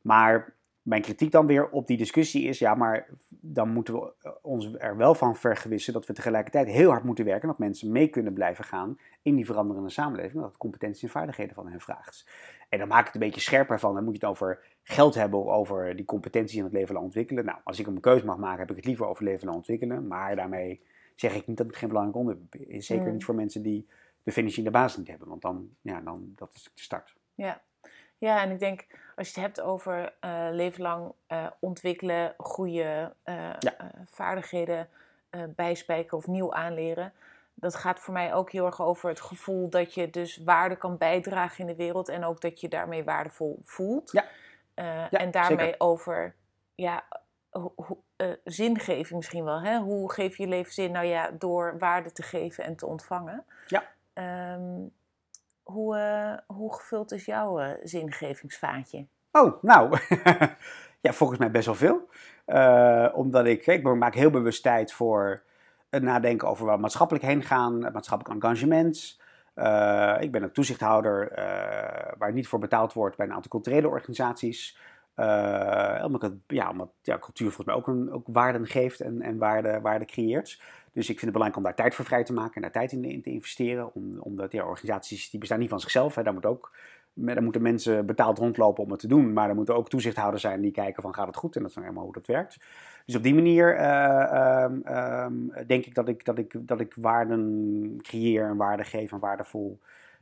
Maar 0.00 0.54
mijn 0.86 1.02
kritiek 1.02 1.30
dan 1.30 1.46
weer 1.46 1.68
op 1.68 1.86
die 1.86 1.96
discussie 1.96 2.44
is, 2.44 2.58
ja, 2.58 2.74
maar 2.74 3.08
dan 3.28 3.68
moeten 3.68 3.94
we 3.94 4.12
eh, 4.22 4.30
ons 4.42 4.74
er 4.78 4.96
wel 4.96 5.14
van 5.14 5.36
vergewissen 5.36 5.92
dat 5.92 6.06
we 6.06 6.12
tegelijkertijd 6.12 6.68
heel 6.68 6.90
hard 6.90 7.04
moeten 7.04 7.24
werken, 7.24 7.48
dat 7.48 7.58
mensen 7.58 7.92
mee 7.92 8.08
kunnen 8.08 8.32
blijven 8.32 8.64
gaan 8.64 8.98
in 9.22 9.34
die 9.34 9.46
veranderende 9.46 9.90
samenleving, 9.90 10.42
dat 10.42 10.56
competenties 10.56 11.02
en 11.02 11.08
vaardigheden 11.08 11.54
van 11.54 11.68
hen 11.68 11.80
vraagt. 11.80 12.26
En 12.68 12.78
dan 12.78 12.88
maak 12.88 13.00
ik 13.00 13.06
het 13.06 13.14
een 13.14 13.28
beetje 13.28 13.40
scherper 13.40 13.80
van, 13.80 13.94
dan 13.94 14.04
moet 14.04 14.12
je 14.12 14.20
het 14.20 14.30
over 14.30 14.64
geld 14.82 15.14
hebben, 15.14 15.46
over 15.46 15.96
die 15.96 16.04
competenties 16.04 16.56
in 16.56 16.64
het 16.64 16.72
leven 16.72 16.94
lang 16.94 17.06
ontwikkelen. 17.06 17.44
Nou, 17.44 17.58
als 17.64 17.78
ik 17.78 17.86
een 17.86 18.00
keuze 18.00 18.24
mag 18.24 18.36
maken, 18.36 18.58
heb 18.58 18.70
ik 18.70 18.76
het 18.76 18.84
liever 18.84 19.06
over 19.06 19.24
leven 19.24 19.44
lang 19.44 19.56
ontwikkelen, 19.56 20.06
maar 20.06 20.36
daarmee 20.36 20.82
zeg 21.14 21.34
ik 21.34 21.46
niet 21.46 21.56
dat 21.56 21.66
het 21.66 21.76
geen 21.76 21.88
belangrijk 21.88 22.18
onderwerp 22.18 22.54
is. 22.54 22.86
Zeker 22.86 23.12
niet 23.12 23.24
voor 23.24 23.34
mensen 23.34 23.62
die 23.62 23.88
de 24.22 24.32
financiële 24.32 24.70
basis 24.70 24.96
niet 24.96 25.08
hebben, 25.08 25.28
want 25.28 25.42
dan, 25.42 25.68
ja, 25.80 26.00
dan 26.00 26.32
dat 26.34 26.54
is 26.54 26.62
de 26.62 26.70
start. 26.74 27.14
Ja. 27.34 27.62
Ja, 28.18 28.42
en 28.42 28.50
ik 28.50 28.58
denk 28.58 28.86
als 29.16 29.28
je 29.28 29.40
het 29.40 29.42
hebt 29.42 29.60
over 29.60 30.14
uh, 30.24 30.48
leven 30.50 30.82
lang 30.82 31.12
uh, 31.28 31.46
ontwikkelen, 31.60 32.34
goede 32.36 33.14
uh, 33.24 33.50
vaardigheden 34.04 34.88
bijspijken 35.56 36.16
of 36.16 36.26
nieuw 36.26 36.54
aanleren. 36.54 37.12
Dat 37.58 37.74
gaat 37.74 38.00
voor 38.00 38.14
mij 38.14 38.34
ook 38.34 38.50
heel 38.50 38.66
erg 38.66 38.82
over 38.82 39.08
het 39.08 39.20
gevoel 39.20 39.68
dat 39.68 39.94
je 39.94 40.10
dus 40.10 40.40
waarde 40.44 40.76
kan 40.76 40.96
bijdragen 40.96 41.58
in 41.58 41.66
de 41.66 41.76
wereld 41.76 42.08
en 42.08 42.24
ook 42.24 42.40
dat 42.40 42.60
je 42.60 42.68
daarmee 42.68 43.04
waardevol 43.04 43.58
voelt. 43.62 44.12
Ja. 44.12 44.24
ja 44.74 45.10
en 45.10 45.30
daarmee 45.30 45.80
over 45.80 46.34
ja, 46.74 47.04
zingeving 48.44 49.10
misschien 49.16 49.44
wel. 49.44 49.60
Hè? 49.60 49.78
Hoe 49.78 50.12
geef 50.12 50.36
je 50.36 50.42
je 50.42 50.48
leven 50.48 50.72
zin? 50.72 50.92
Nou 50.92 51.06
ja, 51.06 51.30
door 51.30 51.78
waarde 51.78 52.12
te 52.12 52.22
geven 52.22 52.64
en 52.64 52.76
te 52.76 52.86
ontvangen. 52.86 53.44
Ja. 53.66 53.84
Um, 54.54 54.92
hoe, 55.62 55.96
uh, 55.96 56.56
hoe 56.56 56.74
gevuld 56.74 57.12
is 57.12 57.24
jouw 57.24 57.76
zingevingsvaatje? 57.82 59.06
Oh, 59.32 59.62
nou, 59.62 59.98
ja, 61.00 61.12
volgens 61.12 61.38
mij 61.38 61.50
best 61.50 61.66
wel 61.66 61.74
veel. 61.74 62.08
Omdat 63.12 63.46
ik, 63.46 63.66
ik 63.66 63.82
maak 63.82 64.14
heel 64.14 64.30
bewust 64.30 64.62
tijd 64.62 64.92
voor 64.92 65.42
nadenken 66.02 66.48
over 66.48 66.66
waar 66.66 66.80
maatschappelijk 66.80 67.24
heen 67.24 67.42
gaan, 67.42 67.78
maatschappelijk 67.78 68.44
engagement. 68.44 69.20
Uh, 69.56 70.16
ik 70.20 70.30
ben 70.30 70.42
een 70.42 70.52
toezichthouder 70.52 71.32
waar 72.18 72.32
niet 72.32 72.48
voor 72.48 72.58
betaald 72.58 72.92
wordt 72.92 73.16
bij 73.16 73.26
een 73.26 73.32
aantal 73.32 73.50
culturele 73.50 73.88
organisaties. 73.88 74.78
omdat, 76.04 76.22
het, 76.22 76.32
ja, 76.46 76.70
omdat 76.70 76.88
ja, 77.02 77.18
cultuur 77.18 77.46
volgens 77.52 77.66
mij 77.66 77.76
ook, 77.76 77.86
een, 77.86 78.12
ook 78.12 78.26
waarden 78.26 78.66
geeft 78.66 79.00
en, 79.00 79.22
en 79.22 79.38
waarde, 79.38 79.80
waarde 79.80 80.04
creëert. 80.04 80.60
Dus 80.96 81.08
ik 81.08 81.18
vind 81.18 81.20
het 81.20 81.32
belangrijk 81.32 81.56
om 81.56 81.62
daar 81.62 81.74
tijd 81.74 81.94
voor 81.94 82.04
vrij 82.04 82.24
te 82.24 82.32
maken 82.32 82.54
en 82.54 82.62
daar 82.62 82.70
tijd 82.70 82.92
in, 82.92 83.22
te 83.22 83.30
investeren. 83.30 83.94
Om, 83.94 84.18
omdat 84.18 84.52
ja, 84.52 84.64
organisaties 84.64 85.30
die 85.30 85.40
bestaan 85.40 85.58
niet 85.58 85.68
van 85.68 85.80
zichzelf. 85.80 86.14
Hè, 86.14 86.22
daar, 86.22 86.32
moet 86.32 86.46
ook, 86.46 86.72
daar 87.18 87.42
moeten 87.42 87.62
mensen 87.62 88.06
betaald 88.06 88.38
rondlopen 88.38 88.84
om 88.84 88.90
het 88.90 89.00
te 89.00 89.06
doen. 89.06 89.32
Maar 89.32 89.48
er 89.48 89.54
moeten 89.54 89.76
ook 89.76 89.88
toezichthouders 89.88 90.42
zijn 90.42 90.60
die 90.60 90.70
kijken 90.70 91.02
van 91.02 91.14
gaat 91.14 91.26
het 91.26 91.36
goed. 91.36 91.56
En 91.56 91.60
dat 91.60 91.70
is 91.70 91.76
nou 91.76 91.86
helemaal 91.88 92.08
hoe 92.08 92.18
dat 92.20 92.26
werkt. 92.26 92.56
Dus 93.04 93.16
op 93.16 93.22
die 93.22 93.34
manier 93.34 93.78
uh, 93.78 94.64
um, 95.24 95.52
denk 95.66 95.86
ik 95.86 95.94
dat 95.94 96.08
ik, 96.08 96.24
dat, 96.24 96.38
ik 96.38 96.54
dat 96.68 96.80
ik 96.80 96.94
waarden 96.96 97.98
creëer 98.02 98.44
en 98.44 98.56
waarde 98.56 98.84
geef 98.84 99.12
en 99.12 99.18
waardevol 99.18 99.78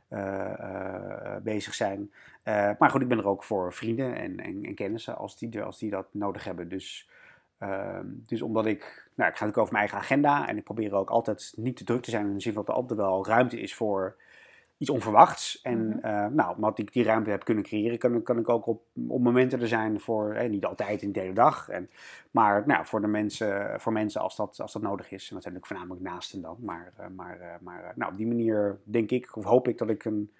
uh, 0.09 0.19
uh, 0.59 1.35
bezig 1.43 1.73
zijn. 1.73 2.11
maar 2.43 2.89
goed, 2.89 3.01
ik 3.01 3.07
ben 3.07 3.17
er 3.17 3.27
ook 3.27 3.43
voor 3.43 3.73
vrienden 3.73 4.15
en, 4.15 4.39
en, 4.39 4.63
en 4.63 4.75
kennissen 4.75 5.17
als 5.17 5.37
die, 5.37 5.61
als 5.61 5.79
die 5.79 5.89
dat 5.89 6.07
nodig 6.11 6.43
hebben. 6.43 6.69
Dus 6.69 7.09
Ehm, 7.57 8.05
dus 8.25 8.41
omdat 8.41 8.65
ik, 8.65 8.79
nou, 9.15 9.29
ik 9.29 9.37
ga 9.37 9.45
natuurlijk 9.45 9.57
over 9.57 9.73
mijn 9.73 9.89
eigen 9.89 9.97
agenda 9.97 10.47
en 10.47 10.57
ik 10.57 10.63
probeer 10.63 10.93
ook 10.93 11.09
altijd 11.09 11.53
niet 11.55 11.77
te 11.77 11.83
druk 11.83 12.01
te 12.01 12.09
zijn 12.09 12.27
in 12.27 12.33
de 12.33 12.39
zin 12.39 12.53
dat 12.53 12.67
er 12.67 12.73
altijd 12.73 12.99
wel 12.99 13.25
ruimte 13.25 13.59
is 13.59 13.75
voor 13.75 14.15
iets 14.77 14.89
onverwachts. 14.89 15.61
En 15.61 15.77
mm 15.77 16.33
nou, 16.35 16.55
omdat 16.55 16.79
ik 16.79 16.93
die 16.93 17.03
ruimte 17.03 17.29
heb 17.29 17.43
kunnen 17.43 17.63
creëren, 17.63 17.97
kan, 17.97 18.23
kan 18.23 18.39
ik 18.39 18.49
ook 18.49 18.65
op, 18.65 18.83
op 19.07 19.21
momenten 19.21 19.61
er 19.61 19.67
zijn 19.67 19.99
voor, 19.99 20.49
niet 20.49 20.65
altijd 20.65 21.01
in 21.01 21.11
de 21.11 21.19
hele 21.19 21.33
dag, 21.33 21.69
en, 21.69 21.89
maar 22.31 22.63
nou, 22.65 22.85
voor, 22.85 23.01
de 23.01 23.07
mensen, 23.07 23.81
voor 23.81 23.91
mensen 23.91 24.21
als 24.21 24.35
dat, 24.35 24.59
als 24.59 24.73
dat 24.73 24.81
nodig 24.81 25.11
is. 25.11 25.29
En 25.29 25.33
dat 25.33 25.43
zijn 25.43 25.53
natuurlijk 25.53 25.65
voornamelijk 25.65 26.01
naasten 26.01 26.41
dan. 26.41 26.57
Maar, 26.59 26.93
uh, 26.99 27.05
maar, 27.15 27.39
uh, 27.39 27.47
maar 27.61 27.93
nou, 27.95 28.11
op 28.11 28.17
die 28.17 28.27
manier 28.27 28.79
denk 28.83 29.11
ik, 29.11 29.35
of 29.35 29.43
hoop 29.43 29.67
ik 29.67 29.77
dat 29.77 29.89
ik 29.89 30.05
een 30.05 30.31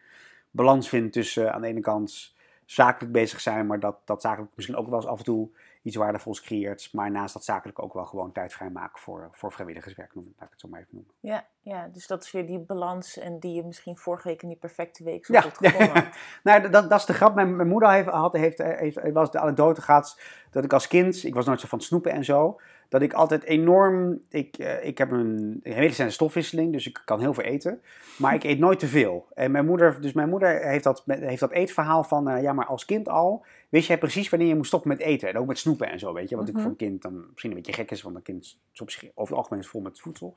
balans 0.52 0.89
vind 0.89 1.13
tussen 1.13 1.54
aan 1.54 1.62
de 1.62 1.67
ene 1.67 1.80
kant 1.80 2.36
zakelijk 2.65 3.13
bezig 3.13 3.41
zijn, 3.41 3.67
maar 3.67 3.80
dat, 3.80 3.98
dat 4.06 4.21
zakelijk 4.21 4.52
misschien 4.56 4.76
ook 4.76 4.89
wel 4.89 5.00
eens 5.00 5.08
af 5.08 5.17
en 5.17 5.24
toe 5.24 5.50
iets 5.86 5.95
waardevols 5.95 6.41
creëert. 6.41 6.89
Maar 6.91 7.12
naast 7.12 7.34
dat 7.34 7.43
zakelijk 7.43 7.82
ook 7.82 7.93
wel 7.93 8.06
gewoon 8.06 8.32
tijd 8.32 8.54
vrijmaken 8.54 9.00
voor, 9.00 9.30
voor 9.32 9.52
vrijwilligerswerk, 9.52 10.15
noem, 10.15 10.24
laat 10.24 10.45
ik 10.45 10.50
het 10.50 10.60
zo 10.60 10.67
maar 10.67 10.80
even 10.80 10.93
noemen. 10.93 11.13
Ja, 11.19 11.45
ja, 11.62 11.88
dus 11.88 12.08
dat 12.08 12.24
is 12.24 12.32
weer 12.32 12.48
die 12.48 12.60
balans 12.60 13.17
en 13.17 13.39
die 13.39 13.54
je 13.54 13.63
misschien 13.63 13.98
vorige 13.98 14.28
week 14.28 14.41
in 14.41 14.48
die 14.48 14.58
perfecte 14.58 15.04
week 15.04 15.26
zo 15.26 15.34
ja. 15.34 15.41
goed 15.41 15.71
had. 15.71 16.06
nou, 16.43 16.69
dat, 16.69 16.89
dat 16.89 17.00
is 17.00 17.06
de 17.06 17.13
grap. 17.13 17.36
Mijn, 17.36 17.56
mijn 17.56 17.67
moeder 17.67 17.91
heeft, 17.91 18.08
had, 18.08 18.34
heeft, 18.34 18.58
heeft, 18.58 19.00
heeft, 19.00 19.13
was 19.13 19.32
de 19.32 19.39
anekdote 19.39 19.82
gehad 19.82 20.21
dat 20.50 20.63
ik 20.63 20.74
als 20.74 20.88
kind, 20.88 21.24
ik 21.24 21.36
was 21.36 21.45
nooit 21.45 21.60
zo 21.60 21.67
van 21.67 21.82
snoepen 21.82 22.12
en 22.12 22.26
zo 22.26 22.60
dat 22.89 23.02
ik 23.02 23.13
altijd 23.13 23.43
enorm. 23.43 24.21
Ik, 24.30 24.58
uh, 24.60 24.86
ik 24.86 24.98
heb 24.98 25.12
een, 25.12 25.60
een 25.63 25.74
hele 25.74 25.93
zijn 25.93 26.12
stofwisseling, 26.12 26.71
dus 26.71 26.88
ik 26.88 27.02
kan 27.06 27.19
heel 27.19 27.34
veel 27.34 27.43
eten. 27.43 27.82
Maar 28.17 28.34
ik 28.34 28.43
eet 28.43 28.60
nooit 28.60 28.80
te 28.80 28.88
veel. 28.88 29.28
En 29.34 29.52
mijn 29.52 29.65
moeder, 29.65 30.02
dus 30.02 30.13
mijn 30.13 30.30
moeder 30.30 30.62
heeft 30.67 30.84
dat, 30.84 31.04
heeft 31.06 31.39
dat 31.39 31.52
eetverhaal 31.52 32.04
van. 32.04 32.30
Uh, 32.30 32.41
ja, 32.41 32.54
maar 32.54 32.65
als 32.65 32.86
kind 32.86 33.10
al. 33.10 33.45
Wist 33.69 33.88
jij 33.88 33.98
precies 33.98 34.30
wanneer 34.30 34.48
je 34.48 34.56
moest 34.56 34.67
stoppen 34.67 34.89
met 34.89 35.00
eten? 35.00 35.30
En 35.30 35.38
ook 35.38 35.48
met 35.48 35.58
snoepen 35.58 35.91
en 35.91 36.00
zo, 36.00 36.13
weet 36.13 36.30
je. 36.30 36.36
Wat 36.36 36.48
ik 36.48 36.58
voor 36.58 36.69
een 36.69 36.76
kind 36.76 37.02
dan 37.02 37.26
misschien 37.30 37.50
een 37.50 37.58
beetje 37.58 37.74
gek 37.74 37.91
is, 37.91 38.02
want 38.02 38.15
een 38.15 38.21
kind 38.21 38.58
is 38.74 38.82
op 38.82 38.89
zich 38.89 39.10
over 39.13 39.34
het 39.34 39.43
algemeen 39.43 39.63
is 39.63 39.67
vol 39.69 39.82
met 39.82 40.00
voedsel. 40.00 40.36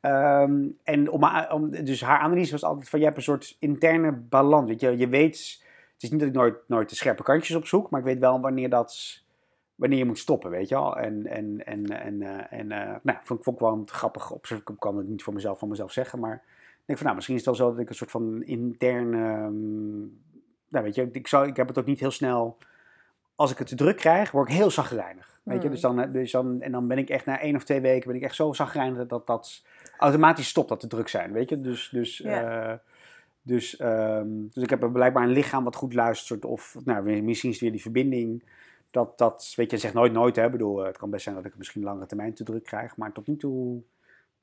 Um, 0.00 0.78
en 0.82 1.10
om, 1.10 1.24
om, 1.50 1.70
dus 1.70 2.00
haar 2.00 2.18
analyse 2.18 2.52
was 2.52 2.64
altijd 2.64 2.88
van: 2.88 2.98
je 2.98 3.04
hebt 3.04 3.16
een 3.16 3.22
soort 3.22 3.56
interne 3.58 4.12
balans. 4.12 4.68
Weet 4.68 4.80
je, 4.80 4.96
je 4.96 5.08
weet. 5.08 5.60
Het 5.94 6.02
is 6.02 6.10
niet 6.10 6.20
dat 6.20 6.28
ik 6.28 6.34
nooit, 6.34 6.56
nooit 6.66 6.88
de 6.88 6.94
scherpe 6.94 7.22
kantjes 7.22 7.56
opzoek, 7.56 7.90
maar 7.90 8.00
ik 8.00 8.06
weet 8.06 8.18
wel 8.18 8.40
wanneer 8.40 8.70
dat 8.70 9.22
wanneer 9.74 9.98
je 9.98 10.04
moet 10.04 10.18
stoppen, 10.18 10.50
weet 10.50 10.68
je 10.68 10.74
wel. 10.74 10.96
En, 10.96 11.26
en, 11.26 11.66
en, 11.66 11.86
en, 11.86 12.20
uh, 12.20 12.52
en 12.52 12.70
uh, 12.70 12.94
nou, 13.02 13.18
vond, 13.22 13.44
vond 13.44 13.56
ik 13.56 13.62
wel 13.62 13.82
grappig. 13.86 14.30
Op 14.30 14.46
zich 14.46 14.58
ik 14.58 14.70
kan 14.78 14.96
het 14.96 15.08
niet 15.08 15.22
voor 15.22 15.34
mezelf 15.34 15.58
van 15.58 15.68
mezelf 15.68 15.92
zeggen, 15.92 16.18
maar 16.18 16.34
ik 16.34 16.82
denk 16.86 16.98
van, 16.98 17.02
nou, 17.02 17.14
misschien 17.14 17.36
is 17.36 17.46
het 17.46 17.56
wel 17.56 17.66
zo 17.66 17.72
dat 17.72 17.82
ik 17.82 17.88
een 17.88 17.94
soort 17.94 18.10
van 18.10 18.42
interne, 18.42 19.44
um, 19.44 20.22
nou 20.68 20.84
weet 20.84 20.94
je, 20.94 21.08
ik, 21.12 21.26
zou, 21.26 21.46
ik 21.46 21.56
heb 21.56 21.68
het 21.68 21.78
ook 21.78 21.86
niet 21.86 22.00
heel 22.00 22.10
snel, 22.10 22.58
als 23.34 23.50
ik 23.50 23.58
het 23.58 23.66
te 23.66 23.74
druk 23.74 23.96
krijg, 23.96 24.30
word 24.30 24.48
ik 24.48 24.54
heel 24.54 24.70
zagrijnig. 24.70 25.40
Weet 25.42 25.56
je, 25.56 25.62
hmm. 25.62 25.70
dus 25.70 25.80
dan, 25.80 26.10
dus 26.10 26.30
dan, 26.30 26.60
en 26.60 26.72
dan 26.72 26.88
ben 26.88 26.98
ik 26.98 27.10
echt 27.10 27.26
na 27.26 27.40
één 27.40 27.56
of 27.56 27.64
twee 27.64 27.80
weken 27.80 28.06
ben 28.06 28.16
ik 28.16 28.22
echt 28.22 28.34
zo 28.34 28.52
zagrijnig 28.52 29.06
dat 29.06 29.26
dat 29.26 29.64
automatisch 29.98 30.48
stopt 30.48 30.68
dat 30.68 30.80
te 30.80 30.86
druk 30.86 31.08
zijn, 31.08 31.32
weet 31.32 31.48
je. 31.48 31.60
Dus, 31.60 31.88
dus, 31.92 32.20
uh, 32.20 32.72
dus, 33.42 33.80
um, 33.80 34.50
dus 34.52 34.62
ik 34.62 34.70
heb 34.70 34.90
blijkbaar 34.92 35.22
een 35.22 35.32
lichaam 35.32 35.64
wat 35.64 35.76
goed 35.76 35.94
luistert 35.94 36.44
of 36.44 36.76
nou, 36.84 37.22
misschien 37.22 37.50
is 37.50 37.54
het 37.54 37.64
weer 37.64 37.72
die 37.72 37.82
verbinding 37.82 38.44
dat, 38.92 39.18
dat, 39.18 39.52
weet 39.56 39.70
je, 39.70 39.76
zegt 39.76 39.94
nooit 39.94 40.12
nooit. 40.12 40.36
Hè. 40.36 40.44
Ik 40.44 40.50
bedoel, 40.50 40.78
het 40.78 40.96
kan 40.96 41.10
best 41.10 41.22
zijn 41.22 41.34
dat 41.34 41.44
ik 41.44 41.50
het 41.50 41.58
misschien 41.58 41.82
langere 41.82 42.06
termijn 42.06 42.34
te 42.34 42.44
druk 42.44 42.64
krijg. 42.64 42.96
Maar 42.96 43.12
tot 43.12 43.26
nu 43.26 43.36
toe 43.36 43.82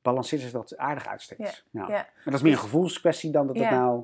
balanceert 0.02 0.42
ze 0.42 0.52
dat 0.52 0.78
aardig. 0.78 1.36
Ja, 1.38 1.52
ja. 1.72 1.88
Maar 1.88 2.22
dat 2.24 2.34
is 2.34 2.42
meer 2.42 2.52
een 2.52 2.58
gevoelskwestie 2.58 3.32
dan 3.32 3.48
dat, 3.48 3.56
het 3.56 3.70
nou, 3.70 4.04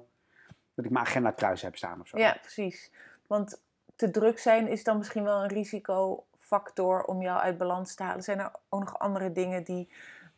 dat 0.73 0.85
ik 0.85 0.91
mijn 0.91 1.05
agenda 1.05 1.33
thuis 1.33 1.61
heb 1.61 1.75
staan 1.75 2.01
of 2.01 2.07
zo. 2.07 2.17
Ja, 2.17 2.37
precies. 2.41 2.91
Want 3.27 3.61
te 3.95 4.11
druk 4.11 4.39
zijn 4.39 4.67
is 4.67 4.83
dan 4.83 4.97
misschien 4.97 5.23
wel 5.23 5.43
een 5.43 5.49
risicofactor 5.49 7.03
om 7.03 7.21
jou 7.21 7.39
uit 7.39 7.57
balans 7.57 7.95
te 7.95 8.03
halen. 8.03 8.23
Zijn 8.23 8.39
er 8.39 8.51
ook 8.69 8.79
nog 8.79 8.99
andere 8.99 9.31
dingen 9.31 9.63
die, 9.63 9.89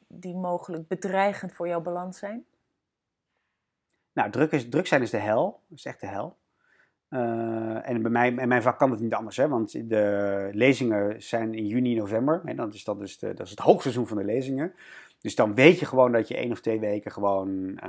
die 0.08 0.36
mogelijk 0.36 0.88
bedreigend 0.88 1.54
voor 1.54 1.68
jouw 1.68 1.82
balans 1.82 2.18
zijn? 2.18 2.46
Nou, 4.14 4.32
druk, 4.32 4.52
is, 4.52 4.70
druk 4.70 4.88
zijn 4.88 5.02
is 5.02 5.10
de 5.10 5.18
hel. 5.18 5.62
Dat 5.68 5.78
is 5.78 5.86
echt 5.86 6.00
de 6.00 6.08
hel. 6.08 6.38
Uh, 7.10 7.90
en 7.90 8.02
bij 8.02 8.12
mij, 8.12 8.28
in 8.28 8.48
mijn 8.48 8.62
vak 8.62 8.78
kan 8.78 8.92
het 8.92 9.00
niet 9.00 9.14
anders, 9.14 9.38
hè, 9.38 9.48
want 9.48 9.90
de 9.90 10.50
lezingen 10.52 11.24
zijn 11.24 11.54
in 11.54 11.66
juni, 11.66 11.96
november. 11.96 12.42
Hè, 12.46 12.56
dat, 12.56 12.74
is, 12.74 12.84
dat, 12.84 13.02
is 13.02 13.20
de, 13.20 13.34
dat 13.34 13.46
is 13.46 13.50
het 13.50 13.60
hoogseizoen 13.60 14.08
van 14.08 14.18
de 14.18 14.24
lezingen. 14.24 14.74
Dus 15.22 15.36
dan 15.36 15.56
weet 15.56 15.80
je 15.80 15.86
gewoon 15.86 16.12
dat 16.12 16.28
je 16.28 16.38
één 16.38 16.52
of 16.52 16.62
twee 16.62 16.80
weken 16.80 17.12
gewoon, 17.12 17.50
uh, 17.50 17.80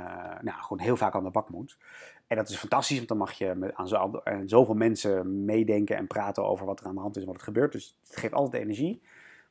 nou, 0.41 0.61
gewoon 0.61 0.79
heel 0.79 0.97
vaak 0.97 1.15
aan 1.15 1.23
de 1.23 1.29
bak 1.29 1.49
moet. 1.49 1.77
En 2.27 2.35
dat 2.35 2.49
is 2.49 2.57
fantastisch, 2.57 2.97
want 2.97 3.07
dan 3.07 3.17
mag 3.17 3.31
je 3.31 3.53
met, 3.55 3.75
aan 3.75 3.87
zo, 3.87 4.21
zoveel 4.45 4.75
mensen 4.75 5.45
meedenken 5.45 5.97
en 5.97 6.07
praten 6.07 6.45
over 6.45 6.65
wat 6.65 6.79
er 6.79 6.85
aan 6.85 6.95
de 6.95 7.01
hand 7.01 7.15
is 7.15 7.21
en 7.21 7.27
wat 7.27 7.37
er 7.37 7.43
gebeurt. 7.43 7.71
Dus 7.71 7.97
het 8.07 8.19
geeft 8.19 8.33
altijd 8.33 8.63
energie. 8.63 9.01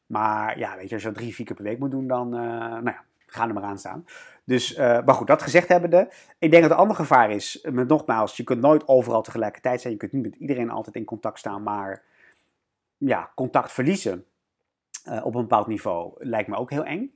Maar 0.07 0.59
ja, 0.59 0.77
weet 0.77 0.89
je, 0.89 0.95
als 0.95 1.03
je 1.03 1.09
dat 1.09 1.19
drie, 1.19 1.35
vier 1.35 1.47
keer 1.47 1.57
per 1.57 1.65
week 1.65 1.79
moet 1.79 1.91
doen, 1.91 2.07
dan, 2.07 2.35
uh, 2.35 2.41
nou 2.41 2.85
ja, 2.85 3.05
ga 3.27 3.49
er 3.49 3.55
maar 3.55 3.63
aan 3.63 3.79
staan. 3.79 4.05
Dus, 4.49 4.73
uh, 4.73 4.79
maar 4.79 5.15
goed, 5.15 5.27
dat 5.27 5.43
gezegd 5.43 5.69
hebbende. 5.69 6.11
Ik 6.39 6.51
denk 6.51 6.63
dat 6.63 6.71
het 6.71 6.81
andere 6.81 7.01
gevaar 7.01 7.31
is, 7.31 7.67
met 7.71 7.89
nogmaals, 7.89 8.37
je 8.37 8.45
kunt 8.45 8.61
nooit 8.61 8.89
overal 8.89 9.23
tegelijkertijd 9.23 9.81
zijn. 9.81 9.93
Je 9.93 9.99
kunt 9.99 10.13
niet 10.13 10.23
met 10.23 10.35
iedereen 10.35 10.71
altijd 10.71 10.97
in 10.97 11.05
contact 11.05 11.39
staan, 11.39 11.63
maar 11.63 12.03
ja, 12.97 13.31
contact 13.35 13.73
verliezen 13.73 14.25
uh, 15.09 15.25
op 15.25 15.35
een 15.35 15.41
bepaald 15.41 15.67
niveau 15.67 16.13
lijkt 16.19 16.49
me 16.49 16.57
ook 16.57 16.71
heel 16.71 16.85
eng. 16.85 17.13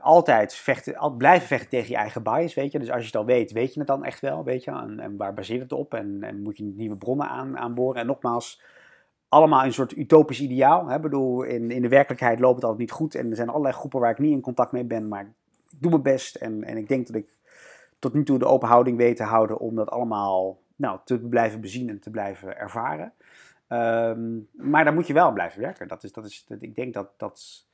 Altijd 0.00 0.54
vechten, 0.54 0.96
altijd 0.96 1.18
blijven 1.18 1.46
vechten 1.46 1.68
tegen 1.68 1.90
je 1.90 1.96
eigen 1.96 2.22
bias, 2.22 2.54
weet 2.54 2.72
je. 2.72 2.78
Dus 2.78 2.90
als 2.90 3.00
je 3.00 3.06
het 3.06 3.16
al 3.16 3.24
weet, 3.24 3.52
weet 3.52 3.72
je 3.72 3.78
het 3.78 3.88
dan 3.88 4.04
echt 4.04 4.20
wel, 4.20 4.44
weet 4.44 4.64
je. 4.64 4.70
En, 4.70 5.00
en 5.00 5.16
waar 5.16 5.34
baseert 5.34 5.62
het 5.62 5.72
op? 5.72 5.94
En, 5.94 6.22
en, 6.22 6.42
moet 6.42 6.56
je 6.56 6.64
nieuwe 6.64 6.96
bronnen 6.96 7.28
aan, 7.28 7.58
aanboren? 7.58 8.00
En 8.00 8.06
nogmaals, 8.06 8.62
allemaal 9.28 9.64
een 9.64 9.72
soort 9.72 9.96
utopisch 9.96 10.40
ideaal. 10.40 10.86
Hè? 10.86 11.00
Bedoel, 11.00 11.42
in, 11.42 11.70
in 11.70 11.82
de 11.82 11.88
werkelijkheid 11.88 12.40
loopt 12.40 12.54
het 12.54 12.64
altijd 12.64 12.80
niet 12.80 12.90
goed. 12.90 13.14
En 13.14 13.30
er 13.30 13.36
zijn 13.36 13.48
allerlei 13.48 13.74
groepen 13.74 14.00
waar 14.00 14.10
ik 14.10 14.18
niet 14.18 14.32
in 14.32 14.40
contact 14.40 14.72
mee 14.72 14.84
ben. 14.84 15.08
Maar 15.08 15.22
ik 15.70 15.80
doe 15.80 15.90
mijn 15.90 16.02
best. 16.02 16.34
En, 16.34 16.64
en 16.64 16.76
ik 16.76 16.88
denk 16.88 17.06
dat 17.06 17.16
ik 17.16 17.36
tot 17.98 18.12
nu 18.12 18.24
toe 18.24 18.38
de 18.38 18.44
open 18.44 18.68
houding 18.68 18.96
weet 18.96 19.16
te 19.16 19.22
houden 19.22 19.58
om 19.58 19.74
dat 19.74 19.90
allemaal 19.90 20.58
nou, 20.76 20.98
te 21.04 21.18
blijven 21.18 21.60
bezien 21.60 21.88
en 21.88 22.00
te 22.00 22.10
blijven 22.10 22.56
ervaren. 22.56 23.12
Um, 23.68 24.48
maar 24.52 24.84
daar 24.84 24.94
moet 24.94 25.06
je 25.06 25.12
wel 25.12 25.32
blijven 25.32 25.60
werken. 25.60 25.88
Dat 25.88 26.04
is, 26.04 26.12
dat 26.12 26.24
is, 26.24 26.46
ik 26.58 26.74
denk 26.74 26.94
dat 26.94 27.10
dat. 27.16 27.66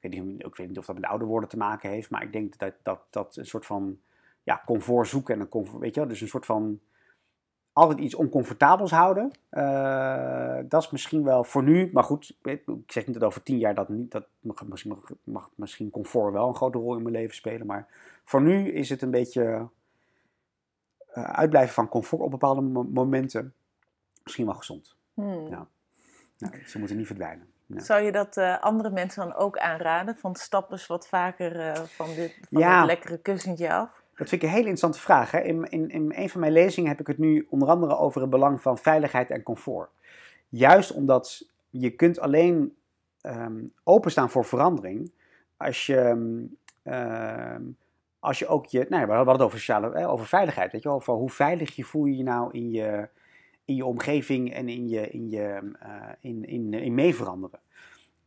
Ik 0.00 0.10
weet, 0.10 0.24
niet, 0.24 0.56
weet 0.56 0.68
niet 0.68 0.78
of 0.78 0.86
dat 0.86 0.94
met 0.94 1.04
ouder 1.04 1.28
worden 1.28 1.48
te 1.48 1.56
maken 1.56 1.90
heeft. 1.90 2.10
Maar 2.10 2.22
ik 2.22 2.32
denk 2.32 2.58
dat 2.58 2.72
dat, 2.82 3.00
dat 3.10 3.36
een 3.36 3.46
soort 3.46 3.66
van 3.66 3.98
ja, 4.42 4.62
comfort 4.66 5.08
zoeken. 5.08 5.34
En 5.34 5.40
een 5.40 5.48
comfort, 5.48 5.80
weet 5.80 5.94
je 5.94 6.00
wel, 6.00 6.08
dus 6.08 6.20
een 6.20 6.28
soort 6.28 6.46
van 6.46 6.80
altijd 7.72 7.98
iets 7.98 8.14
oncomfortabels 8.14 8.90
houden. 8.90 9.30
Uh, 9.50 10.58
dat 10.64 10.82
is 10.82 10.90
misschien 10.90 11.24
wel 11.24 11.44
voor 11.44 11.62
nu, 11.62 11.90
maar 11.92 12.04
goed, 12.04 12.36
ik 12.42 12.62
zeg 12.86 13.06
niet 13.06 13.14
dat 13.14 13.24
over 13.24 13.42
tien 13.42 13.58
jaar 13.58 13.74
dat 13.74 13.88
niet, 13.88 14.10
dat 14.10 14.26
mag, 14.40 14.66
misschien, 14.66 14.98
mag, 15.24 15.50
misschien 15.54 15.90
comfort 15.90 16.32
wel 16.32 16.48
een 16.48 16.54
grote 16.54 16.78
rol 16.78 16.96
in 16.96 17.02
mijn 17.02 17.14
leven 17.14 17.34
spelen, 17.34 17.66
maar 17.66 17.86
voor 18.24 18.42
nu 18.42 18.70
is 18.72 18.90
het 18.90 19.02
een 19.02 19.10
beetje 19.10 19.68
uh, 21.14 21.24
uitblijven 21.24 21.74
van 21.74 21.88
comfort 21.88 22.22
op 22.22 22.30
bepaalde 22.30 22.60
momenten 22.90 23.54
misschien 24.22 24.46
wel 24.46 24.54
gezond. 24.54 24.96
Hmm. 25.14 25.46
Ja. 25.48 25.66
Nou, 26.38 26.54
ze 26.66 26.78
moeten 26.78 26.96
niet 26.96 27.06
verdwijnen. 27.06 27.48
Zou 27.66 28.02
je 28.02 28.12
dat 28.12 28.36
uh, 28.36 28.60
andere 28.60 28.90
mensen 28.90 29.26
dan 29.26 29.36
ook 29.36 29.58
aanraden? 29.58 30.16
Van 30.16 30.34
stap 30.34 30.70
eens 30.70 30.86
wat 30.86 31.08
vaker 31.08 31.76
van, 31.86 32.14
dit, 32.14 32.38
van 32.50 32.60
ja. 32.60 32.78
dit 32.78 32.86
lekkere 32.86 33.18
kussentje 33.18 33.72
af? 33.72 33.99
Dat 34.20 34.28
vind 34.28 34.42
ik 34.42 34.48
een 34.48 34.54
hele 34.54 34.68
interessante 34.68 35.00
vraag. 35.00 35.30
Hè? 35.30 35.40
In, 35.40 35.64
in, 35.70 35.90
in 35.90 36.12
een 36.14 36.28
van 36.28 36.40
mijn 36.40 36.52
lezingen 36.52 36.90
heb 36.90 37.00
ik 37.00 37.06
het 37.06 37.18
nu 37.18 37.46
onder 37.50 37.68
andere 37.68 37.96
over 37.96 38.20
het 38.20 38.30
belang 38.30 38.62
van 38.62 38.78
veiligheid 38.78 39.30
en 39.30 39.42
comfort. 39.42 39.90
Juist 40.48 40.92
omdat 40.92 41.48
je 41.70 41.90
kunt 41.90 42.20
alleen 42.20 42.74
um, 43.22 43.72
openstaan 43.84 44.30
voor 44.30 44.44
verandering 44.44 45.12
als 45.56 45.86
je, 45.86 45.98
um, 46.84 47.76
als 48.18 48.38
je 48.38 48.46
ook 48.46 48.66
je. 48.66 48.86
Nou, 48.88 49.06
we 49.06 49.12
hadden 49.12 49.34
het 49.34 49.42
over, 49.42 49.58
sociale, 49.58 50.06
over 50.06 50.26
veiligheid. 50.26 50.72
Weet 50.72 50.82
je, 50.82 50.88
over 50.88 51.14
hoe 51.14 51.30
veilig 51.30 51.76
je 51.76 51.84
voel 51.84 52.04
je 52.04 52.16
je 52.16 52.22
nou 52.22 52.52
in 52.52 52.70
je, 52.70 53.08
in 53.64 53.74
je 53.74 53.84
omgeving 53.84 54.52
en 54.52 54.68
in, 54.68 54.88
je, 54.88 55.10
in, 55.10 55.30
je, 55.30 55.72
uh, 55.82 56.08
in, 56.20 56.44
in, 56.44 56.74
in 56.74 56.94
mee 56.94 57.14
veranderen. 57.14 57.60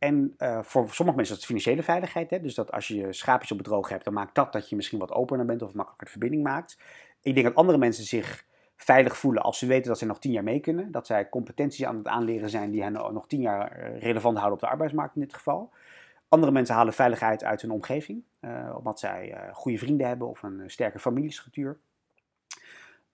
En 0.04 0.34
uh, 0.38 0.62
voor 0.62 0.90
sommige 0.90 1.16
mensen 1.16 1.36
is 1.36 1.40
het 1.40 1.44
financiële 1.44 1.82
veiligheid. 1.82 2.30
Hè? 2.30 2.40
Dus 2.40 2.54
dat 2.54 2.72
als 2.72 2.88
je 2.88 3.12
schaapjes 3.12 3.50
op 3.50 3.56
bedroog 3.56 3.88
hebt, 3.88 4.04
dan 4.04 4.12
maakt 4.12 4.34
dat 4.34 4.52
dat 4.52 4.68
je 4.68 4.76
misschien 4.76 4.98
wat 4.98 5.12
opener 5.12 5.46
bent 5.46 5.62
of 5.62 5.74
makkelijker 5.74 6.06
de 6.06 6.12
verbinding 6.12 6.42
maakt. 6.42 6.78
Ik 7.20 7.34
denk 7.34 7.46
dat 7.46 7.54
andere 7.54 7.78
mensen 7.78 8.04
zich 8.04 8.44
veilig 8.76 9.16
voelen 9.16 9.42
als 9.42 9.58
ze 9.58 9.66
weten 9.66 9.88
dat 9.88 9.98
ze 9.98 10.06
nog 10.06 10.18
tien 10.18 10.32
jaar 10.32 10.42
mee 10.42 10.60
kunnen. 10.60 10.90
Dat 10.90 11.06
zij 11.06 11.28
competenties 11.28 11.84
aan 11.84 11.96
het 11.96 12.06
aanleren 12.06 12.50
zijn 12.50 12.70
die 12.70 12.82
hen 12.82 12.92
nog 12.92 13.26
tien 13.26 13.40
jaar 13.40 13.72
eh, 13.72 14.00
relevant 14.00 14.36
houden 14.36 14.54
op 14.54 14.64
de 14.64 14.70
arbeidsmarkt 14.70 15.14
in 15.14 15.20
dit 15.20 15.34
geval. 15.34 15.70
Andere 16.28 16.52
mensen 16.52 16.74
halen 16.74 16.92
veiligheid 16.92 17.44
uit 17.44 17.60
hun 17.60 17.70
omgeving, 17.70 18.22
uh, 18.40 18.74
omdat 18.76 18.98
zij 18.98 19.30
uh, 19.30 19.54
goede 19.54 19.78
vrienden 19.78 20.06
hebben 20.06 20.28
of 20.28 20.42
een 20.42 20.62
sterke 20.66 20.98
familiestructuur. 20.98 21.78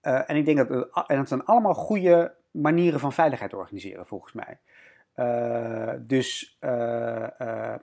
en 0.00 0.36
ik 0.36 0.44
denk 0.44 0.56
dat, 0.56 0.88
en 1.06 1.16
dat 1.16 1.28
zijn 1.28 1.44
allemaal 1.44 1.74
goede 1.74 2.34
manieren 2.50 3.00
van 3.00 3.12
veiligheid 3.12 3.54
organiseren, 3.54 4.06
volgens 4.06 4.32
mij. 4.32 4.58
Dus, 6.00 6.56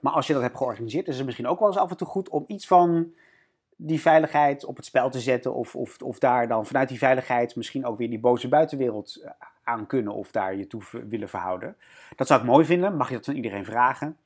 maar 0.00 0.12
als 0.12 0.26
je 0.26 0.32
dat 0.32 0.42
hebt 0.42 0.56
georganiseerd, 0.56 1.08
is 1.08 1.16
het 1.16 1.24
misschien 1.24 1.46
ook 1.46 1.58
wel 1.58 1.68
eens 1.68 1.78
af 1.78 1.90
en 1.90 1.96
toe 1.96 2.06
goed 2.06 2.28
om 2.28 2.44
iets 2.46 2.66
van 2.66 3.12
die 3.80 4.00
veiligheid 4.00 4.64
op 4.64 4.76
het 4.76 4.84
spel 4.84 5.10
te 5.10 5.20
zetten. 5.20 5.54
Of, 5.54 5.76
of, 5.76 6.02
of 6.02 6.18
daar 6.18 6.48
dan 6.48 6.66
vanuit 6.66 6.88
die 6.88 6.98
veiligheid 6.98 7.56
misschien 7.56 7.86
ook 7.86 7.98
weer 7.98 8.10
die 8.10 8.20
boze 8.20 8.48
buitenwereld 8.48 9.20
eh, 9.22 9.30
aan 9.62 9.86
kunnen 9.86 10.14
of 10.14 10.30
daar 10.30 10.56
je 10.56 10.66
toe 10.66 10.82
willen 11.08 11.28
verhouden. 11.28 11.76
Dat 12.16 12.26
zou 12.26 12.40
ik 12.40 12.46
mooi 12.46 12.64
vinden. 12.64 12.96
Mag 12.96 13.08
je 13.08 13.14
dat 13.14 13.24
van 13.24 13.34
iedereen 13.34 13.64
vragen? 13.64 14.16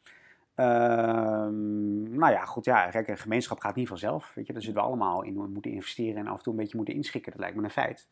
Ehm, 0.54 2.16
nou 2.18 2.32
ja, 2.32 2.44
goed, 2.44 2.64
ja, 2.64 2.90
kijk, 2.90 3.08
een 3.08 3.18
gemeenschap 3.18 3.60
gaat 3.60 3.74
niet 3.74 3.88
vanzelf. 3.88 4.32
Weet 4.34 4.46
je, 4.46 4.52
daar 4.52 4.62
zullen 4.62 4.80
we 4.80 4.86
allemaal 4.86 5.22
in 5.22 5.50
moeten 5.52 5.70
investeren 5.70 6.16
en 6.16 6.26
af 6.26 6.36
en 6.36 6.42
toe 6.42 6.52
een 6.52 6.58
beetje 6.58 6.76
moeten 6.76 6.94
inschikken. 6.94 7.32
Dat 7.32 7.40
lijkt 7.40 7.56
me 7.56 7.62
een 7.62 7.70
feit. 7.70 8.08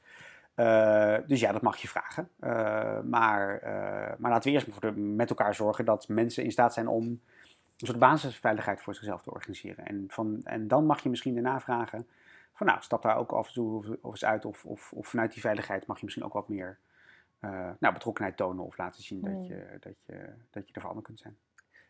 Uh, 0.60 1.16
dus 1.26 1.40
ja, 1.40 1.52
dat 1.52 1.62
mag 1.62 1.76
je 1.76 1.88
vragen. 1.88 2.28
Uh, 2.40 3.00
maar, 3.00 3.62
uh, 3.62 4.18
maar 4.18 4.30
laten 4.30 4.52
we 4.52 4.58
eerst 4.58 4.94
met 4.96 5.30
elkaar 5.30 5.54
zorgen 5.54 5.84
dat 5.84 6.08
mensen 6.08 6.44
in 6.44 6.52
staat 6.52 6.74
zijn 6.74 6.88
om 6.88 7.04
een 7.04 7.86
soort 7.86 7.98
basisveiligheid 7.98 8.80
voor 8.80 8.94
zichzelf 8.94 9.22
te 9.22 9.30
organiseren. 9.30 9.86
En, 9.86 10.04
van, 10.08 10.40
en 10.44 10.68
dan 10.68 10.86
mag 10.86 11.02
je 11.02 11.08
misschien 11.08 11.34
daarna 11.34 11.60
vragen 11.60 12.08
van 12.52 12.66
nou, 12.66 12.82
stap 12.82 13.02
daar 13.02 13.16
ook 13.16 13.32
af 13.32 13.46
en 13.46 13.52
toe 13.52 13.98
of, 14.00 14.10
eens 14.10 14.24
uit. 14.24 14.44
Of, 14.44 14.64
of, 14.64 14.92
of, 14.92 15.08
vanuit 15.08 15.32
die 15.32 15.40
veiligheid 15.40 15.86
mag 15.86 15.98
je 15.98 16.04
misschien 16.04 16.24
ook 16.24 16.32
wat 16.32 16.48
meer 16.48 16.78
nou, 17.78 17.92
betrokkenheid 17.94 18.36
tonen 18.36 18.64
of 18.64 18.78
laten 18.78 19.02
zien 19.02 19.20
dat, 19.20 19.32
hmm. 19.32 19.44
je, 19.44 19.76
dat, 19.80 19.94
je, 20.06 20.32
dat 20.50 20.68
je 20.68 20.74
er 20.74 20.80
voor 20.80 21.02
kunt 21.02 21.18
zijn. 21.18 21.36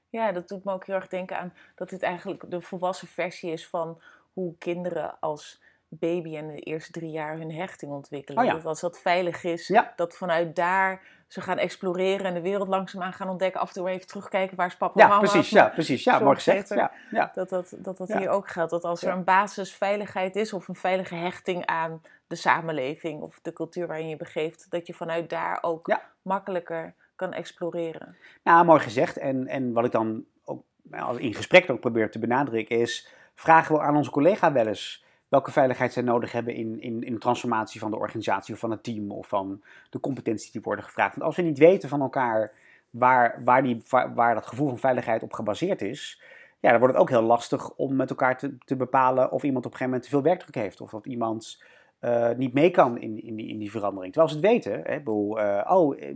Ja, 0.08 0.32
dat 0.32 0.48
doet 0.48 0.64
me 0.64 0.72
ook 0.72 0.86
heel 0.86 0.94
erg 0.94 1.08
denken 1.08 1.38
aan 1.38 1.52
dat 1.74 1.88
dit 1.88 2.02
eigenlijk 2.02 2.50
de 2.50 2.60
volwassen 2.60 3.08
versie 3.08 3.52
is 3.52 3.68
van 3.68 4.00
hoe 4.32 4.54
kinderen 4.58 5.20
als 5.20 5.60
baby 5.91 6.36
en 6.36 6.47
de 6.47 6.59
eerste 6.61 6.93
drie 6.93 7.11
jaar 7.11 7.36
hun 7.36 7.53
hechting 7.53 7.93
ontwikkelen. 7.93 8.45
Oh 8.45 8.53
dat 8.53 8.66
als 8.66 8.80
dat 8.80 9.01
veilig 9.01 9.45
is, 9.45 9.80
dat 9.97 10.16
vanuit 10.16 10.57
daar 10.57 11.03
ze 11.26 11.41
gaan 11.41 11.59
exploreren 11.59 12.26
en 12.26 12.34
de 12.34 12.41
wereld 12.41 12.68
langzaamaan 12.68 13.12
gaan 13.12 13.28
ontdekken. 13.28 13.61
Af 13.61 13.68
en 13.68 13.74
toe 13.74 13.88
even 13.88 14.07
terugkijken 14.07 14.57
waar 14.57 14.66
is 14.66 14.76
papa 14.76 15.01
ja, 15.01 15.09
mama. 15.09 15.20
Precies, 15.20 15.51
ja, 15.51 15.68
precies. 15.68 16.05
Ja, 16.05 16.18
mooi 16.18 16.34
gezegd. 16.34 16.68
Ja, 16.68 16.93
ja. 17.11 17.30
Dat 17.34 17.49
dat, 17.49 17.74
dat, 17.78 17.97
dat 17.97 18.12
hier 18.12 18.28
ook 18.28 18.49
geldt. 18.49 18.70
Dat 18.70 18.84
als 18.84 19.03
er 19.03 19.12
een 19.12 19.24
basisveiligheid 19.24 20.36
is 20.36 20.53
of 20.53 20.68
een 20.68 20.74
veilige 20.74 21.14
hechting 21.14 21.66
aan 21.66 22.03
de 22.26 22.34
samenleving 22.34 23.22
of 23.22 23.38
de 23.43 23.53
cultuur 23.53 23.86
waarin 23.86 24.09
je 24.09 24.16
begeeft, 24.16 24.66
dat 24.70 24.86
je 24.86 24.95
vanuit 24.95 25.30
daar 25.30 25.59
ook 25.61 25.97
makkelijker 26.22 26.95
kan 27.16 27.32
exploreren. 27.32 28.16
Nou, 28.43 28.64
mooi 28.64 28.80
gezegd. 28.80 29.16
En, 29.16 29.47
en 29.47 29.72
wat 29.72 29.84
ik 29.84 29.93
dan 29.93 30.24
ook 30.45 31.18
in 31.18 31.34
gesprek 31.34 31.70
ook 31.70 31.80
probeer 31.80 32.11
te 32.11 32.18
benadrukken 32.18 32.78
is, 32.78 33.09
vragen 33.34 33.74
we 33.74 33.80
aan 33.80 33.97
onze 33.97 34.11
collega 34.11 34.53
wel 34.53 34.66
eens 34.66 35.05
welke 35.31 35.51
veiligheid 35.51 35.93
zij 35.93 36.03
nodig 36.03 36.33
hebben 36.33 36.55
in, 36.55 36.81
in, 36.81 37.03
in 37.03 37.12
de 37.12 37.18
transformatie 37.18 37.81
van 37.81 37.91
de 37.91 37.97
organisatie 37.97 38.55
of 38.55 38.61
van 38.61 38.70
het 38.70 38.83
team 38.83 39.11
of 39.11 39.28
van 39.28 39.62
de 39.91 40.01
competenties 40.01 40.51
die 40.51 40.61
worden 40.61 40.85
gevraagd. 40.85 41.14
Want 41.14 41.26
als 41.26 41.37
we 41.37 41.43
niet 41.43 41.59
weten 41.59 41.89
van 41.89 42.01
elkaar 42.01 42.53
waar, 42.91 43.41
waar, 43.45 43.62
die, 43.62 43.83
waar, 44.14 44.35
dat 44.35 44.47
gevoel 44.47 44.68
van 44.68 44.78
veiligheid 44.78 45.22
op 45.22 45.33
gebaseerd 45.33 45.83
is, 45.83 46.22
ja, 46.61 46.70
dan 46.70 46.78
wordt 46.78 46.95
het 46.95 47.03
ook 47.03 47.11
heel 47.11 47.22
lastig 47.22 47.70
om 47.70 47.97
met 47.97 48.11
elkaar 48.11 48.39
te, 48.39 48.59
te 48.59 48.76
bepalen 48.76 49.33
of 49.33 49.43
iemand 49.43 49.66
op 49.66 49.72
een 49.72 49.78
gegeven 49.78 49.85
moment 49.85 50.03
te 50.03 50.09
veel 50.09 50.22
werkdruk 50.22 50.55
heeft 50.55 50.81
of 50.81 50.91
dat 50.91 51.07
iemand 51.07 51.62
uh, 52.01 52.31
niet 52.37 52.53
mee 52.53 52.70
kan 52.70 52.99
in, 52.99 53.22
in, 53.22 53.35
die, 53.35 53.49
in 53.49 53.59
die 53.59 53.70
verandering. 53.70 54.12
Terwijl 54.12 54.35
ze 54.35 54.41
het 54.41 54.53
weten, 54.53 54.81
hè, 54.85 54.99
bedoel, 54.99 55.39
uh, 55.39 55.66
oh, 55.68 56.03
eh, 56.03 56.14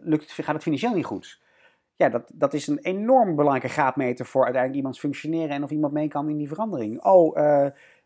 lukt 0.00 0.22
het, 0.22 0.44
gaat 0.44 0.54
het 0.54 0.62
financieel 0.62 0.94
niet 0.94 1.04
goed? 1.04 1.40
Ja, 1.96 2.08
dat, 2.08 2.30
dat 2.34 2.54
is 2.54 2.66
een 2.66 2.78
enorm 2.78 3.36
belangrijke 3.36 3.68
graadmeter 3.68 4.26
voor 4.26 4.42
uiteindelijk 4.42 4.78
iemands 4.78 5.00
functioneren 5.00 5.48
en 5.48 5.62
of 5.62 5.70
iemand 5.70 5.92
mee 5.92 6.08
kan 6.08 6.28
in 6.28 6.36
die 6.36 6.48
verandering. 6.48 7.04
Oh, 7.04 7.36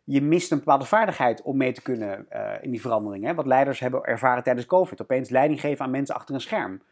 je 0.05 0.23
mist 0.23 0.51
een 0.51 0.59
bepaalde 0.59 0.85
vaardigheid 0.85 1.43
om 1.43 1.57
mee 1.57 1.73
te 1.73 1.83
kunnen 1.83 2.27
uh, 2.33 2.53
in 2.61 2.71
die 2.71 2.81
verandering. 2.81 3.25
Hè? 3.25 3.35
Wat 3.35 3.47
leiders 3.47 3.81
hebben 3.81 4.05
ervaren 4.05 4.43
tijdens 4.43 4.67
COVID. 4.67 5.03
Opeens 5.03 5.29
leiding 5.29 5.61
geven 5.61 5.85
aan 5.85 5.91
mensen 5.91 6.15
achter 6.15 6.35
een 6.35 6.41
scherm. 6.41 6.83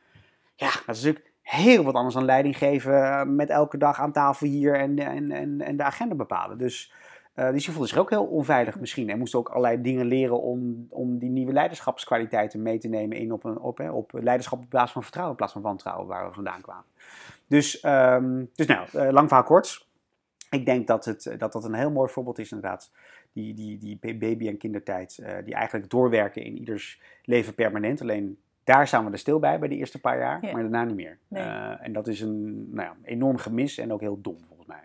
Ja, 0.55 0.71
dat 0.87 0.97
is 0.97 1.03
natuurlijk 1.03 1.33
heel 1.43 1.85
wat 1.85 1.95
anders 1.95 2.15
dan 2.15 2.25
leiding 2.25 2.59
geven 2.59 3.03
eh, 3.03 3.23
met 3.23 3.51
elke 3.51 3.79
dag 3.79 4.01
aan 4.01 4.13
tafel 4.13 4.47
hier 4.47 4.75
en, 4.75 4.99
en, 4.99 5.31
en, 5.31 5.61
en 5.61 5.77
de 5.77 5.83
agenda 5.83 6.15
bepalen. 6.15 6.59
Dus, 6.59 6.93
uh, 7.35 7.51
dus 7.51 7.65
je 7.67 7.73
voelde 7.73 7.89
zich 7.89 7.99
ook 7.99 8.11
heel 8.11 8.25
onveilig 8.25 8.81
misschien. 8.81 9.11
En 9.11 9.19
moest 9.19 9.35
ook 9.35 9.49
allerlei 9.49 9.83
dingen 9.83 10.07
leren 10.07 10.43
om, 10.43 10.87
om 10.91 11.19
die 11.19 11.31
nieuwe 11.31 11.53
leiderschapskwaliteiten 11.53 12.63
mee 12.63 12.79
te 12.79 12.89
nemen 12.89 13.17
in 13.17 13.33
op, 13.33 13.45
een, 13.45 13.59
op, 13.59 13.79
hè, 13.79 13.91
op 13.91 14.13
leiderschap 14.13 14.59
op 14.59 14.69
plaats 14.69 14.93
van 14.93 15.03
vertrouwen, 15.03 15.33
in 15.33 15.39
plaats 15.39 15.53
van 15.53 15.63
wantrouwen 15.63 16.07
waar 16.07 16.29
we 16.29 16.35
vandaan 16.35 16.61
kwamen. 16.61 16.85
Dus, 17.49 17.85
um, 17.85 18.51
dus 18.55 18.67
nou, 18.67 18.87
uh, 18.95 19.11
lang 19.11 19.29
verhaal 19.29 19.47
kort 19.47 19.88
ik 20.51 20.66
denk 20.66 20.86
dat, 20.86 21.05
het, 21.05 21.34
dat 21.38 21.53
dat 21.53 21.64
een 21.64 21.74
heel 21.74 21.90
mooi 21.90 22.11
voorbeeld 22.11 22.38
is, 22.38 22.53
inderdaad. 22.53 22.92
Die, 23.32 23.55
die, 23.55 23.78
die 23.78 23.99
baby- 24.18 24.49
en 24.49 24.57
kindertijd, 24.57 25.18
uh, 25.20 25.36
die 25.44 25.55
eigenlijk 25.55 25.90
doorwerken 25.90 26.44
in 26.44 26.59
ieders 26.59 27.01
leven 27.24 27.55
permanent. 27.55 28.01
Alleen 28.01 28.38
daar 28.64 28.86
staan 28.86 29.05
we 29.05 29.12
er 29.12 29.18
stil 29.18 29.38
bij, 29.38 29.59
bij 29.59 29.68
de 29.68 29.76
eerste 29.76 30.01
paar 30.01 30.18
jaar, 30.18 30.40
maar 30.40 30.62
daarna 30.62 30.84
niet 30.84 30.96
meer. 30.96 31.18
Uh, 31.30 31.84
en 31.84 31.92
dat 31.92 32.07
is 32.07 32.20
een 32.20 32.74
nou 32.74 32.88
ja, 32.88 32.96
enorm 33.03 33.36
gemis 33.36 33.78
en 33.78 33.92
ook 33.92 34.01
heel 34.01 34.20
dom, 34.20 34.44
volgens 34.46 34.68
mij. 34.68 34.82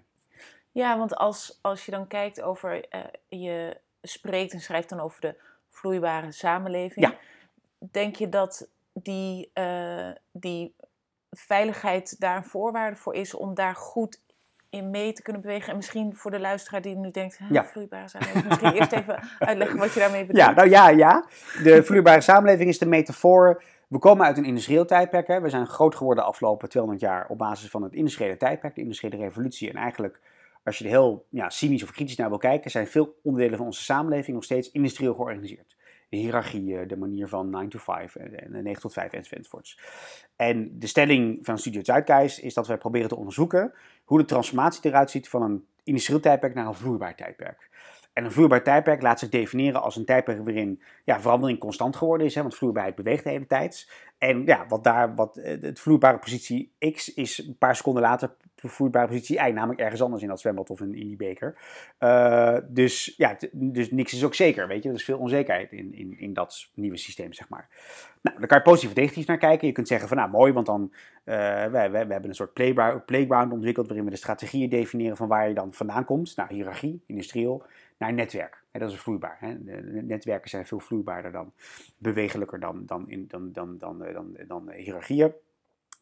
Ja, 0.72 0.98
want 0.98 1.16
als, 1.16 1.60
als 1.62 1.86
je 1.86 1.92
dan 1.92 2.08
kijkt 2.08 2.42
over, 2.42 2.86
uh, 2.96 3.04
je 3.28 3.78
spreekt 4.02 4.54
en 4.54 4.60
schrijft 4.60 4.90
dan 4.90 5.00
over 5.00 5.22
de 5.22 5.36
vloeibare 5.70 6.32
samenleving. 6.32 7.06
Ja. 7.06 7.18
Denk 7.92 8.16
je 8.16 8.30
dat 8.30 8.70
die, 8.94 9.52
die 10.32 10.76
veiligheid 11.32 12.20
daar 12.20 12.38
een 12.38 12.46
voorwaarde 12.46 12.96
voor 12.96 13.16
is 13.16 13.34
om 13.34 13.54
daar 13.54 13.76
goed 13.76 14.23
in 14.74 14.90
mee 14.90 15.14
te 15.14 15.22
kunnen 15.22 15.42
bewegen. 15.42 15.70
En 15.70 15.76
misschien 15.76 16.16
voor 16.16 16.32
de 16.32 16.40
luisteraar 16.40 16.82
die 16.82 16.96
nu 16.96 17.12
denkt, 17.12 17.40
ja. 17.50 17.66
vloeibare 17.66 18.08
samenleving. 18.08 18.48
Misschien 18.48 18.74
eerst 18.74 18.92
even 18.92 19.24
uitleggen 19.40 19.78
wat 19.78 19.94
je 19.94 20.00
daarmee 20.00 20.26
bedoelt. 20.26 20.46
Ja, 20.46 20.52
nou 20.52 20.70
ja, 20.70 20.90
ja. 20.90 21.26
De 21.64 21.84
vloeibare 21.84 22.22
samenleving 22.22 22.70
is 22.70 22.78
de 22.78 22.86
metafoor. 22.86 23.64
We 23.88 24.00
komen 24.00 24.26
uit 24.26 24.38
een 24.38 24.46
industrieel 24.46 24.86
tijdperk. 24.86 25.28
Hè. 25.28 25.42
We 25.42 25.50
zijn 25.50 25.68
groot 25.68 25.96
geworden 25.96 26.24
de 26.24 26.30
afgelopen 26.30 26.70
200 26.70 27.04
jaar 27.04 27.28
op 27.28 27.38
basis 27.38 27.70
van 27.70 27.84
het 27.84 27.94
industriële 27.94 28.38
tijdperk, 28.38 28.76
de 28.76 28.82
industriële 28.82 29.18
revolutie. 29.18 29.70
En 29.70 29.76
eigenlijk, 29.76 30.20
als 30.64 30.78
je 30.78 30.84
er 30.84 30.90
heel 30.90 31.26
ja, 31.30 31.50
cynisch 31.50 31.84
of 31.84 31.92
kritisch 31.92 32.16
naar 32.16 32.30
wil 32.30 32.38
kijken, 32.38 32.72
zijn 32.72 32.88
veel 32.88 33.16
onderdelen 33.24 33.58
van 33.58 33.66
onze 33.66 33.84
samenleving 33.84 34.36
nog 34.36 34.44
steeds 34.44 34.72
industrieel 34.72 35.14
georganiseerd 35.14 35.76
de 36.14 36.20
hiërarchie, 36.20 36.86
de 36.86 36.98
manier 36.98 37.28
van 37.28 37.50
9 37.50 37.70
to 37.70 37.80
5 37.80 38.16
en 38.16 38.64
9 38.64 38.82
tot 38.82 38.94
5 38.94 39.14
enzovoorts. 39.14 39.80
En 40.36 40.80
de 40.80 40.88
stelling 40.88 41.40
van 41.42 41.58
Studio 41.58 41.84
Zuidkeis 41.84 42.40
is 42.40 42.54
dat 42.54 42.68
wij 42.68 42.78
proberen 42.78 43.08
te 43.08 43.16
onderzoeken 43.16 43.74
hoe 44.04 44.18
de 44.18 44.26
transformatie 44.26 44.82
eruit 44.86 45.12
ziet 45.12 45.30
van 45.30 45.42
een 45.42 45.66
industrieel 45.84 46.20
tijdperk 46.20 46.54
naar 46.54 46.68
een 46.68 46.74
vloeibaar 46.74 47.16
tijdperk. 47.16 47.70
En 48.14 48.26
een 48.26 48.32
vloeibaar 48.32 48.64
tijdperk 48.64 49.02
laat 49.02 49.20
zich 49.20 49.30
definiëren 49.30 49.82
als 49.82 49.96
een 49.96 50.06
tijdperk 50.06 50.44
waarin 50.44 50.82
ja, 51.04 51.22
verandering 51.22 51.60
constant 51.60 51.96
geworden 51.96 52.28
is, 52.28 52.36
hè, 52.36 52.42
want 52.42 52.56
vloeibaarheid 52.56 52.96
beweegt 52.96 53.24
de 53.24 53.30
hele 53.30 53.48
tijd. 53.48 53.92
En 54.18 54.46
ja, 54.46 54.66
wat 54.68 54.84
daar, 54.84 55.16
wat, 55.16 55.38
eh, 55.38 55.62
het 55.62 55.80
vloeibare 55.80 56.18
positie 56.18 56.74
X 56.92 57.14
is 57.14 57.38
een 57.38 57.58
paar 57.58 57.76
seconden 57.76 58.02
later 58.02 58.36
vloeibare 58.56 59.08
positie 59.08 59.38
Y, 59.38 59.52
namelijk 59.52 59.80
ergens 59.80 60.02
anders 60.02 60.22
in 60.22 60.28
dat 60.28 60.40
zwembad 60.40 60.70
of 60.70 60.82
in, 60.82 60.92
die 60.92 61.16
beker. 61.16 61.56
Uh, 62.00 62.58
dus 62.68 63.14
ja, 63.18 63.38
dus 63.52 63.92
niks 63.92 64.14
is 64.14 64.24
ook 64.24 64.34
zeker, 64.34 64.68
weet 64.68 64.84
je. 64.84 64.90
Er 64.90 64.96
is 64.96 65.04
veel 65.04 65.18
onzekerheid 65.18 65.72
in, 65.72 65.94
in, 65.94 66.20
in 66.20 66.34
dat 66.34 66.70
nieuwe 66.74 66.98
systeem, 66.98 67.34
zeg 67.34 67.50
maar. 67.50 67.70
Nou, 68.22 68.38
daar 68.38 68.48
kan 68.48 68.58
je 68.58 68.64
positief 68.64 68.90
of 68.90 68.96
negatief 68.96 69.28
naar 69.28 69.38
kijken. 69.38 69.68
Je 69.68 69.74
kunt 69.74 69.88
zeggen 69.88 70.08
van, 70.08 70.18
nou 70.18 70.30
mooi, 70.30 70.54
want 70.54 70.66
dan, 70.66 70.92
uh, 71.26 71.36
wij, 71.66 71.70
wij, 71.72 71.92
we 71.92 72.12
hebben 72.12 72.30
een 72.30 72.36
soort 72.36 72.54
playground 73.06 73.52
ontwikkeld 73.52 73.88
waarin 73.88 74.06
we 74.06 74.12
de 74.12 74.18
strategieën 74.18 74.70
definiëren 74.70 75.18
van 75.18 75.28
waar 75.28 75.48
je 75.48 75.54
dan 75.54 75.74
vandaan 75.74 76.06
komt. 76.06 76.36
Nou, 76.36 76.54
hiërarchie, 76.54 77.04
industrieel 77.06 77.66
naar 78.04 78.14
netwerk. 78.14 78.64
dat 78.72 78.92
is 78.92 79.00
vloeibaar. 79.00 79.38
Hè. 79.40 79.54
netwerken 80.02 80.50
zijn 80.50 80.66
veel 80.66 80.80
vloeibaarder 80.80 81.32
dan, 81.32 81.54
bewegelijker 81.98 82.60
dan, 82.60 82.86
dan, 82.86 83.10
in, 83.10 83.28
dan, 83.28 83.52
dan, 83.52 83.78
dan, 83.78 84.04
eh, 84.04 84.14
dan, 84.14 84.38
dan, 84.48 84.72
hiërarchieën. 84.72 85.34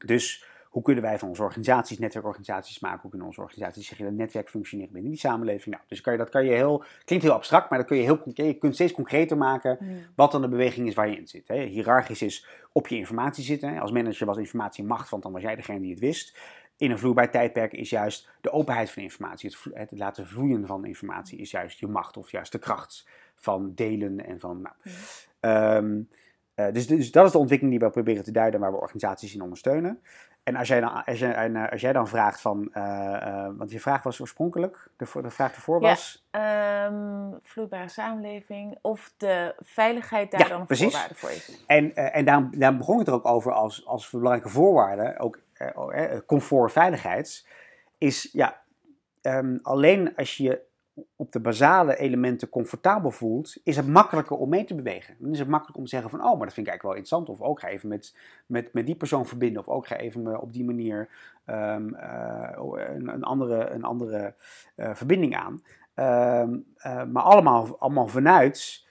Dus 0.05 0.45
hoe 0.69 0.81
kunnen 0.81 1.03
wij 1.03 1.19
van 1.19 1.27
onze 1.27 1.43
organisaties 1.43 1.99
netwerkorganisaties 1.99 2.79
maken? 2.79 3.01
Hoe 3.01 3.09
kunnen 3.09 3.27
onze 3.27 3.41
organisaties 3.41 3.87
zich 3.87 3.99
in 3.99 4.05
een 4.05 4.15
netwerk 4.15 4.49
functioneren 4.49 4.93
binnen 4.93 5.11
die 5.11 5.19
samenleving? 5.19 5.75
Nou, 5.75 5.87
dus 5.87 6.01
kan 6.01 6.13
je, 6.13 6.19
dat 6.19 6.29
kan 6.29 6.45
je 6.45 6.51
heel, 6.51 6.83
klinkt 7.03 7.25
heel 7.25 7.33
abstract, 7.33 7.69
maar 7.69 7.79
dat 7.79 7.87
kun 7.87 7.97
je 7.97 8.03
heel 8.03 8.21
je 8.33 8.53
kunt 8.53 8.73
steeds 8.73 8.93
concreter 8.93 9.37
maken 9.37 9.77
wat 10.15 10.31
dan 10.31 10.41
de 10.41 10.47
beweging 10.47 10.87
is 10.87 10.93
waar 10.93 11.09
je 11.09 11.17
in 11.17 11.27
zit. 11.27 11.47
Hè. 11.47 11.63
Hierarchisch 11.63 12.21
is 12.21 12.47
op 12.71 12.87
je 12.87 12.95
informatie 12.95 13.43
zitten. 13.43 13.79
Als 13.79 13.91
manager 13.91 14.25
was 14.25 14.37
informatie 14.37 14.83
macht, 14.83 15.09
want 15.09 15.23
dan 15.23 15.31
was 15.31 15.41
jij 15.41 15.55
degene 15.55 15.79
die 15.79 15.91
het 15.91 15.99
wist 15.99 16.37
in 16.81 16.91
een 16.91 16.99
vloeibaar 16.99 17.31
tijdperk 17.31 17.73
is 17.73 17.89
juist 17.89 18.29
de 18.41 18.51
openheid 18.51 18.91
van 18.91 19.03
informatie. 19.03 19.49
Het, 19.49 19.89
het, 19.89 19.99
laten 19.99 20.27
vloeien 20.27 20.65
van 20.65 20.85
informatie 20.85 21.39
is 21.39 21.51
juist 21.51 21.79
je 21.79 21.87
macht 21.87 22.17
of 22.17 22.31
juist 22.31 22.51
de 22.51 22.59
kracht 22.59 23.07
van 23.35 23.71
delen 23.75 24.25
en 24.25 24.39
van. 24.39 24.61
Nou, 24.61 24.75
ehm, 25.39 26.01
Uh, 26.55 26.71
dus, 26.71 26.87
dus 26.87 27.11
dat 27.11 27.25
is 27.25 27.31
de 27.31 27.37
ontwikkeling 27.37 27.79
die 27.79 27.87
we 27.87 27.93
proberen 27.93 28.23
te 28.23 28.31
duiden 28.31 28.59
waar 28.59 28.71
we 28.71 28.79
organisaties 28.79 29.33
in 29.33 29.41
ondersteunen. 29.41 30.01
En 30.43 30.55
als 30.55 30.67
jij 30.67 30.79
dan, 30.79 31.05
als 31.05 31.19
jij, 31.19 31.69
als 31.69 31.81
jij 31.81 31.93
dan 31.93 32.07
vraagt 32.07 32.41
van, 32.41 32.69
uh, 32.73 33.47
want 33.57 33.71
je 33.71 33.79
vraag 33.79 34.03
was 34.03 34.21
oorspronkelijk, 34.21 34.89
de, 34.97 35.21
de 35.21 35.29
vraag 35.29 35.55
ervoor 35.55 35.79
was? 35.79 36.25
Ja, 36.31 36.85
um, 36.85 37.39
vloeibare 37.41 37.89
samenleving 37.89 38.77
of 38.81 39.13
de 39.17 39.55
veiligheid 39.59 40.31
daar 40.31 40.49
dan 40.49 40.59
een 40.59 40.65
precies. 40.65 40.91
voorwaarde 40.91 41.15
voor 41.15 41.29
is. 41.29 41.63
En, 41.67 41.95
en 41.95 42.25
daarom, 42.25 42.49
daarom 42.57 42.77
begon 42.77 42.99
ik 42.99 43.07
er 43.07 43.13
ook 43.13 43.25
over 43.25 43.51
als, 43.51 43.85
als 43.85 44.09
belangrijke 44.09 44.49
voorwaarde, 44.49 45.19
ook 45.19 45.39
comfort, 46.25 46.71
veiligheid, 46.71 47.47
is 47.97 48.29
ja, 48.31 48.61
um, 49.21 49.59
alleen 49.61 50.15
als 50.15 50.37
je 50.37 50.69
op 51.15 51.31
de 51.31 51.39
basale 51.39 51.97
elementen 51.97 52.49
comfortabel 52.49 53.11
voelt, 53.11 53.57
is 53.63 53.75
het 53.75 53.87
makkelijker 53.87 54.37
om 54.37 54.49
mee 54.49 54.63
te 54.63 54.75
bewegen. 54.75 55.15
Dan 55.19 55.31
is 55.31 55.39
het 55.39 55.47
makkelijk 55.47 55.77
om 55.77 55.83
te 55.83 55.89
zeggen 55.89 56.09
van, 56.09 56.19
oh, 56.19 56.37
maar 56.37 56.45
dat 56.45 56.53
vind 56.53 56.67
ik 56.67 56.71
eigenlijk 56.71 56.83
wel 56.83 56.93
interessant. 56.93 57.29
Of 57.29 57.41
ook 57.41 57.59
ga 57.59 57.67
even 57.67 57.89
met, 57.89 58.15
met, 58.45 58.73
met 58.73 58.85
die 58.85 58.95
persoon 58.95 59.25
verbinden. 59.25 59.61
Of 59.61 59.67
ook 59.67 59.87
ga 59.87 59.97
even 59.97 60.41
op 60.41 60.53
die 60.53 60.63
manier 60.63 61.09
um, 61.45 61.95
uh, 61.95 62.49
een, 62.89 63.07
een, 63.07 63.23
andere, 63.23 63.69
een 63.69 63.83
andere 63.83 64.33
verbinding 64.75 65.35
aan. 65.35 65.63
Uh, 65.95 67.03
maar 67.03 67.23
allemaal, 67.23 67.79
allemaal 67.79 68.07
vanuit 68.07 68.87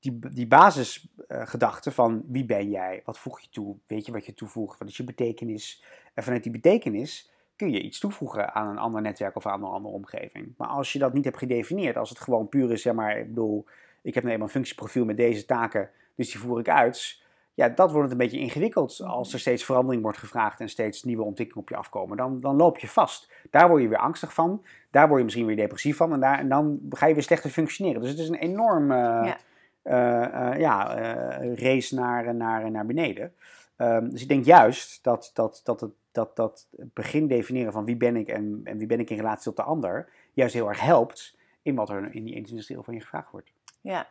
die, 0.00 0.18
die 0.32 0.46
basisgedachte 0.46 1.90
van 1.90 2.22
wie 2.26 2.44
ben 2.44 2.70
jij, 2.70 3.02
wat 3.04 3.18
voeg 3.18 3.40
je 3.40 3.48
toe, 3.48 3.76
weet 3.86 4.06
je 4.06 4.12
wat 4.12 4.26
je 4.26 4.34
toevoegt, 4.34 4.78
wat 4.78 4.88
is 4.88 4.96
je 4.96 5.04
betekenis. 5.04 5.84
En 6.14 6.22
vanuit 6.22 6.42
die 6.42 6.52
betekenis 6.52 7.30
kun 7.56 7.70
je 7.70 7.82
iets 7.82 7.98
toevoegen 7.98 8.54
aan 8.54 8.68
een 8.68 8.78
ander 8.78 9.02
netwerk 9.02 9.36
of 9.36 9.46
aan 9.46 9.62
een 9.62 9.70
andere 9.70 9.94
omgeving. 9.94 10.54
Maar 10.56 10.68
als 10.68 10.92
je 10.92 10.98
dat 10.98 11.12
niet 11.12 11.24
hebt 11.24 11.38
gedefinieerd, 11.38 11.96
als 11.96 12.08
het 12.08 12.20
gewoon 12.20 12.48
puur 12.48 12.72
is, 12.72 12.82
zeg 12.82 12.94
maar, 12.94 13.18
ik 13.18 13.28
bedoel, 13.28 13.64
ik 14.02 14.14
heb 14.14 14.24
nu 14.24 14.30
eenmaal 14.30 14.46
een 14.46 14.52
functieprofiel 14.52 15.04
met 15.04 15.16
deze 15.16 15.44
taken, 15.44 15.90
dus 16.14 16.30
die 16.30 16.40
voer 16.40 16.58
ik 16.58 16.68
uit. 16.68 17.24
Ja, 17.54 17.68
dat 17.68 17.90
wordt 17.90 18.02
het 18.02 18.12
een 18.12 18.26
beetje 18.26 18.38
ingewikkeld 18.38 19.00
als 19.00 19.32
er 19.32 19.40
steeds 19.40 19.64
verandering 19.64 20.02
wordt 20.02 20.18
gevraagd 20.18 20.60
en 20.60 20.68
steeds 20.68 21.02
nieuwe 21.02 21.22
ontwikkelingen 21.22 21.62
op 21.62 21.68
je 21.68 21.76
afkomen. 21.76 22.16
Dan, 22.16 22.40
dan 22.40 22.56
loop 22.56 22.78
je 22.78 22.88
vast. 22.88 23.32
Daar 23.50 23.68
word 23.68 23.82
je 23.82 23.88
weer 23.88 23.98
angstig 23.98 24.34
van. 24.34 24.64
Daar 24.90 25.06
word 25.06 25.18
je 25.18 25.24
misschien 25.24 25.46
weer 25.46 25.56
depressief 25.56 25.96
van. 25.96 26.12
En, 26.12 26.20
daar, 26.20 26.38
en 26.38 26.48
dan 26.48 26.80
ga 26.90 27.06
je 27.06 27.14
weer 27.14 27.22
slechter 27.22 27.50
functioneren. 27.50 28.00
Dus 28.00 28.10
het 28.10 28.18
is 28.18 28.28
een 28.28 28.34
enorm 28.34 28.90
ja, 30.58 30.98
uh, 30.98 31.54
race 31.54 31.94
naar, 31.94 32.34
naar, 32.34 32.70
naar 32.70 32.86
beneden. 32.86 33.32
Um, 33.78 34.10
dus 34.10 34.22
ik 34.22 34.28
denk 34.28 34.44
juist 34.44 35.04
dat, 35.04 35.30
dat, 35.34 35.60
dat 35.64 35.80
het 35.80 35.90
dat 36.16 36.36
dat 36.36 36.66
begin 36.76 37.26
definiëren 37.26 37.72
van 37.72 37.84
wie 37.84 37.96
ben 37.96 38.16
ik 38.16 38.28
en, 38.28 38.60
en 38.64 38.78
wie 38.78 38.86
ben 38.86 39.00
ik 39.00 39.10
in 39.10 39.16
relatie 39.16 39.44
tot 39.44 39.56
de 39.56 39.62
ander, 39.62 40.08
juist 40.32 40.54
heel 40.54 40.68
erg 40.68 40.80
helpt 40.80 41.36
in 41.62 41.74
wat 41.74 41.90
er 41.90 42.14
in 42.14 42.24
die 42.24 42.34
industrie 42.34 42.78
van 42.82 42.94
je 42.94 43.00
gevraagd 43.00 43.30
wordt. 43.30 43.52
Ja, 43.80 44.06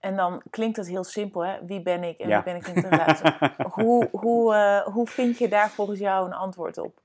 en 0.00 0.16
dan 0.16 0.42
klinkt 0.50 0.76
het 0.76 0.88
heel 0.88 1.04
simpel, 1.04 1.44
hè? 1.44 1.64
Wie 1.66 1.82
ben 1.82 2.02
ik 2.02 2.18
en 2.18 2.28
wie 2.28 2.42
ben 2.42 2.56
ik 2.56 2.66
in 2.66 2.82
relatie? 2.82 3.32
hoe, 3.82 4.08
hoe, 4.12 4.54
uh, 4.54 4.94
hoe 4.94 5.06
vind 5.06 5.38
je 5.38 5.48
daar 5.48 5.70
volgens 5.70 5.98
jou 5.98 6.26
een 6.26 6.32
antwoord 6.32 6.78
op? 6.78 7.00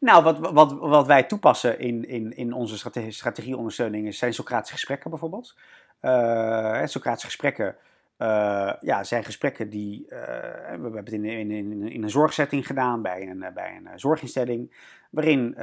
Nou, 0.00 0.22
wat, 0.22 0.38
wat, 0.38 0.72
wat 0.72 1.06
wij 1.06 1.22
toepassen 1.22 1.78
in, 1.78 2.08
in, 2.08 2.36
in 2.36 2.52
onze 2.52 2.78
strategie, 2.78 3.10
strategieondersteuning 3.10 4.14
zijn 4.14 4.34
Socratische 4.34 4.74
gesprekken 4.74 5.10
bijvoorbeeld. 5.10 5.56
Uh, 6.02 6.84
Socratische 6.84 7.26
gesprekken 7.26 7.76
uh, 8.18 8.72
ja, 8.80 9.04
zijn 9.04 9.24
gesprekken 9.24 9.70
die. 9.70 10.06
Uh, 10.08 10.08
we 10.08 10.82
hebben 10.82 10.96
het 10.96 11.12
in, 11.12 11.24
in, 11.24 11.50
in, 11.90 12.02
een 12.02 12.10
zorgsetting 12.10 12.66
gedaan, 12.66 13.02
bij 13.02 13.28
een, 13.28 13.42
eh, 13.42 13.52
bij 13.52 13.76
een 13.76 13.98
zorginstelling. 13.98 14.74
Waarin 15.10 15.54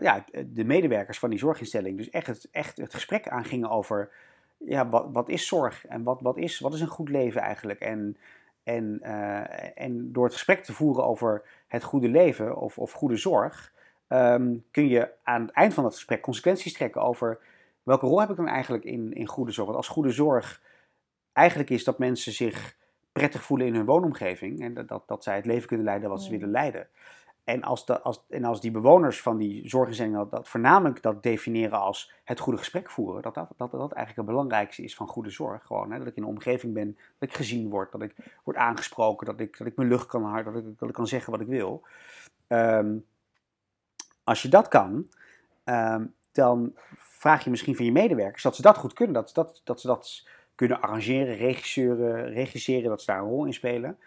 ja, 0.00 0.24
de 0.46 0.64
medewerkers 0.64 1.18
van 1.18 1.30
die 1.30 1.38
zorginstelling 1.38 1.96
dus 1.96 2.10
echt 2.10 2.26
het, 2.26 2.48
echt 2.50 2.76
het 2.76 2.94
gesprek 2.94 3.28
aangingen 3.28 3.70
over. 3.70 4.10
Ja, 4.58 4.88
wat, 4.88 5.06
wat 5.12 5.28
is 5.28 5.46
zorg 5.46 5.86
en 5.86 6.02
wat, 6.02 6.20
wat, 6.20 6.36
is, 6.36 6.60
wat 6.60 6.74
is 6.74 6.80
een 6.80 6.86
goed 6.86 7.08
leven 7.08 7.40
eigenlijk? 7.40 7.80
En, 7.80 8.16
en, 8.64 9.02
en 9.74 10.12
door 10.12 10.24
het 10.24 10.32
gesprek 10.32 10.64
te 10.64 10.72
voeren 10.72 11.04
over 11.04 11.42
het 11.66 11.82
goede 11.82 12.08
leven 12.08 12.56
of, 12.56 12.78
of 12.78 12.92
goede 12.92 13.16
zorg. 13.16 13.72
Um, 14.08 14.64
kun 14.70 14.88
je 14.88 15.08
aan 15.22 15.42
het 15.42 15.50
eind 15.50 15.74
van 15.74 15.82
dat 15.82 15.94
gesprek 15.94 16.20
consequenties 16.20 16.72
trekken 16.72 17.02
over 17.02 17.38
welke 17.82 18.06
rol 18.06 18.20
heb 18.20 18.30
ik 18.30 18.36
dan 18.36 18.48
eigenlijk 18.48 18.84
in, 18.84 19.12
in 19.12 19.26
goede 19.26 19.52
zorg? 19.52 19.66
Want 19.66 19.78
als 19.78 19.88
goede 19.88 20.10
zorg 20.10 20.62
eigenlijk 21.32 21.70
is 21.70 21.84
dat 21.84 21.98
mensen 21.98 22.32
zich 22.32 22.76
prettig 23.12 23.42
voelen 23.42 23.66
in 23.66 23.74
hun 23.74 23.84
woonomgeving 23.84 24.60
en 24.60 24.74
dat, 24.74 24.88
dat, 24.88 25.02
dat 25.06 25.22
zij 25.22 25.36
het 25.36 25.46
leven 25.46 25.68
kunnen 25.68 25.86
leiden 25.86 26.08
wat 26.08 26.22
ze 26.22 26.30
willen 26.30 26.50
leiden. 26.50 26.88
En 27.44 27.62
als, 27.62 27.86
de, 27.86 28.00
als, 28.00 28.24
en 28.28 28.44
als 28.44 28.60
die 28.60 28.70
bewoners 28.70 29.20
van 29.20 29.36
die 29.36 29.68
zorginstellingen 29.68 30.18
dat, 30.18 30.30
dat, 30.30 30.48
voornamelijk 30.48 31.02
dat 31.02 31.22
definiëren 31.22 31.80
als 31.80 32.12
het 32.24 32.40
goede 32.40 32.58
gesprek 32.58 32.90
voeren, 32.90 33.22
dat 33.22 33.34
dat, 33.34 33.48
dat, 33.56 33.70
dat 33.70 33.92
eigenlijk 33.92 34.16
het 34.16 34.26
belangrijkste 34.26 34.82
is 34.82 34.94
van 34.94 35.08
goede 35.08 35.30
zorg. 35.30 35.66
Gewoon, 35.66 35.92
hè? 35.92 35.98
Dat 35.98 36.06
ik 36.06 36.16
in 36.16 36.22
een 36.22 36.28
omgeving 36.28 36.74
ben, 36.74 36.96
dat 37.18 37.28
ik 37.28 37.34
gezien 37.34 37.70
word, 37.70 37.92
dat 37.92 38.02
ik 38.02 38.14
word 38.44 38.56
aangesproken, 38.56 39.26
dat 39.26 39.40
ik, 39.40 39.58
dat 39.58 39.66
ik 39.66 39.76
mijn 39.76 39.88
lucht 39.88 40.06
kan 40.06 40.24
houden, 40.24 40.52
dat 40.52 40.62
ik, 40.62 40.78
dat 40.78 40.88
ik 40.88 40.94
kan 40.94 41.06
zeggen 41.06 41.32
wat 41.32 41.40
ik 41.40 41.46
wil. 41.46 41.86
Um, 42.48 43.04
als 44.24 44.42
je 44.42 44.48
dat 44.48 44.68
kan, 44.68 45.08
um, 45.64 46.14
dan 46.32 46.72
vraag 46.96 47.44
je 47.44 47.50
misschien 47.50 47.76
van 47.76 47.84
je 47.84 47.92
medewerkers 47.92 48.42
dat 48.42 48.56
ze 48.56 48.62
dat 48.62 48.76
goed 48.76 48.92
kunnen, 48.92 49.14
dat, 49.14 49.30
dat, 49.34 49.60
dat 49.64 49.80
ze 49.80 49.86
dat 49.86 50.28
kunnen 50.54 50.80
arrangeren, 50.80 51.36
regisseren, 51.36 52.32
regisseren, 52.32 52.88
dat 52.88 53.00
ze 53.00 53.06
daar 53.06 53.20
een 53.20 53.28
rol 53.28 53.44
in 53.44 53.54
spelen. 53.54 53.98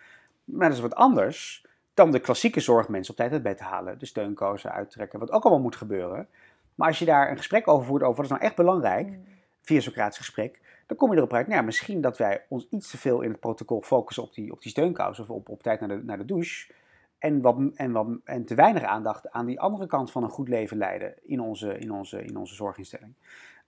Maar 0.43 0.67
dat 0.67 0.77
is 0.77 0.83
wat 0.83 0.95
anders 0.95 1.65
dan 1.97 2.11
de 2.11 2.19
klassieke 2.19 2.59
zorg 2.59 2.87
mensen 2.87 3.11
op 3.11 3.17
tijd 3.17 3.31
uit 3.31 3.43
bed 3.43 3.57
te 3.57 3.63
halen, 3.63 3.99
de 3.99 4.05
steunkozen 4.05 4.71
uittrekken, 4.71 5.19
wat 5.19 5.31
ook 5.31 5.43
allemaal 5.43 5.63
moet 5.63 5.75
gebeuren. 5.75 6.27
Maar 6.75 6.87
als 6.87 6.99
je 6.99 7.05
daar 7.05 7.29
een 7.29 7.37
gesprek 7.37 7.67
over 7.67 7.85
voert 7.85 8.01
over 8.01 8.15
wat 8.15 8.25
is 8.25 8.31
nou 8.31 8.43
echt 8.43 8.55
belangrijk, 8.55 9.07
mm. 9.07 9.23
via 9.61 9.79
Socratisch 9.79 10.17
gesprek, 10.17 10.61
dan 10.85 10.97
kom 10.97 11.11
je 11.11 11.17
erop 11.17 11.33
uit, 11.33 11.47
nou 11.47 11.59
ja, 11.59 11.65
misschien 11.65 12.01
dat 12.01 12.17
wij 12.17 12.45
ons 12.49 12.67
iets 12.69 12.89
te 12.89 12.97
veel 12.97 13.21
in 13.21 13.29
het 13.29 13.39
protocol 13.39 13.81
focussen 13.81 14.23
op 14.23 14.33
die, 14.33 14.51
op 14.51 14.61
die 14.61 14.71
steunkous 14.71 15.19
of 15.19 15.29
op, 15.29 15.49
op 15.49 15.63
tijd 15.63 15.79
naar 15.79 15.89
de, 15.89 16.03
naar 16.03 16.17
de 16.17 16.25
douche. 16.25 16.73
En, 17.17 17.41
wat, 17.41 17.57
en, 17.75 17.91
wat, 17.91 18.07
en 18.23 18.45
te 18.45 18.55
weinig 18.55 18.83
aandacht 18.83 19.31
aan 19.31 19.45
die 19.45 19.59
andere 19.59 19.87
kant 19.87 20.11
van 20.11 20.23
een 20.23 20.29
goed 20.29 20.47
leven 20.47 20.77
leiden 20.77 21.13
in 21.23 21.39
onze, 21.39 21.77
in 21.77 21.91
onze, 21.91 22.23
in 22.23 22.37
onze 22.37 22.55
zorginstelling. 22.55 23.13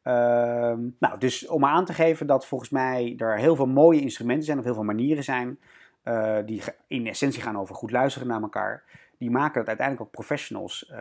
Ehm, 0.02 0.80
nou, 1.00 1.20
dus 1.20 1.48
om 1.48 1.66
aan 1.66 1.86
te 1.86 1.94
geven 1.94 2.28
dat 2.28 2.46
volgens 2.46 2.70
mij 2.70 3.14
er 3.18 3.38
heel 3.38 3.56
veel 3.56 3.68
mooie 3.68 4.02
instrumenten 4.02 4.46
zijn, 4.46 4.58
of 4.58 4.64
heel 4.64 4.74
veel 4.74 4.84
manieren 4.84 5.24
zijn, 5.24 5.60
uh, 6.04 6.38
die 6.46 6.64
in 6.88 7.08
essentie 7.08 7.42
gaan 7.42 7.58
over 7.58 7.76
goed 7.76 7.92
luisteren 7.92 8.28
naar 8.28 8.42
elkaar. 8.42 8.84
Die 9.18 9.32
maken 9.32 9.60
dat 9.60 9.68
uiteindelijk 9.68 10.08
ook 10.08 10.14
professionals 10.14 10.92
uh, 10.92 10.98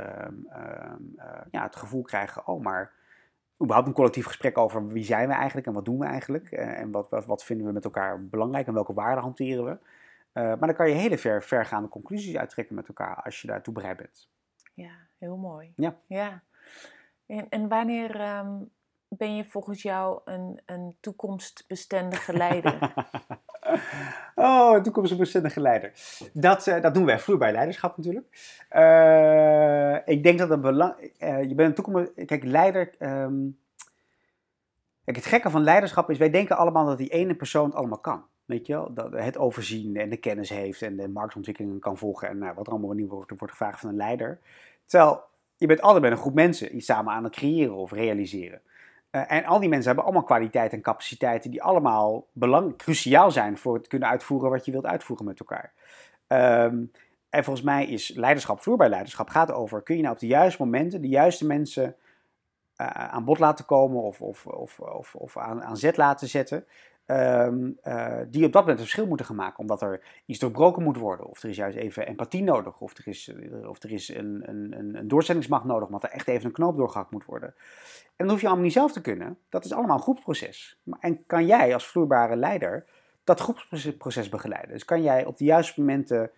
ja, 1.51 1.62
het 1.62 1.76
gevoel 1.76 2.03
krijgen, 2.03 2.46
oh, 2.46 2.62
maar 2.62 2.92
überhaupt 3.62 3.88
een 3.88 3.94
collectief 3.94 4.26
gesprek 4.26 4.59
over 4.59 4.88
wie 4.88 5.05
zijn 5.05 5.28
we 5.28 5.34
eigenlijk 5.34 5.66
en 5.66 5.72
wat 5.72 5.84
doen 5.84 5.99
we 5.99 6.07
eigenlijk. 6.07 6.53
Uh, 6.53 6.80
en 6.80 6.90
wat, 6.90 7.09
wat, 7.09 7.26
wat, 7.26 7.44
vinden 7.44 7.66
we 7.66 7.72
met 7.72 7.84
elkaar 7.84 8.26
belangrijk 8.26 8.66
en 8.66 8.74
welke 8.74 8.92
waarden 8.92 9.22
hanteren 9.22 9.64
we. 9.64 9.78
maar 10.32 10.59
dan 10.59 10.74
kan 10.74 10.88
je 10.88 10.94
hele 10.94 11.18
ver, 11.18 11.42
vergaande 11.42 11.88
conclusies 11.88 12.36
uittrekken 12.36 12.74
met 12.74 12.88
elkaar 12.88 13.22
als 13.22 13.40
je 13.40 13.46
daartoe 13.46 13.74
bereid 13.74 13.96
bent. 13.96 14.30
Ja, 14.74 14.92
heel 15.18 15.36
mooi. 15.36 15.72
Ja. 15.76 15.96
ja. 16.07 16.42
En, 17.26 17.49
en 17.49 17.68
wanneer 17.68 18.20
ehm, 18.20 18.57
ben 19.09 19.36
je 19.36 19.44
volgens 19.44 19.82
jou 19.82 20.20
een, 20.24 20.62
een 20.66 20.96
toekomstbestendige 21.01 22.32
leider? 22.32 22.78
oh, 24.34 24.80
toekomstbestendige 24.80 25.60
leider. 25.60 25.92
Dat, 26.32 26.66
uh, 26.66 26.80
dat 26.80 26.94
doen 26.94 27.04
wij 27.04 27.18
vloeibaar 27.18 27.52
leiderschap 27.52 27.96
natuurlijk. 27.96 28.26
Uh, 28.72 29.96
ik 30.04 30.22
denk 30.22 30.38
dat 30.38 30.48
het 30.48 30.60
belangrijk 30.60 31.14
uh, 31.18 31.42
je 31.42 31.54
bent 31.54 31.68
een 31.68 31.84
toekomst. 31.84 32.24
Kijk, 32.24 32.44
leider. 32.44 32.94
Um, 32.98 33.58
kijk, 35.04 35.16
het 35.16 35.26
gekke 35.26 35.50
van 35.50 35.62
leiderschap 35.62 36.10
is, 36.10 36.18
wij 36.18 36.30
denken 36.30 36.56
allemaal 36.56 36.86
dat 36.86 36.98
die 36.98 37.08
ene 37.08 37.34
persoon 37.34 37.64
het 37.64 37.74
allemaal 37.74 37.98
kan. 37.98 38.24
Weet 38.44 38.66
je 38.66 38.72
wel? 38.72 38.94
Dat 38.94 39.12
het 39.12 39.38
overzien 39.38 39.96
en 39.96 40.08
de 40.08 40.16
kennis 40.16 40.48
heeft 40.48 40.82
en 40.82 40.96
de 40.96 41.08
marktontwikkelingen 41.08 41.78
kan 41.78 41.98
volgen. 41.98 42.28
En 42.28 42.38
nou, 42.38 42.54
wat 42.54 42.66
er 42.66 42.72
allemaal 42.72 42.92
nieuw 42.92 43.08
wordt, 43.08 43.32
wordt 43.38 43.52
gevraagd 43.52 43.80
van 43.80 43.88
een 43.88 43.96
leider. 43.96 44.38
Terwijl 44.86 45.22
je 45.56 45.66
bent 45.66 45.80
altijd 45.80 46.02
met 46.02 46.12
een 46.12 46.18
groep 46.18 46.34
mensen 46.34 46.76
iets 46.76 46.86
samen 46.86 47.12
aan 47.12 47.24
het 47.24 47.32
creëren 47.32 47.74
of 47.74 47.92
realiseren. 47.92 48.60
Uh, 49.18 49.32
en 49.32 49.44
al 49.44 49.60
die 49.60 49.68
mensen 49.68 49.86
hebben 49.86 50.04
allemaal 50.04 50.24
kwaliteiten 50.24 50.76
en 50.76 50.84
capaciteiten 50.84 51.50
die 51.50 51.62
allemaal 51.62 52.26
belang, 52.32 52.76
cruciaal 52.76 53.30
zijn 53.30 53.58
voor 53.58 53.74
het 53.74 53.86
kunnen 53.86 54.08
uitvoeren 54.08 54.50
wat 54.50 54.64
je 54.64 54.72
wilt 54.72 54.86
uitvoeren 54.86 55.26
met 55.26 55.40
elkaar. 55.40 55.72
Um, 56.64 56.90
en 57.30 57.44
volgens 57.44 57.64
mij 57.64 57.86
is 57.86 58.08
leiderschap, 58.08 58.60
vloerbaar 58.60 58.88
leiderschap, 58.88 59.28
gaat 59.28 59.52
over: 59.52 59.82
kun 59.82 59.96
je 59.96 60.02
nou 60.02 60.14
op 60.14 60.20
de 60.20 60.26
juiste 60.26 60.62
momenten 60.62 61.00
de 61.00 61.08
juiste 61.08 61.46
mensen 61.46 61.96
uh, 62.76 62.86
aan 62.86 63.24
bod 63.24 63.38
laten 63.38 63.64
komen 63.64 64.02
of, 64.02 64.20
of, 64.20 64.46
of, 64.46 64.80
of, 64.80 65.14
of 65.14 65.36
aan, 65.36 65.62
aan 65.62 65.76
zet 65.76 65.96
laten 65.96 66.28
zetten. 66.28 66.64
Um, 67.11 67.78
uh, 67.84 68.16
die 68.28 68.44
op 68.44 68.52
dat 68.52 68.61
moment 68.61 68.78
een 68.78 68.84
verschil 68.84 69.06
moeten 69.06 69.26
gaan 69.26 69.36
maken. 69.36 69.59
Omdat 69.59 69.82
er 69.82 70.00
iets 70.26 70.38
doorbroken 70.38 70.82
moet 70.82 70.96
worden. 70.96 71.26
Of 71.26 71.42
er 71.42 71.48
is 71.48 71.56
juist 71.56 71.76
even 71.76 72.06
empathie 72.06 72.42
nodig. 72.42 72.80
Of 72.80 72.98
er 72.98 73.09
is, 73.09 73.32
of 73.66 73.82
er 73.82 73.92
is 73.92 74.09
een, 74.09 74.42
een, 74.44 74.96
een 74.96 75.09
doorzettingsmacht 75.09 75.64
nodig. 75.64 75.86
Omdat 75.86 76.02
er 76.02 76.11
echt 76.11 76.28
even 76.28 76.46
een 76.46 76.52
knoop 76.52 76.76
doorgehakt 76.76 77.11
moet 77.11 77.24
worden. 77.24 77.54
En 78.16 78.24
dat 78.24 78.30
hoef 78.30 78.40
je 78.40 78.46
allemaal 78.46 78.64
niet 78.64 78.72
zelf 78.72 78.92
te 78.92 79.00
kunnen. 79.00 79.38
Dat 79.48 79.64
is 79.64 79.72
allemaal 79.72 79.96
een 79.96 80.02
groepsproces. 80.02 80.80
En 81.00 81.26
kan 81.26 81.46
jij 81.46 81.74
als 81.74 81.86
vloeibare 81.86 82.36
leider 82.36 82.84
dat 83.24 83.40
groepsproces 83.40 84.28
begeleiden? 84.28 84.70
Dus 84.70 84.84
kan 84.84 85.02
jij 85.02 85.24
op 85.24 85.36
de 85.36 85.44
juiste 85.44 85.80
momenten 85.80 86.30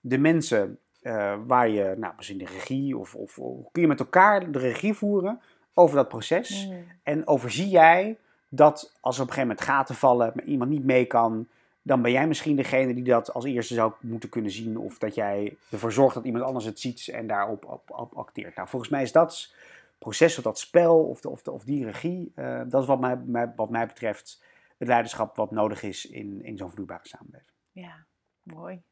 de 0.00 0.18
mensen 0.18 0.78
uh, 1.02 1.34
waar 1.46 1.68
je, 1.68 1.94
nou, 1.98 2.12
misschien 2.16 2.38
de 2.38 2.44
regie, 2.44 2.96
of, 2.96 3.14
of, 3.14 3.38
of, 3.38 3.70
kun 3.72 3.82
je 3.82 3.88
met 3.88 4.00
elkaar 4.00 4.50
de 4.52 4.58
regie 4.58 4.94
voeren 4.94 5.40
over 5.74 5.96
dat 5.96 6.08
proces? 6.08 6.68
Mm. 6.68 6.84
En 7.02 7.26
overzie 7.26 7.68
jij 7.68 8.18
dat 8.56 8.92
als 9.00 9.16
er 9.16 9.22
op 9.22 9.28
een 9.28 9.34
gegeven 9.34 9.56
moment 9.56 9.60
gaten 9.60 9.94
vallen, 9.94 10.32
iemand 10.44 10.70
niet 10.70 10.84
mee 10.84 11.06
kan, 11.06 11.48
dan 11.82 12.02
ben 12.02 12.12
jij 12.12 12.26
misschien 12.26 12.56
degene 12.56 12.94
die 12.94 13.04
dat 13.04 13.32
als 13.32 13.44
eerste 13.44 13.74
zou 13.74 13.92
moeten 14.00 14.28
kunnen 14.28 14.50
zien. 14.50 14.78
Of 14.78 14.98
dat 14.98 15.14
jij 15.14 15.56
ervoor 15.70 15.92
zorgt 15.92 16.14
dat 16.14 16.24
iemand 16.24 16.44
anders 16.44 16.64
het 16.64 16.80
ziet 16.80 17.08
en 17.08 17.26
daarop 17.26 17.64
op, 17.64 17.90
op 17.90 18.16
acteert. 18.16 18.56
Nou, 18.56 18.68
volgens 18.68 18.90
mij 18.90 19.02
is 19.02 19.12
dat 19.12 19.54
proces 19.98 20.36
of 20.38 20.44
dat 20.44 20.58
spel 20.58 21.04
of, 21.04 21.20
de, 21.20 21.30
of, 21.30 21.42
de, 21.42 21.50
of 21.50 21.64
die 21.64 21.84
regie, 21.84 22.32
uh, 22.36 22.60
dat 22.66 22.82
is 22.82 22.88
wat 22.88 23.00
mij, 23.00 23.16
mij, 23.16 23.52
wat 23.56 23.70
mij 23.70 23.86
betreft 23.86 24.42
het 24.76 24.88
leiderschap 24.88 25.36
wat 25.36 25.50
nodig 25.50 25.82
is 25.82 26.06
in, 26.06 26.44
in 26.44 26.56
zo'n 26.56 26.70
vloeibare 26.70 27.08
samenleving. 27.08 27.52
Ja, 27.72 28.06
mooi. 28.42 28.82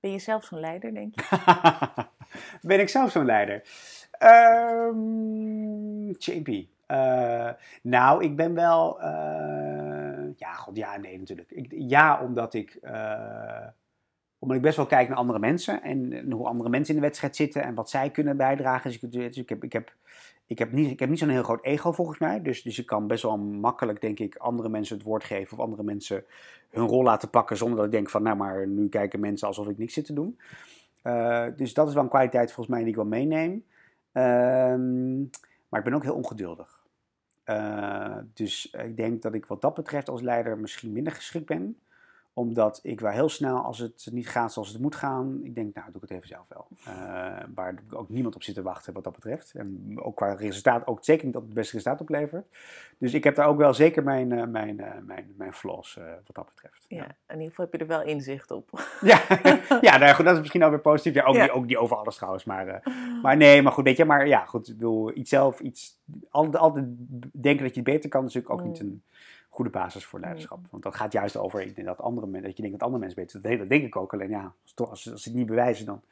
Ben 0.00 0.10
je 0.10 0.18
zelf 0.18 0.44
zo'n 0.44 0.60
leider, 0.60 0.94
denk 0.94 1.14
je? 1.14 1.26
ben 2.68 2.80
ik 2.80 2.88
zelf 2.88 3.10
zo'n 3.10 3.24
leider? 3.24 3.62
Um, 4.20 6.10
JP. 6.10 6.68
Uh, 6.92 7.50
nou, 7.82 8.24
ik 8.24 8.36
ben 8.36 8.54
wel. 8.54 9.00
Uh, 9.00 10.28
ja, 10.36 10.52
god, 10.52 10.76
ja, 10.76 10.96
nee, 10.96 11.18
natuurlijk. 11.18 11.50
Ik, 11.50 11.72
ja, 11.76 12.22
omdat 12.22 12.54
ik. 12.54 12.78
Uh, 12.82 13.66
omdat 14.38 14.56
ik 14.56 14.62
best 14.62 14.76
wel 14.76 14.86
kijk 14.86 15.08
naar 15.08 15.16
andere 15.16 15.38
mensen 15.38 15.82
en, 15.82 16.12
en, 16.12 16.32
hoe 16.32 16.46
andere 16.46 16.70
mensen 16.70 16.94
in 16.94 17.00
de 17.00 17.06
wedstrijd 17.06 17.36
zitten 17.36 17.62
en 17.62 17.74
wat 17.74 17.90
zij 17.90 18.10
kunnen 18.10 18.36
bijdragen. 18.36 18.90
Dus 18.90 19.02
ik, 19.02 19.12
dus 19.12 19.36
ik 19.36 19.48
heb, 19.48 19.64
ik 19.64 19.72
heb, 19.72 19.94
ik 20.46 20.58
heb 20.58 20.72
niet, 20.72 20.90
ik 20.90 20.98
heb 20.98 21.08
niet 21.08 21.18
zo'n 21.18 21.28
heel 21.28 21.42
groot 21.42 21.64
ego 21.64 21.92
volgens 21.92 22.18
mij. 22.18 22.42
Dus, 22.42 22.62
dus 22.62 22.78
ik 22.78 22.86
kan 22.86 23.06
best 23.06 23.22
wel 23.22 23.38
makkelijk, 23.38 24.00
denk 24.00 24.18
ik, 24.18 24.36
andere 24.36 24.68
mensen 24.68 24.96
het 24.96 25.06
woord 25.06 25.24
geven 25.24 25.58
of 25.58 25.64
andere 25.64 25.82
mensen 25.82 26.24
hun 26.70 26.86
rol 26.86 27.02
laten 27.02 27.30
pakken 27.30 27.56
zonder 27.56 27.76
dat 27.76 27.86
ik 27.86 27.92
denk 27.92 28.10
van, 28.10 28.22
nou 28.22 28.36
maar 28.36 28.68
nu 28.68 28.88
kijken 28.88 29.20
mensen 29.20 29.48
alsof 29.48 29.68
ik 29.68 29.78
niks 29.78 29.94
zit 29.94 30.04
te 30.04 30.12
doen. 30.12 30.38
dus 31.56 31.74
dat 31.74 31.88
is 31.88 31.94
wel 31.94 32.02
een 32.02 32.08
kwaliteit 32.08 32.52
volgens 32.52 32.74
mij 32.74 32.78
die 32.78 32.88
ik 32.88 32.96
wel 32.96 33.04
meeneem. 33.04 33.64
Ehm, 34.12 35.18
maar 35.68 35.80
ik 35.80 35.84
ben 35.84 35.94
ook 35.94 36.02
heel 36.02 36.14
ongeduldig. 36.14 36.81
Uh, 37.46 38.18
dus 38.34 38.70
ik 38.70 38.96
denk 38.96 39.22
dat 39.22 39.34
ik 39.34 39.46
wat 39.46 39.60
dat 39.60 39.74
betreft 39.74 40.08
als 40.08 40.20
leider 40.20 40.58
misschien 40.58 40.92
minder 40.92 41.12
geschikt 41.12 41.46
ben 41.46 41.76
omdat 42.34 42.80
ik 42.82 43.00
wel 43.00 43.10
heel 43.10 43.28
snel, 43.28 43.56
als 43.56 43.78
het 43.78 44.08
niet 44.12 44.28
gaat 44.28 44.52
zoals 44.52 44.68
het 44.68 44.80
moet 44.80 44.94
gaan, 44.94 45.40
ik 45.42 45.54
denk, 45.54 45.74
nou, 45.74 45.86
doe 45.86 46.02
ik 46.02 46.08
het 46.08 46.10
even 46.10 46.28
zelf 46.28 46.44
wel. 46.48 46.66
Uh, 46.88 47.36
waar 47.54 47.74
ook 47.90 48.08
niemand 48.08 48.34
op 48.34 48.42
zit 48.42 48.54
te 48.54 48.62
wachten 48.62 48.92
wat 48.92 49.04
dat 49.04 49.12
betreft. 49.12 49.54
En 49.54 49.92
ook 50.02 50.16
qua 50.16 50.34
resultaat, 50.34 50.86
ook 50.86 51.04
zeker 51.04 51.24
niet 51.24 51.34
dat 51.34 51.42
het 51.42 51.54
beste 51.54 51.76
resultaat 51.76 52.00
oplevert. 52.00 52.46
Dus 52.98 53.14
ik 53.14 53.24
heb 53.24 53.34
daar 53.34 53.46
ook 53.46 53.56
wel 53.56 53.74
zeker 53.74 54.02
mijn, 54.02 54.30
uh, 54.30 54.44
mijn, 54.44 54.80
uh, 54.80 54.86
mijn, 55.06 55.34
mijn 55.36 55.52
flaws 55.52 55.98
wat 56.26 56.34
dat 56.34 56.46
betreft. 56.46 56.84
Ja, 56.88 57.04
in 57.28 57.34
ieder 57.34 57.48
geval 57.48 57.64
heb 57.64 57.74
je 57.74 57.80
er 57.80 57.86
wel 57.86 58.02
inzicht 58.02 58.50
op. 58.50 58.70
ja, 59.00 59.20
ja 59.80 59.96
nou, 59.98 60.14
goed, 60.14 60.24
dat 60.24 60.34
is 60.34 60.40
misschien 60.40 60.62
alweer 60.62 60.80
positief. 60.80 61.14
Ja, 61.14 61.24
ook, 61.24 61.34
ja. 61.34 61.42
Niet, 61.42 61.50
ook 61.50 61.66
niet 61.66 61.76
over 61.76 61.96
alles 61.96 62.16
trouwens. 62.16 62.44
Maar, 62.44 62.82
maar 63.22 63.36
nee, 63.36 63.62
maar 63.62 63.72
goed, 63.72 63.84
weet 63.84 63.96
je, 63.96 64.04
maar 64.04 64.26
ja, 64.26 64.44
goed, 64.44 64.68
ik 64.68 64.76
bedoel, 64.76 65.16
iets 65.16 65.30
zelf, 65.30 65.60
iets, 65.60 66.00
altijd, 66.30 66.56
altijd 66.56 66.84
denken 67.32 67.64
dat 67.64 67.74
je 67.74 67.80
het 67.80 67.90
beter 67.90 68.10
kan, 68.10 68.26
is 68.26 68.34
natuurlijk 68.34 68.60
ook 68.60 68.68
niet 68.68 68.80
een 68.80 69.02
goede 69.52 69.70
basis 69.70 70.04
voor 70.04 70.20
leiderschap. 70.20 70.58
Want 70.70 70.82
dat 70.82 70.94
gaat 70.94 71.12
juist 71.12 71.36
over 71.36 71.60
ik 71.60 71.74
denk 71.74 71.86
dat, 71.86 72.00
andere 72.00 72.26
mensen, 72.26 72.48
dat 72.48 72.56
je 72.56 72.62
denkt 72.62 72.78
dat 72.78 72.88
andere 72.88 73.04
mensen 73.04 73.24
beter 73.24 73.50
dat, 73.50 73.58
dat 73.58 73.68
denk 73.68 73.84
ik 73.84 73.96
ook. 73.96 74.12
Alleen 74.12 74.28
ja, 74.28 74.52
als, 74.62 74.88
als, 74.88 75.10
als 75.12 75.22
ze 75.22 75.28
het 75.28 75.38
niet 75.38 75.46
bewijzen, 75.46 75.86
dan. 75.86 76.02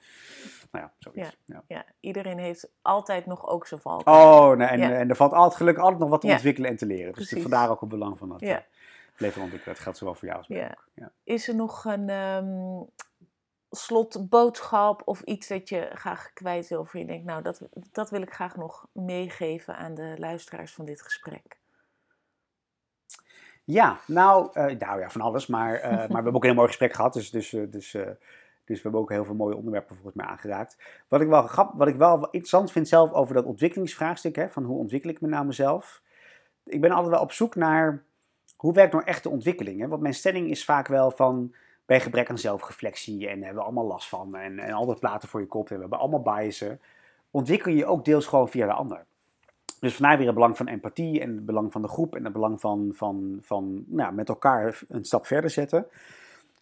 Nou 0.70 0.84
ja, 0.84 0.92
zoiets. 0.98 1.38
Ja, 1.44 1.54
ja. 1.54 1.76
ja 1.76 1.84
iedereen 2.00 2.38
heeft 2.38 2.70
altijd 2.82 3.26
nog 3.26 3.48
ook 3.48 3.66
zijn 3.66 3.80
val. 3.80 4.00
Oh, 4.04 4.52
nee, 4.56 4.68
en, 4.68 4.96
en 4.96 5.08
er 5.08 5.16
valt 5.16 5.32
altijd 5.32 5.56
gelukkig 5.56 5.82
altijd 5.82 6.00
nog 6.00 6.10
wat 6.10 6.20
te 6.20 6.26
ontwikkelen 6.26 6.70
en 6.70 6.76
te 6.76 6.86
leren. 6.86 7.12
Dus 7.12 7.30
vandaar 7.30 7.70
ook 7.70 7.80
het 7.80 7.88
belang 7.88 8.18
van 8.18 8.28
dat. 8.28 8.40
Ja. 8.40 8.64
Leven 9.16 9.42
ontwikkelen. 9.42 9.74
Dat 9.74 9.84
geldt 9.84 9.98
zowel 9.98 10.14
voor 10.14 10.28
jou 10.28 10.38
als 10.38 10.48
mij 10.48 10.70
ook. 10.70 10.88
Ja. 10.94 11.10
Is 11.24 11.48
er 11.48 11.54
nog 11.54 11.84
een 11.84 12.08
um, 12.08 12.86
slotboodschap 13.70 15.02
of 15.04 15.20
iets 15.20 15.48
dat 15.48 15.68
je 15.68 15.90
graag 15.94 16.32
kwijt 16.32 16.68
wil? 16.68 16.80
Of 16.80 16.92
je 16.92 17.04
denkt, 17.04 17.24
nou, 17.24 17.42
dat, 17.42 17.60
dat 17.92 18.10
wil 18.10 18.22
ik 18.22 18.32
graag 18.32 18.56
nog 18.56 18.86
meegeven 18.92 19.76
aan 19.76 19.94
de 19.94 20.14
luisteraars 20.18 20.72
van 20.72 20.84
dit 20.84 21.02
gesprek? 21.02 21.59
Ja, 23.70 24.00
nou, 24.06 24.50
uh, 24.54 24.78
nou 24.78 25.00
ja, 25.00 25.10
van 25.10 25.20
alles. 25.20 25.46
Maar, 25.46 25.76
uh, 25.76 25.82
maar 25.90 26.06
we 26.06 26.14
hebben 26.14 26.34
ook 26.34 26.42
een 26.42 26.48
heel 26.48 26.54
mooi 26.54 26.68
gesprek 26.68 26.92
gehad. 26.92 27.12
Dus, 27.12 27.30
dus, 27.30 27.52
uh, 27.52 27.70
dus, 27.70 27.90
dus 28.64 28.76
we 28.76 28.82
hebben 28.82 29.00
ook 29.00 29.10
heel 29.10 29.24
veel 29.24 29.34
mooie 29.34 29.56
onderwerpen 29.56 29.94
volgens 29.96 30.16
mij 30.16 30.26
aangeraakt. 30.26 30.76
Wat 31.08 31.20
ik 31.20 31.28
wel, 31.28 31.50
wat 31.74 31.88
ik 31.88 31.96
wel 31.96 32.24
interessant 32.24 32.72
vind 32.72 32.88
zelf 32.88 33.12
over 33.12 33.34
dat 33.34 33.44
ontwikkelingsvraagstuk, 33.44 34.36
hè, 34.36 34.48
van 34.48 34.64
hoe 34.64 34.78
ontwikkel 34.78 35.10
ik 35.10 35.20
me 35.20 35.28
nou 35.28 35.46
mezelf. 35.46 36.02
Ik 36.64 36.80
ben 36.80 36.90
altijd 36.90 37.10
wel 37.10 37.22
op 37.22 37.32
zoek 37.32 37.54
naar, 37.54 38.02
hoe 38.56 38.72
werkt 38.72 38.92
nou 38.92 39.04
echt 39.04 39.22
de 39.22 39.30
ontwikkeling? 39.30 39.80
Hè? 39.80 39.88
Want 39.88 40.02
mijn 40.02 40.14
stelling 40.14 40.50
is 40.50 40.64
vaak 40.64 40.86
wel 40.86 41.10
van, 41.10 41.54
bij 41.86 42.00
gebrek 42.00 42.30
aan 42.30 42.38
zelfreflectie 42.38 43.28
en 43.28 43.42
hebben 43.42 43.54
we 43.54 43.62
allemaal 43.62 43.86
last 43.86 44.08
van. 44.08 44.36
En, 44.36 44.58
en 44.58 44.72
altijd 44.72 45.00
platen 45.00 45.28
voor 45.28 45.40
je 45.40 45.46
kop 45.46 45.68
en 45.68 45.74
we 45.74 45.80
hebben 45.80 45.98
allemaal 45.98 46.22
biasen. 46.22 46.80
Ontwikkel 47.30 47.72
je 47.72 47.86
ook 47.86 48.04
deels 48.04 48.26
gewoon 48.26 48.48
via 48.48 48.66
de 48.66 48.72
ander. 48.72 49.04
Dus 49.80 49.94
vandaar 49.94 50.16
weer 50.16 50.26
het 50.26 50.34
belang 50.34 50.56
van 50.56 50.68
empathie 50.68 51.20
en 51.20 51.34
het 51.34 51.46
belang 51.46 51.72
van 51.72 51.82
de 51.82 51.88
groep 51.88 52.16
en 52.16 52.24
het 52.24 52.32
belang 52.32 52.60
van, 52.60 52.90
van, 52.94 53.38
van 53.40 53.84
nou, 53.86 54.14
met 54.14 54.28
elkaar 54.28 54.82
een 54.88 55.04
stap 55.04 55.26
verder 55.26 55.50
zetten. 55.50 55.86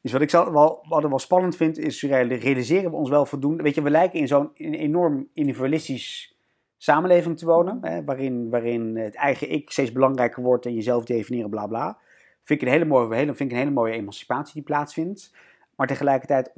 Dus 0.01 0.13
wat 0.13 0.21
ik 0.21 0.31
wel, 0.31 0.85
wat 0.89 1.09
wel 1.09 1.19
spannend 1.19 1.57
vind, 1.57 1.79
is 1.79 2.03
realiseren 2.03 2.91
we 2.91 2.97
ons 2.97 3.11
wel 3.11 3.27
voldoende. 3.27 3.63
Weet 3.63 3.75
je, 3.75 3.83
we 3.83 3.91
lijken 3.91 4.19
in 4.19 4.29
zo'n 4.29 4.51
enorm 4.55 5.29
individualistisch 5.33 6.37
samenleving 6.77 7.39
te 7.39 7.47
wonen, 7.47 7.79
hè, 7.83 8.05
waarin, 8.05 8.51
waarin 8.51 8.97
het 8.97 9.15
eigen 9.15 9.51
ik 9.51 9.71
steeds 9.71 9.93
belangrijker 9.93 10.43
wordt 10.43 10.67
en 10.67 10.75
jezelf 10.75 11.05
definiëren, 11.05 11.51
bla 11.51 11.67
bla. 11.67 11.99
Vind 12.45 12.61
ik 12.61 12.67
een 12.67 12.73
hele 12.73 12.85
mooie, 12.85 13.15
hele, 13.15 13.35
vind 13.35 13.51
ik 13.51 13.57
een 13.57 13.63
hele 13.63 13.75
mooie 13.75 13.93
emancipatie 13.93 14.55
die 14.55 14.63
plaatsvindt. 14.63 15.35
Maar 15.77 15.87
tegelijkertijd 15.87 16.53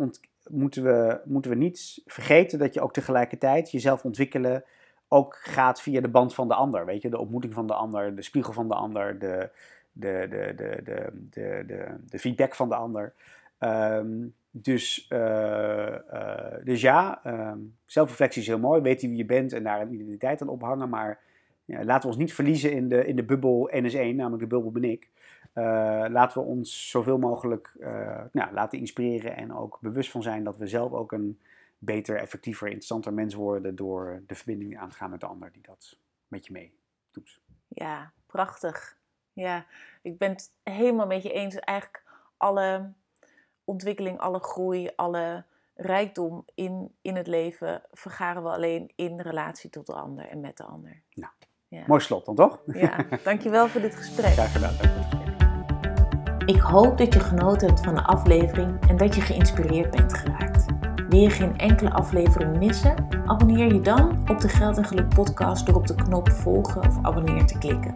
moeten, 0.51 0.83
we, 0.83 1.21
moeten 1.25 1.51
we 1.51 1.57
niet 1.57 2.03
vergeten 2.07 2.59
dat 2.59 2.75
je 2.75 2.81
ook 2.81 2.93
tegelijkertijd 2.93 3.71
jezelf 3.71 4.05
ontwikkelen 4.05 4.65
ook 5.13 5.39
gaat 5.43 5.83
via 5.83 6.01
de 6.01 6.09
band 6.09 6.35
van 6.35 6.49
de 6.49 6.55
ander. 6.55 6.87
Weet 6.87 7.03
je, 7.03 7.11
de 7.11 7.19
ontmoeting 7.19 7.55
van 7.55 7.67
de 7.67 7.75
ander, 7.75 8.15
de 8.15 8.23
spiegel 8.23 8.53
van 8.53 8.69
de 8.69 8.75
ander, 8.75 9.19
de, 9.19 9.51
de, 9.93 10.27
de, 10.31 10.53
de, 10.57 10.81
de, 10.85 11.11
de, 11.31 11.65
de, 11.67 11.97
de 12.09 12.19
feedback 12.19 12.55
van 12.55 12.69
de 12.69 12.75
ander. 12.75 13.13
Um, 13.61 14.35
dus, 14.51 15.07
uh, 15.13 15.19
uh, 16.13 16.55
dus 16.65 16.81
ja, 16.81 17.21
um, 17.27 17.77
zelfreflectie 17.85 18.41
is 18.41 18.47
heel 18.47 18.59
mooi. 18.59 18.81
Weet 18.81 19.01
wie 19.01 19.17
je 19.17 19.25
bent 19.25 19.53
en 19.53 19.63
daar 19.63 19.81
een 19.81 19.93
identiteit 19.93 20.43
aan 20.43 20.49
ophangen. 20.49 20.89
Maar 20.89 21.19
ja, 21.65 21.85
laten 21.85 22.03
we 22.03 22.15
ons 22.15 22.17
niet 22.17 22.35
verliezen 22.35 22.73
in 22.73 22.89
de, 22.89 23.07
in 23.07 23.17
de 23.17 23.25
bubbel 23.25 23.71
NS1, 23.73 24.15
namelijk 24.15 24.43
de 24.43 24.47
bubbel 24.47 24.71
ben 24.71 24.85
ik. 24.85 25.09
Uh, 25.55 25.65
laten 26.09 26.43
we 26.43 26.49
ons 26.49 26.91
zoveel 26.91 27.19
mogelijk 27.19 27.73
nou, 28.33 28.53
laten 28.53 28.79
inspireren 28.79 29.37
en 29.37 29.55
ook 29.55 29.79
bewust 29.81 30.11
van 30.11 30.23
zijn 30.23 30.45
dat 30.45 30.57
we 30.57 30.67
zelf 30.67 30.93
ook 30.93 31.13
een 31.13 31.39
beter, 31.81 32.17
effectiever, 32.17 32.67
interessanter 32.67 33.13
mens 33.13 33.35
worden 33.35 33.77
door 33.77 34.23
de 34.27 34.35
verbinding 34.35 34.79
aan 34.79 34.89
te 34.89 34.97
gaan 34.97 35.11
met 35.11 35.21
de 35.21 35.27
ander 35.27 35.53
die 35.53 35.63
dat 35.63 35.97
met 36.29 36.47
je 36.47 36.53
mee 36.53 36.75
doet. 37.11 37.41
Ja, 37.69 38.13
prachtig. 38.27 38.99
Ja, 39.33 39.67
ik 40.03 40.19
ben 40.19 40.31
het 40.31 40.53
helemaal 40.63 41.07
met 41.07 41.23
je 41.23 41.33
eens. 41.33 41.59
Eigenlijk 41.59 42.05
alle 42.37 42.93
ontwikkeling, 43.65 44.19
alle 44.19 44.41
groei, 44.41 44.91
alle 44.97 45.45
rijkdom 45.75 46.45
in, 46.55 46.95
in 47.03 47.17
het 47.17 47.27
leven 47.27 47.83
vergaren 47.93 48.43
we 48.43 48.49
alleen 48.49 48.93
in 48.97 49.21
relatie 49.21 49.71
tot 49.71 49.87
de 49.87 49.95
ander 49.95 50.29
en 50.29 50.41
met 50.41 50.57
de 50.57 50.65
ander. 50.65 51.03
Nou, 51.15 51.33
ja. 51.69 51.85
mooi 51.87 52.01
slot 52.01 52.25
dan 52.25 52.35
toch? 52.35 52.63
Ja, 52.67 53.07
dankjewel 53.25 53.69
voor 53.69 53.81
dit 53.81 53.97
gesprek. 53.97 54.33
Graag 54.33 54.53
gedaan. 54.53 55.09
Ik 56.47 56.61
hoop 56.61 56.99
dat 56.99 57.15
je 57.15 57.21
genoten 57.21 57.69
hebt 57.69 57.81
van 57.81 57.95
de 57.95 58.03
aflevering 58.03 58.89
en 58.89 58.97
dat 58.97 59.15
je 59.15 59.21
geïnspireerd 59.21 59.91
bent 59.91 60.15
geraakt. 60.15 60.60
Wil 61.11 61.21
je 61.21 61.31
geen 61.31 61.59
enkele 61.59 61.91
aflevering 61.91 62.59
missen? 62.59 62.95
Abonneer 63.27 63.75
je 63.75 63.81
dan 63.81 64.25
op 64.29 64.41
de 64.41 64.49
Geld 64.49 64.77
en 64.77 64.85
Geluk 64.85 65.09
podcast 65.09 65.67
door 65.67 65.75
op 65.75 65.87
de 65.87 65.95
knop 65.95 66.31
volgen 66.31 66.87
of 66.87 66.99
abonneer 67.03 67.47
te 67.47 67.59
klikken. 67.59 67.95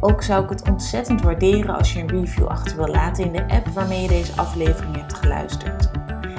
Ook 0.00 0.22
zou 0.22 0.44
ik 0.44 0.50
het 0.50 0.68
ontzettend 0.68 1.22
waarderen 1.22 1.76
als 1.76 1.92
je 1.92 2.00
een 2.00 2.08
review 2.08 2.46
achter 2.46 2.76
wil 2.76 2.88
laten 2.88 3.24
in 3.24 3.32
de 3.32 3.54
app 3.54 3.68
waarmee 3.68 4.02
je 4.02 4.08
deze 4.08 4.36
aflevering 4.36 4.96
hebt 4.96 5.14
geluisterd. 5.14 5.90